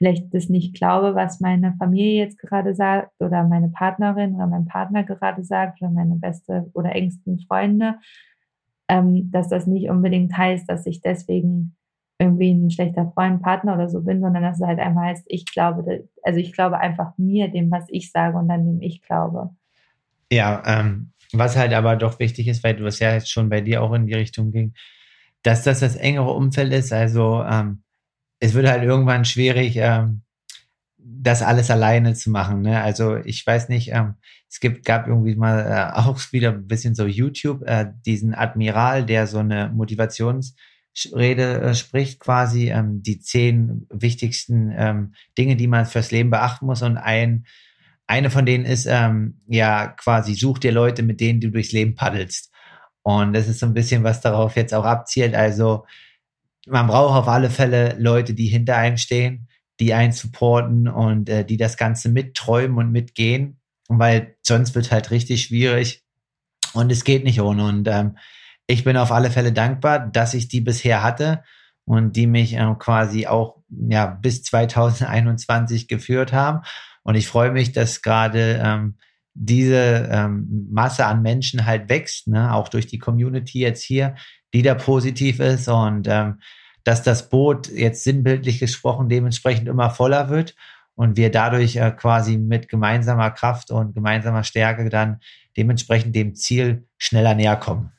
vielleicht 0.04 0.34
das 0.34 0.50
nicht 0.50 0.76
glaube, 0.76 1.16
was 1.16 1.40
meine 1.40 1.76
Familie 1.80 2.26
jetzt 2.26 2.38
gerade 2.38 2.76
sagt 2.76 3.14
oder 3.22 3.46
meine 3.46 3.70
Partnerin 3.70 4.36
oder 4.36 4.48
mein 4.48 4.66
Partner 4.66 5.04
gerade 5.04 5.46
sagt 5.46 5.82
oder 5.82 5.92
meine 5.92 6.16
beste 6.16 6.70
oder 6.74 6.94
engsten 6.94 7.40
Freunde, 7.40 7.96
ähm, 8.90 9.32
dass 9.32 9.48
das 9.48 9.66
nicht 9.66 9.90
unbedingt 9.90 10.38
heißt, 10.38 10.70
dass 10.70 10.86
ich 10.88 11.00
deswegen 11.00 11.78
irgendwie 12.20 12.52
ein 12.52 12.70
schlechter 12.70 13.10
Freund, 13.14 13.42
Partner 13.42 13.76
oder 13.76 13.88
so 13.88 14.02
bin, 14.02 14.20
sondern 14.20 14.44
dass 14.44 14.60
es 14.60 14.68
halt 14.68 14.80
einfach 14.80 15.04
heißt, 15.04 15.24
ich 15.28 15.46
glaube, 15.46 16.10
also 16.22 16.38
ich 16.38 16.52
glaube 16.52 16.80
einfach 16.80 17.18
mir, 17.18 17.48
dem, 17.48 17.72
was 17.72 17.86
ich 17.88 18.12
sage 18.12 18.38
und 18.38 18.50
dann 18.50 18.66
dem 18.66 18.82
ich 18.82 19.02
glaube. 19.04 19.52
Ja, 20.30 20.64
ähm, 20.66 21.12
was 21.32 21.56
halt 21.56 21.72
aber 21.72 21.96
doch 21.96 22.20
wichtig 22.20 22.50
ist, 22.50 22.62
weil 22.62 22.76
du 22.76 22.86
es 22.88 23.00
ja 23.00 23.14
jetzt 23.14 23.32
schon 23.32 23.48
bei 23.48 23.62
dir 23.62 23.82
auch 23.82 23.94
in 23.94 24.06
die 24.06 24.16
Richtung 24.16 24.52
ging, 24.52 24.74
dass 25.44 25.64
das 25.64 25.80
das 25.80 25.96
engere 25.96 26.32
Umfeld 26.32 26.74
ist. 26.74 26.92
Also 26.92 27.42
ähm, 27.50 27.84
es 28.44 28.54
wird 28.54 28.68
halt 28.68 28.84
irgendwann 28.84 29.24
schwierig, 29.24 29.78
ähm, 29.78 30.24
das 30.98 31.42
alles 31.42 31.72
alleine 31.72 32.14
zu 32.14 32.30
machen. 32.30 32.62
Ne? 32.62 32.82
Also 32.82 33.16
ich 33.16 33.48
weiß 33.48 33.70
nicht, 33.70 33.92
ähm, 33.94 34.16
es 34.50 34.60
gibt, 34.60 34.84
gab 34.84 35.08
irgendwie 35.08 35.36
mal 35.36 35.60
äh, 35.66 35.98
auch 35.98 36.20
wieder 36.34 36.50
ein 36.50 36.68
bisschen 36.68 36.94
so 36.94 37.06
YouTube, 37.06 37.64
äh, 37.66 37.86
diesen 38.06 38.34
Admiral, 38.36 39.06
der 39.06 39.28
so 39.28 39.38
eine 39.38 39.70
Motivationsrede 39.70 41.62
äh, 41.62 41.74
spricht, 41.74 42.20
quasi 42.20 42.70
ähm, 42.70 43.02
die 43.02 43.22
zehn 43.22 43.88
wichtigsten 43.90 44.74
ähm, 44.76 45.14
Dinge, 45.38 45.56
die 45.56 45.68
man 45.68 45.86
fürs 45.86 46.12
Leben 46.12 46.30
beachten 46.30 46.66
muss. 46.66 46.82
Und 46.82 46.98
ein 46.98 47.46
eine 48.08 48.30
von 48.30 48.46
denen 48.46 48.66
ist 48.66 48.86
ähm, 48.86 49.40
ja 49.48 49.88
quasi, 49.88 50.34
such 50.36 50.60
dir 50.60 50.74
Leute, 50.74 51.02
mit 51.02 51.22
denen 51.22 51.40
du 51.40 51.50
durchs 51.50 51.72
Leben 51.72 51.96
paddelst. 51.96 52.52
Und 53.04 53.32
das 53.32 53.48
ist 53.48 53.60
so 53.60 53.66
ein 53.68 53.74
bisschen, 53.74 54.04
was 54.04 54.20
darauf 54.20 54.58
jetzt 54.58 54.74
auch 54.74 54.84
abzielt. 54.84 55.34
Also 55.34 55.86
man 56.68 56.88
braucht 56.88 57.16
auf 57.16 57.28
alle 57.28 57.50
Fälle 57.50 57.96
Leute, 58.00 58.34
die 58.34 58.48
hinter 58.48 58.78
einem 58.78 58.98
stehen, 58.98 59.48
die 59.80 59.94
einen 59.94 60.14
supporten 60.14 60.88
und 60.88 61.30
äh, 61.30 61.46
die 61.46 61.58
das 61.58 61.78
Ganze 61.78 62.10
mitträumen 62.10 62.78
und 62.78 62.92
mitgehen, 62.92 63.60
weil 63.88 64.36
sonst 64.42 64.76
wird 64.76 64.92
halt 64.92 65.12
richtig 65.12 65.44
schwierig 65.44 66.04
und 66.74 66.92
es 66.92 67.04
geht 67.04 67.24
nicht 67.24 67.42
ohne. 67.42 67.66
Und 67.66 67.88
ähm, 67.88 68.18
ich 68.68 68.84
bin 68.84 68.98
auf 68.98 69.12
alle 69.12 69.32
Fälle 69.32 69.52
dankbar, 69.52 70.00
dass 70.00 70.34
ich 70.34 70.48
die 70.48 70.62
bisher 70.62 71.04
hatte 71.04 71.44
und 71.86 72.16
die 72.16 72.28
mich 72.28 72.54
ähm, 72.54 72.78
quasi 72.78 73.28
auch 73.28 73.58
ja 73.70 74.06
bis 74.06 74.44
2021 74.44 75.88
geführt 75.88 76.34
haben. 76.34 76.66
Und 77.04 77.16
ich 77.16 77.28
freue 77.28 77.52
mich, 77.52 77.74
dass 77.74 78.02
gerade 78.02 78.62
ähm, 78.64 78.98
diese 79.34 80.08
ähm, 80.12 80.68
Masse 80.72 81.06
an 81.06 81.22
Menschen 81.22 81.66
halt 81.66 81.90
wächst, 81.90 82.28
ne? 82.28 82.54
auch 82.54 82.70
durch 82.70 82.88
die 82.88 83.00
Community 83.00 83.60
jetzt 83.60 83.84
hier, 83.84 84.16
die 84.54 84.62
da 84.62 84.76
positiv 84.76 85.40
ist 85.40 85.68
und 85.68 86.08
ähm, 86.08 86.40
dass 86.84 87.04
das 87.04 87.30
Boot 87.30 87.70
jetzt 87.70 88.04
sinnbildlich 88.04 88.60
gesprochen 88.60 89.10
dementsprechend 89.10 89.68
immer 89.68 89.90
voller 89.90 90.30
wird 90.30 90.56
und 90.96 91.18
wir 91.18 91.32
dadurch 91.32 91.76
äh, 91.76 91.92
quasi 91.92 92.38
mit 92.38 92.70
gemeinsamer 92.70 93.32
Kraft 93.32 93.72
und 93.72 93.94
gemeinsamer 93.94 94.44
Stärke 94.44 94.90
dann 94.90 95.20
dementsprechend 95.58 96.16
dem 96.16 96.36
Ziel 96.36 96.88
schneller 96.98 97.36
näher 97.36 97.56
kommen 97.56 97.92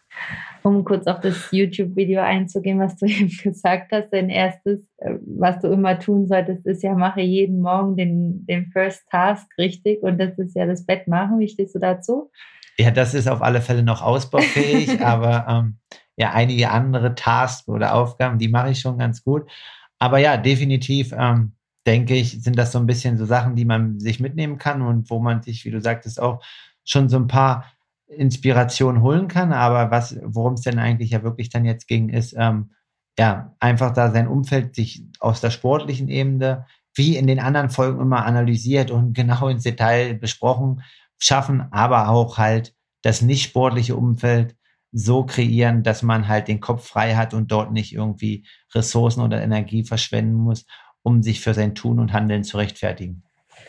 um 0.64 0.82
kurz 0.82 1.06
auf 1.06 1.20
das 1.20 1.50
YouTube-Video 1.50 2.22
einzugehen, 2.22 2.80
was 2.80 2.96
du 2.96 3.06
eben 3.06 3.30
gesagt 3.42 3.92
hast. 3.92 4.10
Dein 4.10 4.30
erstes, 4.30 4.80
äh, 4.98 5.14
was 5.20 5.60
du 5.60 5.68
immer 5.68 5.98
tun 5.98 6.26
solltest, 6.26 6.66
ist 6.66 6.82
ja, 6.82 6.94
mache 6.94 7.20
jeden 7.20 7.60
Morgen 7.60 7.96
den, 7.96 8.46
den 8.46 8.66
First 8.72 9.02
Task 9.10 9.46
richtig. 9.58 10.02
Und 10.02 10.18
das 10.18 10.38
ist 10.38 10.56
ja 10.56 10.66
das 10.66 10.86
Bett 10.86 11.06
machen. 11.06 11.38
Wie 11.38 11.48
stehst 11.48 11.74
du 11.74 11.78
dazu? 11.78 12.30
Ja, 12.78 12.90
das 12.90 13.14
ist 13.14 13.28
auf 13.28 13.42
alle 13.42 13.60
Fälle 13.60 13.82
noch 13.82 14.02
ausbaufähig, 14.02 15.00
aber 15.04 15.46
ähm, 15.48 15.78
ja, 16.16 16.32
einige 16.32 16.70
andere 16.70 17.14
Tasks 17.14 17.68
oder 17.68 17.94
Aufgaben, 17.94 18.38
die 18.38 18.48
mache 18.48 18.70
ich 18.70 18.80
schon 18.80 18.98
ganz 18.98 19.24
gut. 19.24 19.50
Aber 19.98 20.18
ja, 20.18 20.36
definitiv 20.36 21.12
ähm, 21.16 21.52
denke 21.86 22.14
ich, 22.14 22.42
sind 22.42 22.58
das 22.58 22.72
so 22.72 22.78
ein 22.78 22.86
bisschen 22.86 23.16
so 23.16 23.26
Sachen, 23.26 23.56
die 23.56 23.64
man 23.64 24.00
sich 24.00 24.20
mitnehmen 24.20 24.58
kann 24.58 24.82
und 24.82 25.10
wo 25.10 25.18
man 25.18 25.42
sich, 25.42 25.64
wie 25.64 25.70
du 25.70 25.80
sagtest, 25.80 26.20
auch 26.20 26.42
schon 26.84 27.08
so 27.08 27.16
ein 27.16 27.26
paar 27.26 27.72
Inspiration 28.06 29.02
holen 29.02 29.28
kann. 29.28 29.52
Aber 29.52 29.90
was, 29.90 30.16
worum 30.22 30.54
es 30.54 30.62
denn 30.62 30.78
eigentlich 30.78 31.10
ja 31.10 31.22
wirklich 31.22 31.48
dann 31.48 31.64
jetzt 31.64 31.88
ging, 31.88 32.08
ist, 32.08 32.34
ähm, 32.38 32.70
ja, 33.18 33.54
einfach 33.60 33.92
da 33.92 34.10
sein 34.10 34.28
Umfeld 34.28 34.74
sich 34.74 35.04
aus 35.20 35.40
der 35.40 35.50
sportlichen 35.50 36.08
Ebene, 36.08 36.66
wie 36.94 37.16
in 37.16 37.26
den 37.26 37.40
anderen 37.40 37.70
Folgen 37.70 38.00
immer 38.00 38.24
analysiert 38.24 38.90
und 38.90 39.14
genau 39.14 39.48
ins 39.48 39.64
Detail 39.64 40.14
besprochen, 40.14 40.82
schaffen, 41.18 41.72
aber 41.72 42.08
auch 42.08 42.38
halt 42.38 42.74
das 43.02 43.22
nicht 43.22 43.44
sportliche 43.44 43.96
Umfeld 43.96 44.56
so 44.96 45.24
kreieren, 45.24 45.82
dass 45.82 46.02
man 46.02 46.28
halt 46.28 46.46
den 46.46 46.60
Kopf 46.60 46.86
frei 46.86 47.16
hat 47.16 47.34
und 47.34 47.50
dort 47.50 47.72
nicht 47.72 47.92
irgendwie 47.92 48.46
Ressourcen 48.74 49.22
oder 49.22 49.42
Energie 49.42 49.84
verschwenden 49.84 50.34
muss, 50.34 50.66
um 51.02 51.20
sich 51.22 51.40
für 51.40 51.52
sein 51.52 51.74
Tun 51.74 51.98
und 51.98 52.12
Handeln 52.12 52.44
zu 52.44 52.56
rechtfertigen. 52.56 53.24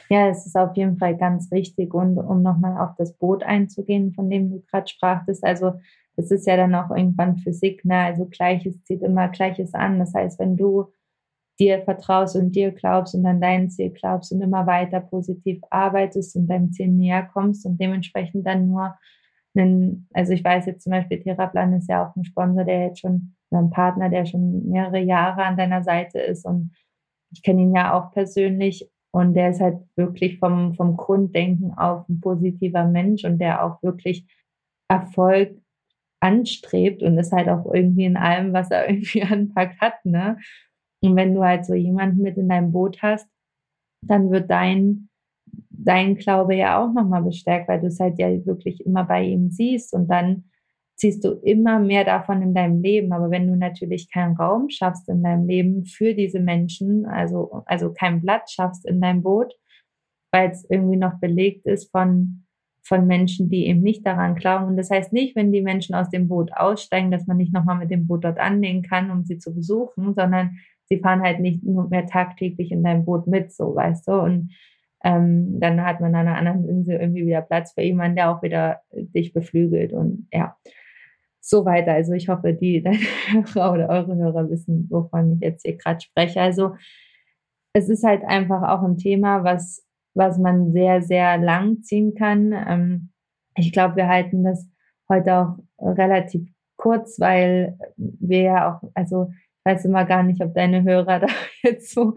Ja, 0.09 0.27
es 0.27 0.45
ist 0.45 0.55
auf 0.55 0.77
jeden 0.77 0.97
Fall 0.97 1.17
ganz 1.17 1.49
wichtig. 1.51 1.95
Und 1.95 2.19
um 2.19 2.43
nochmal 2.43 2.77
auf 2.77 2.95
das 2.97 3.17
Boot 3.17 3.41
einzugehen, 3.41 4.13
von 4.13 4.29
dem 4.29 4.51
du 4.51 4.63
gerade 4.69 4.87
sprachtest, 4.87 5.43
also 5.43 5.73
das 6.15 6.29
ist 6.29 6.45
ja 6.45 6.57
dann 6.57 6.75
auch 6.75 6.91
irgendwann 6.91 7.37
Physik, 7.37 7.83
ne? 7.83 7.97
Also 7.97 8.25
Gleiches 8.25 8.83
zieht 8.83 9.01
immer 9.01 9.27
Gleiches 9.29 9.73
an. 9.73 9.99
Das 9.99 10.13
heißt, 10.13 10.39
wenn 10.39 10.55
du 10.55 10.91
dir 11.59 11.81
vertraust 11.83 12.35
und 12.35 12.55
dir 12.55 12.71
glaubst 12.71 13.15
und 13.15 13.25
an 13.25 13.41
dein 13.41 13.69
Ziel 13.71 13.89
glaubst 13.89 14.31
und 14.31 14.41
immer 14.41 14.67
weiter 14.67 14.99
positiv 14.99 15.59
arbeitest 15.71 16.35
und 16.35 16.47
deinem 16.47 16.71
Ziel 16.71 16.89
näher 16.89 17.27
kommst 17.33 17.65
und 17.65 17.81
dementsprechend 17.81 18.45
dann 18.45 18.67
nur 18.67 18.95
einen, 19.55 20.07
also 20.13 20.33
ich 20.33 20.43
weiß 20.43 20.65
jetzt 20.65 20.83
zum 20.83 20.91
Beispiel, 20.91 21.21
Theraplan 21.21 21.73
ist 21.73 21.89
ja 21.89 22.05
auch 22.05 22.15
ein 22.15 22.25
Sponsor, 22.25 22.63
der 22.63 22.87
jetzt 22.87 22.99
schon, 22.99 23.35
oder 23.51 23.61
ein 23.61 23.69
Partner, 23.69 24.09
der 24.09 24.25
schon 24.25 24.67
mehrere 24.69 24.99
Jahre 24.99 25.43
an 25.43 25.57
deiner 25.57 25.83
Seite 25.83 26.19
ist 26.19 26.45
und 26.45 26.71
ich 27.31 27.41
kenne 27.41 27.61
ihn 27.61 27.75
ja 27.75 27.93
auch 27.93 28.11
persönlich 28.11 28.89
und 29.11 29.33
der 29.33 29.51
ist 29.51 29.61
halt 29.61 29.79
wirklich 29.95 30.39
vom, 30.39 30.73
vom 30.75 30.97
Grunddenken 30.97 31.73
auf 31.77 32.07
ein 32.09 32.19
positiver 32.19 32.85
Mensch 32.85 33.23
und 33.23 33.39
der 33.39 33.63
auch 33.63 33.81
wirklich 33.81 34.25
Erfolg 34.89 35.57
anstrebt 36.19 37.03
und 37.03 37.17
ist 37.17 37.31
halt 37.31 37.49
auch 37.49 37.71
irgendwie 37.73 38.05
in 38.05 38.17
allem, 38.17 38.53
was 38.53 38.71
er 38.71 38.89
irgendwie 38.89 39.23
anpackt, 39.23 39.79
hat, 39.79 40.05
ne? 40.05 40.37
Und 41.01 41.15
wenn 41.15 41.35
du 41.35 41.43
halt 41.43 41.65
so 41.65 41.73
jemanden 41.75 42.21
mit 42.21 42.37
in 42.37 42.49
deinem 42.49 42.71
Boot 42.71 43.01
hast, 43.01 43.29
dann 44.01 44.31
wird 44.31 44.49
dein, 44.49 45.09
dein 45.69 46.15
Glaube 46.15 46.55
ja 46.55 46.83
auch 46.83 46.93
nochmal 46.93 47.23
bestärkt, 47.23 47.67
weil 47.67 47.81
du 47.81 47.87
es 47.87 47.99
halt 47.99 48.17
ja 48.19 48.27
wirklich 48.45 48.85
immer 48.85 49.03
bei 49.03 49.23
ihm 49.23 49.49
siehst 49.49 49.93
und 49.93 50.07
dann 50.07 50.45
ziehst 50.95 51.23
du 51.25 51.33
immer 51.43 51.79
mehr 51.79 52.05
davon 52.05 52.41
in 52.41 52.53
deinem 52.53 52.81
Leben. 52.81 53.11
Aber 53.11 53.29
wenn 53.29 53.47
du 53.47 53.55
natürlich 53.55 54.11
keinen 54.11 54.35
Raum 54.35 54.69
schaffst 54.69 55.09
in 55.09 55.23
deinem 55.23 55.47
Leben 55.47 55.85
für 55.85 56.13
diese 56.13 56.39
Menschen, 56.39 57.05
also, 57.05 57.63
also 57.65 57.93
kein 57.93 58.21
Blatt 58.21 58.49
schaffst 58.49 58.85
in 58.85 59.01
deinem 59.01 59.21
Boot, 59.21 59.53
weil 60.31 60.49
es 60.49 60.65
irgendwie 60.69 60.97
noch 60.97 61.19
belegt 61.19 61.65
ist 61.65 61.91
von, 61.91 62.45
von 62.81 63.07
Menschen, 63.07 63.49
die 63.49 63.67
eben 63.67 63.81
nicht 63.81 64.05
daran 64.05 64.35
glauben. 64.35 64.67
Und 64.67 64.77
das 64.77 64.89
heißt 64.89 65.11
nicht, 65.11 65.35
wenn 65.35 65.51
die 65.51 65.61
Menschen 65.61 65.95
aus 65.95 66.09
dem 66.09 66.27
Boot 66.27 66.51
aussteigen, 66.53 67.11
dass 67.11 67.27
man 67.27 67.37
nicht 67.37 67.53
nochmal 67.53 67.77
mit 67.77 67.91
dem 67.91 68.07
Boot 68.07 68.23
dort 68.23 68.39
anlegen 68.39 68.81
kann, 68.81 69.11
um 69.11 69.25
sie 69.25 69.37
zu 69.37 69.53
besuchen, 69.53 70.13
sondern 70.13 70.57
sie 70.85 70.99
fahren 70.99 71.21
halt 71.21 71.39
nicht 71.39 71.63
mehr 71.63 72.05
tagtäglich 72.05 72.71
in 72.71 72.83
deinem 72.83 73.05
Boot 73.05 73.27
mit, 73.27 73.51
so 73.51 73.75
weißt 73.75 74.07
du. 74.07 74.13
Und 74.13 74.53
ähm, 75.03 75.59
dann 75.59 75.83
hat 75.85 76.01
man 76.01 76.15
an 76.15 76.27
einer 76.27 76.37
anderen 76.37 76.67
Insel 76.67 76.99
irgendwie 76.99 77.25
wieder 77.25 77.41
Platz 77.41 77.73
für 77.73 77.81
jemanden, 77.81 78.15
der 78.15 78.31
auch 78.31 78.41
wieder 78.41 78.81
dich 78.91 79.33
beflügelt 79.33 79.93
und 79.93 80.27
ja, 80.31 80.57
so 81.41 81.63
weiter. 81.63 81.93
Also 81.93 82.13
ich 82.13 82.27
hoffe, 82.27 82.53
die 82.53 82.81
deine 82.83 82.97
Hörer 83.53 83.73
oder 83.73 83.89
eure 83.89 84.15
Hörer 84.15 84.49
wissen, 84.49 84.87
wovon 84.89 85.33
ich 85.33 85.41
jetzt 85.41 85.61
hier 85.63 85.77
gerade 85.77 86.01
spreche. 86.01 86.41
Also 86.41 86.75
es 87.73 87.89
ist 87.89 88.03
halt 88.03 88.23
einfach 88.23 88.63
auch 88.63 88.83
ein 88.83 88.97
Thema, 88.97 89.43
was, 89.43 89.85
was 90.15 90.37
man 90.37 90.71
sehr, 90.71 91.01
sehr 91.01 91.37
lang 91.37 91.81
ziehen 91.83 92.15
kann. 92.15 92.53
Ähm, 92.53 93.09
ich 93.57 93.71
glaube, 93.71 93.97
wir 93.97 94.07
halten 94.07 94.43
das 94.43 94.67
heute 95.09 95.37
auch 95.37 95.57
relativ 95.79 96.49
kurz, 96.77 97.19
weil 97.19 97.77
wir 97.97 98.41
ja 98.41 98.73
auch, 98.73 98.89
also 98.93 99.29
weiß 99.65 99.85
immer 99.85 100.05
gar 100.05 100.23
nicht, 100.23 100.41
ob 100.41 100.53
deine 100.53 100.83
Hörer 100.83 101.19
da 101.21 101.27
jetzt 101.63 101.93
so 101.93 102.13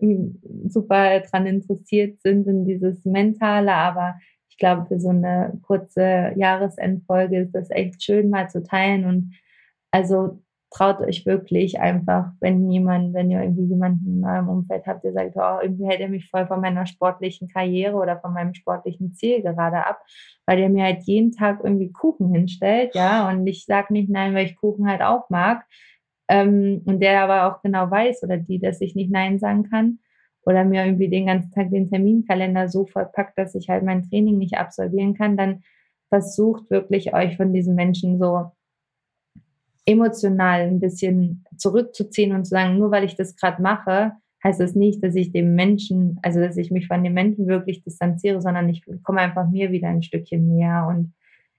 ähm, 0.00 0.40
super 0.68 1.20
dran 1.20 1.46
interessiert 1.46 2.20
sind 2.22 2.46
in 2.46 2.64
dieses 2.64 3.04
Mentale, 3.04 3.74
aber 3.74 4.14
ich 4.48 4.58
glaube, 4.58 4.86
für 4.86 5.00
so 5.00 5.08
eine 5.08 5.58
kurze 5.62 6.32
Jahresendfolge 6.36 7.40
ist 7.40 7.52
das 7.52 7.70
echt 7.70 8.02
schön 8.02 8.28
mal 8.28 8.50
zu 8.50 8.62
teilen. 8.62 9.06
Und 9.06 9.34
also 9.90 10.42
traut 10.72 11.00
euch 11.00 11.24
wirklich 11.26 11.80
einfach, 11.80 12.32
wenn 12.40 12.70
jemand, 12.70 13.14
wenn 13.14 13.30
ihr 13.30 13.42
irgendwie 13.42 13.64
jemanden 13.64 14.18
in 14.18 14.24
eurem 14.24 14.48
Umfeld 14.48 14.86
habt, 14.86 15.04
der 15.04 15.12
sagt, 15.14 15.36
oh, 15.36 15.62
irgendwie 15.62 15.86
hält 15.86 16.00
er 16.00 16.08
mich 16.08 16.28
voll 16.28 16.46
von 16.46 16.60
meiner 16.60 16.86
sportlichen 16.86 17.48
Karriere 17.48 17.96
oder 17.96 18.20
von 18.20 18.32
meinem 18.34 18.54
sportlichen 18.54 19.14
Ziel 19.14 19.42
gerade 19.42 19.86
ab, 19.86 20.00
weil 20.46 20.58
der 20.58 20.68
mir 20.68 20.84
halt 20.84 21.02
jeden 21.04 21.32
Tag 21.32 21.60
irgendwie 21.62 21.90
Kuchen 21.90 22.32
hinstellt, 22.32 22.94
ja, 22.94 23.28
und 23.28 23.46
ich 23.46 23.64
sag 23.66 23.90
nicht 23.90 24.10
nein, 24.10 24.34
weil 24.34 24.46
ich 24.46 24.56
Kuchen 24.56 24.88
halt 24.88 25.02
auch 25.02 25.28
mag, 25.30 25.64
ähm, 26.28 26.82
und 26.84 27.00
der 27.00 27.22
aber 27.22 27.46
auch 27.46 27.62
genau 27.62 27.90
weiß 27.90 28.22
oder 28.22 28.36
die, 28.36 28.58
dass 28.58 28.80
ich 28.80 28.94
nicht 28.94 29.10
nein 29.10 29.38
sagen 29.38 29.68
kann, 29.68 29.98
oder 30.44 30.64
mir 30.64 30.84
irgendwie 30.84 31.08
den 31.08 31.26
ganzen 31.26 31.52
Tag 31.52 31.70
den 31.70 31.88
Terminkalender 31.88 32.68
so 32.68 32.84
vollpackt, 32.84 33.38
dass 33.38 33.54
ich 33.54 33.68
halt 33.68 33.84
mein 33.84 34.02
Training 34.02 34.38
nicht 34.38 34.58
absolvieren 34.58 35.14
kann, 35.14 35.36
dann 35.36 35.62
versucht 36.08 36.68
wirklich 36.70 37.14
euch 37.14 37.36
von 37.36 37.52
diesen 37.52 37.74
Menschen 37.74 38.18
so 38.18 38.50
emotional 39.86 40.62
ein 40.62 40.80
bisschen 40.80 41.44
zurückzuziehen 41.56 42.32
und 42.32 42.44
zu 42.44 42.50
sagen, 42.50 42.78
nur 42.78 42.90
weil 42.90 43.04
ich 43.04 43.16
das 43.16 43.36
gerade 43.36 43.62
mache, 43.62 44.12
heißt 44.44 44.60
das 44.60 44.74
nicht, 44.74 45.02
dass 45.02 45.14
ich 45.14 45.32
dem 45.32 45.54
Menschen, 45.54 46.18
also 46.22 46.40
dass 46.40 46.56
ich 46.56 46.70
mich 46.70 46.86
von 46.86 47.02
dem 47.02 47.14
Menschen 47.14 47.46
wirklich 47.46 47.82
distanziere, 47.82 48.40
sondern 48.40 48.68
ich 48.68 48.84
komme 49.02 49.20
einfach 49.20 49.48
mir 49.48 49.70
wieder 49.70 49.88
ein 49.88 50.02
Stückchen 50.02 50.48
näher. 50.48 50.86
Und 50.88 51.14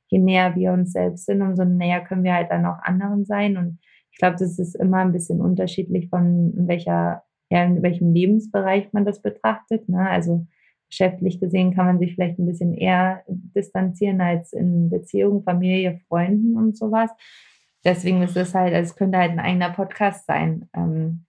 je 0.09 0.19
näher 0.19 0.55
wir 0.55 0.73
uns 0.73 0.91
selbst 0.91 1.25
sind, 1.25 1.41
umso 1.41 1.63
näher 1.63 2.01
können 2.01 2.23
wir 2.23 2.33
halt 2.33 2.51
dann 2.51 2.65
auch 2.65 2.79
anderen 2.81 3.25
sein. 3.25 3.57
Und 3.57 3.79
ich 4.13 4.19
glaube, 4.19 4.37
das 4.39 4.57
ist 4.57 4.75
immer 4.75 4.99
ein 4.99 5.11
bisschen 5.11 5.41
unterschiedlich 5.41 6.09
von 6.09 6.53
welcher, 6.55 7.23
ja, 7.49 7.65
in 7.65 7.81
welchem 7.83 8.13
Lebensbereich 8.13 8.93
man 8.93 9.03
das 9.03 9.21
betrachtet. 9.21 9.89
Ne? 9.89 10.09
Also 10.09 10.47
geschäftlich 10.89 11.41
gesehen 11.41 11.73
kann 11.73 11.87
man 11.87 11.99
sich 11.99 12.13
vielleicht 12.13 12.39
ein 12.39 12.45
bisschen 12.45 12.73
eher 12.73 13.23
distanzieren 13.27 14.21
als 14.21 14.53
in 14.53 14.89
Beziehung, 14.89 15.43
Familie, 15.43 15.99
Freunden 16.07 16.55
und 16.55 16.77
sowas 16.77 17.11
deswegen 17.83 18.21
ist 18.21 18.37
es 18.37 18.53
halt, 18.53 18.73
also 18.73 18.89
es 18.89 18.95
könnte 18.95 19.17
halt 19.17 19.31
ein 19.31 19.39
eigener 19.39 19.69
Podcast 19.69 20.25
sein. 20.25 20.69
Ähm, 20.75 21.25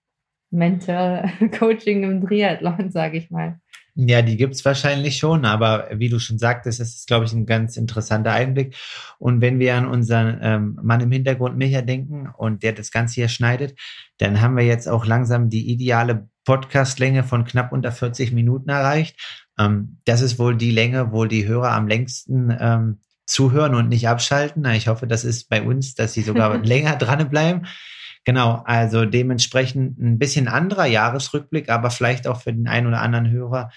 Mental 0.51 1.29
Coaching 1.59 2.03
im 2.03 2.25
Triathlon, 2.25 2.89
sage 2.91 3.17
ich 3.17 3.29
mal. 3.29 3.59
Ja, 3.97 4.21
die 4.21 4.35
gibt's 4.35 4.65
wahrscheinlich 4.65 5.17
schon, 5.17 5.45
aber 5.45 5.87
wie 5.93 6.09
du 6.09 6.19
schon 6.19 6.37
sagtest, 6.37 6.81
ist, 6.81 7.07
glaube 7.07 7.25
ich, 7.25 7.31
ein 7.31 7.45
ganz 7.45 7.77
interessanter 7.77 8.33
Einblick. 8.33 8.75
Und 9.19 9.39
wenn 9.39 9.57
wir 9.57 9.75
an 9.75 9.87
unseren 9.87 10.37
ähm, 10.41 10.79
Mann 10.83 10.99
im 10.99 11.13
Hintergrund 11.13 11.57
Micha 11.57 11.81
denken 11.81 12.27
und 12.27 12.61
der 12.61 12.73
das 12.73 12.91
Ganze 12.91 13.15
hier 13.15 13.29
schneidet, 13.29 13.79
dann 14.17 14.41
haben 14.41 14.57
wir 14.57 14.65
jetzt 14.65 14.89
auch 14.89 15.05
langsam 15.05 15.49
die 15.49 15.71
ideale 15.71 16.27
Podcastlänge 16.43 17.23
von 17.23 17.45
knapp 17.45 17.71
unter 17.71 17.93
40 17.93 18.33
Minuten 18.33 18.69
erreicht. 18.69 19.17
Ähm, 19.57 20.01
das 20.03 20.19
ist 20.19 20.39
wohl 20.39 20.57
die 20.57 20.71
Länge, 20.71 21.13
wo 21.13 21.23
die 21.23 21.47
Hörer 21.47 21.71
am 21.71 21.87
längsten 21.87 22.55
ähm, 22.59 22.99
zuhören 23.25 23.75
und 23.75 23.87
nicht 23.87 24.09
abschalten. 24.09 24.65
Ich 24.65 24.89
hoffe, 24.89 25.07
das 25.07 25.23
ist 25.23 25.47
bei 25.47 25.61
uns, 25.61 25.95
dass 25.95 26.13
sie 26.13 26.21
sogar 26.21 26.57
länger 26.63 26.97
dranbleiben. 26.97 27.65
Genau, 28.25 28.63
also 28.65 29.05
dementsprechend 29.05 29.99
ein 29.99 30.17
bisschen 30.17 30.47
anderer 30.47 30.87
Jahresrückblick, 30.87 31.69
aber 31.69 31.91
vielleicht 31.91 32.27
auch 32.27 32.41
für 32.41 32.51
den 32.51 32.67
einen 32.67 32.87
oder 32.87 33.01
anderen 33.01 33.29
Hörer 33.29 33.69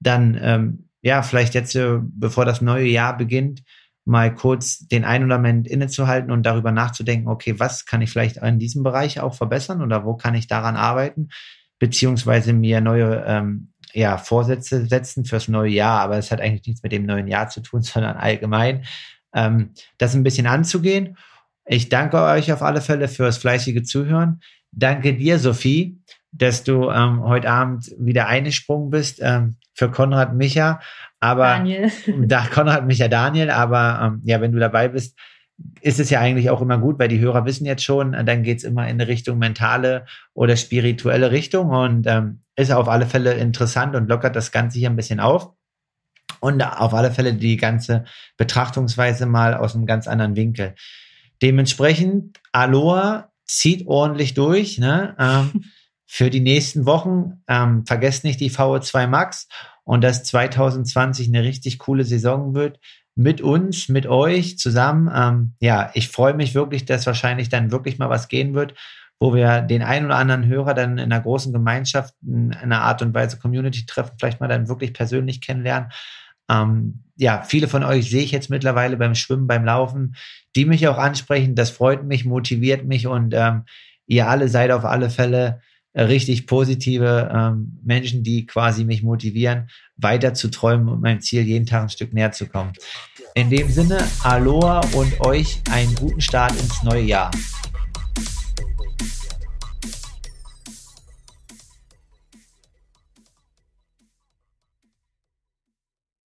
dann, 0.00 0.38
ähm, 0.40 0.88
ja, 1.00 1.22
vielleicht 1.22 1.54
jetzt, 1.54 1.74
äh, 1.74 1.98
bevor 2.02 2.44
das 2.44 2.60
neue 2.60 2.86
Jahr 2.86 3.16
beginnt, 3.16 3.62
mal 4.04 4.34
kurz 4.34 4.86
den 4.86 5.04
einen 5.04 5.24
oder 5.24 5.36
anderen 5.36 5.64
innezuhalten 5.64 6.30
und 6.30 6.44
darüber 6.44 6.72
nachzudenken, 6.72 7.28
okay, 7.28 7.58
was 7.58 7.86
kann 7.86 8.02
ich 8.02 8.10
vielleicht 8.10 8.36
in 8.36 8.58
diesem 8.58 8.82
Bereich 8.82 9.20
auch 9.20 9.34
verbessern 9.34 9.82
oder 9.82 10.04
wo 10.04 10.14
kann 10.14 10.34
ich 10.34 10.46
daran 10.46 10.76
arbeiten, 10.76 11.30
beziehungsweise 11.78 12.52
mir 12.52 12.80
neue 12.80 13.24
ähm, 13.26 13.72
ja, 13.92 14.18
Vorsätze 14.18 14.86
setzen 14.86 15.24
fürs 15.24 15.48
neue 15.48 15.70
Jahr, 15.70 16.00
aber 16.00 16.18
es 16.18 16.30
hat 16.30 16.40
eigentlich 16.40 16.66
nichts 16.66 16.82
mit 16.82 16.92
dem 16.92 17.06
neuen 17.06 17.28
Jahr 17.28 17.48
zu 17.48 17.60
tun, 17.62 17.82
sondern 17.82 18.16
allgemein, 18.16 18.84
ähm, 19.34 19.70
das 19.98 20.14
ein 20.14 20.22
bisschen 20.22 20.46
anzugehen. 20.46 21.16
Ich 21.66 21.88
danke 21.88 22.22
euch 22.22 22.52
auf 22.52 22.62
alle 22.62 22.80
Fälle 22.80 23.08
fürs 23.08 23.38
fleißige 23.38 23.82
Zuhören. 23.82 24.40
Danke 24.70 25.14
dir, 25.14 25.38
Sophie, 25.38 26.00
dass 26.32 26.62
du 26.62 26.90
ähm, 26.90 27.22
heute 27.24 27.50
Abend 27.50 27.92
wieder 27.98 28.28
eingesprungen 28.28 28.90
bist 28.90 29.18
ähm, 29.20 29.56
für 29.74 29.90
Konrad 29.90 30.34
Micha. 30.34 30.80
Aber 31.18 31.46
Daniel. 31.46 31.90
Da, 32.28 32.46
Konrad 32.46 32.86
Micha 32.86 33.08
Daniel, 33.08 33.50
aber 33.50 34.00
ähm, 34.02 34.22
ja, 34.24 34.40
wenn 34.40 34.52
du 34.52 34.58
dabei 34.58 34.88
bist, 34.88 35.18
ist 35.80 35.98
es 35.98 36.10
ja 36.10 36.20
eigentlich 36.20 36.50
auch 36.50 36.60
immer 36.60 36.78
gut, 36.78 36.98
weil 36.98 37.08
die 37.08 37.18
Hörer 37.18 37.46
wissen 37.46 37.64
jetzt 37.64 37.82
schon, 37.82 38.12
dann 38.12 38.42
geht's 38.42 38.62
immer 38.62 38.84
in 38.84 39.00
eine 39.00 39.08
Richtung 39.08 39.38
mentale 39.38 40.04
oder 40.34 40.54
spirituelle 40.54 41.30
Richtung 41.30 41.70
und 41.70 42.06
ähm, 42.06 42.42
ist 42.56 42.70
auf 42.70 42.88
alle 42.88 43.06
Fälle 43.06 43.34
interessant 43.34 43.96
und 43.96 44.08
lockert 44.08 44.36
das 44.36 44.52
Ganze 44.52 44.78
hier 44.78 44.90
ein 44.90 44.96
bisschen 44.96 45.20
auf. 45.20 45.52
Und 46.40 46.62
auf 46.62 46.92
alle 46.92 47.10
Fälle 47.10 47.32
die 47.32 47.56
ganze 47.56 48.04
Betrachtungsweise 48.36 49.24
mal 49.24 49.54
aus 49.54 49.74
einem 49.74 49.86
ganz 49.86 50.06
anderen 50.06 50.36
Winkel. 50.36 50.74
Dementsprechend, 51.42 52.38
Aloha 52.52 53.30
zieht 53.44 53.86
ordentlich 53.86 54.34
durch. 54.34 54.78
Ne? 54.78 55.14
Ähm, 55.18 55.64
für 56.06 56.30
die 56.30 56.40
nächsten 56.40 56.86
Wochen 56.86 57.42
ähm, 57.48 57.84
vergesst 57.84 58.24
nicht 58.24 58.40
die 58.40 58.50
VO2 58.50 59.06
Max 59.06 59.48
und 59.84 60.02
dass 60.04 60.24
2020 60.24 61.28
eine 61.28 61.42
richtig 61.42 61.78
coole 61.78 62.04
Saison 62.04 62.54
wird 62.54 62.78
mit 63.14 63.40
uns, 63.40 63.88
mit 63.88 64.06
euch 64.06 64.58
zusammen. 64.58 65.10
Ähm, 65.12 65.54
ja, 65.60 65.90
ich 65.94 66.08
freue 66.08 66.34
mich 66.34 66.54
wirklich, 66.54 66.84
dass 66.84 67.06
wahrscheinlich 67.06 67.48
dann 67.48 67.72
wirklich 67.72 67.98
mal 67.98 68.10
was 68.10 68.28
gehen 68.28 68.54
wird 68.54 68.74
wo 69.18 69.34
wir 69.34 69.62
den 69.62 69.82
einen 69.82 70.06
oder 70.06 70.16
anderen 70.16 70.46
Hörer 70.46 70.74
dann 70.74 70.98
in 70.98 71.12
einer 71.12 71.22
großen 71.22 71.52
Gemeinschaft 71.52 72.14
in 72.22 72.52
einer 72.52 72.82
Art 72.82 73.02
und 73.02 73.14
Weise 73.14 73.38
Community 73.38 73.86
treffen, 73.86 74.16
vielleicht 74.18 74.40
mal 74.40 74.48
dann 74.48 74.68
wirklich 74.68 74.92
persönlich 74.92 75.40
kennenlernen. 75.40 75.90
Ähm, 76.50 77.04
ja, 77.16 77.42
viele 77.42 77.68
von 77.68 77.82
euch 77.82 78.10
sehe 78.10 78.22
ich 78.22 78.30
jetzt 78.30 78.50
mittlerweile 78.50 78.96
beim 78.96 79.14
Schwimmen, 79.14 79.46
beim 79.46 79.64
Laufen, 79.64 80.16
die 80.54 80.64
mich 80.64 80.86
auch 80.88 80.98
ansprechen. 80.98 81.54
Das 81.54 81.70
freut 81.70 82.04
mich, 82.04 82.24
motiviert 82.24 82.84
mich 82.84 83.06
und 83.06 83.34
ähm, 83.34 83.64
ihr 84.06 84.28
alle 84.28 84.48
seid 84.48 84.70
auf 84.70 84.84
alle 84.84 85.10
Fälle 85.10 85.60
äh, 85.92 86.02
richtig 86.02 86.46
positive 86.46 87.30
ähm, 87.34 87.78
Menschen, 87.82 88.22
die 88.22 88.46
quasi 88.46 88.84
mich 88.84 89.02
motivieren, 89.02 89.68
weiter 89.96 90.34
zu 90.34 90.48
träumen 90.48 90.88
und 90.88 91.00
meinem 91.00 91.20
Ziel 91.20 91.42
jeden 91.42 91.66
Tag 91.66 91.84
ein 91.84 91.88
Stück 91.88 92.12
näher 92.12 92.32
zu 92.32 92.46
kommen. 92.46 92.72
In 93.34 93.50
dem 93.50 93.68
Sinne, 93.70 93.98
Aloha 94.22 94.80
und 94.92 95.20
euch 95.20 95.60
einen 95.70 95.94
guten 95.94 96.20
Start 96.20 96.52
ins 96.52 96.82
neue 96.82 97.02
Jahr. 97.02 97.30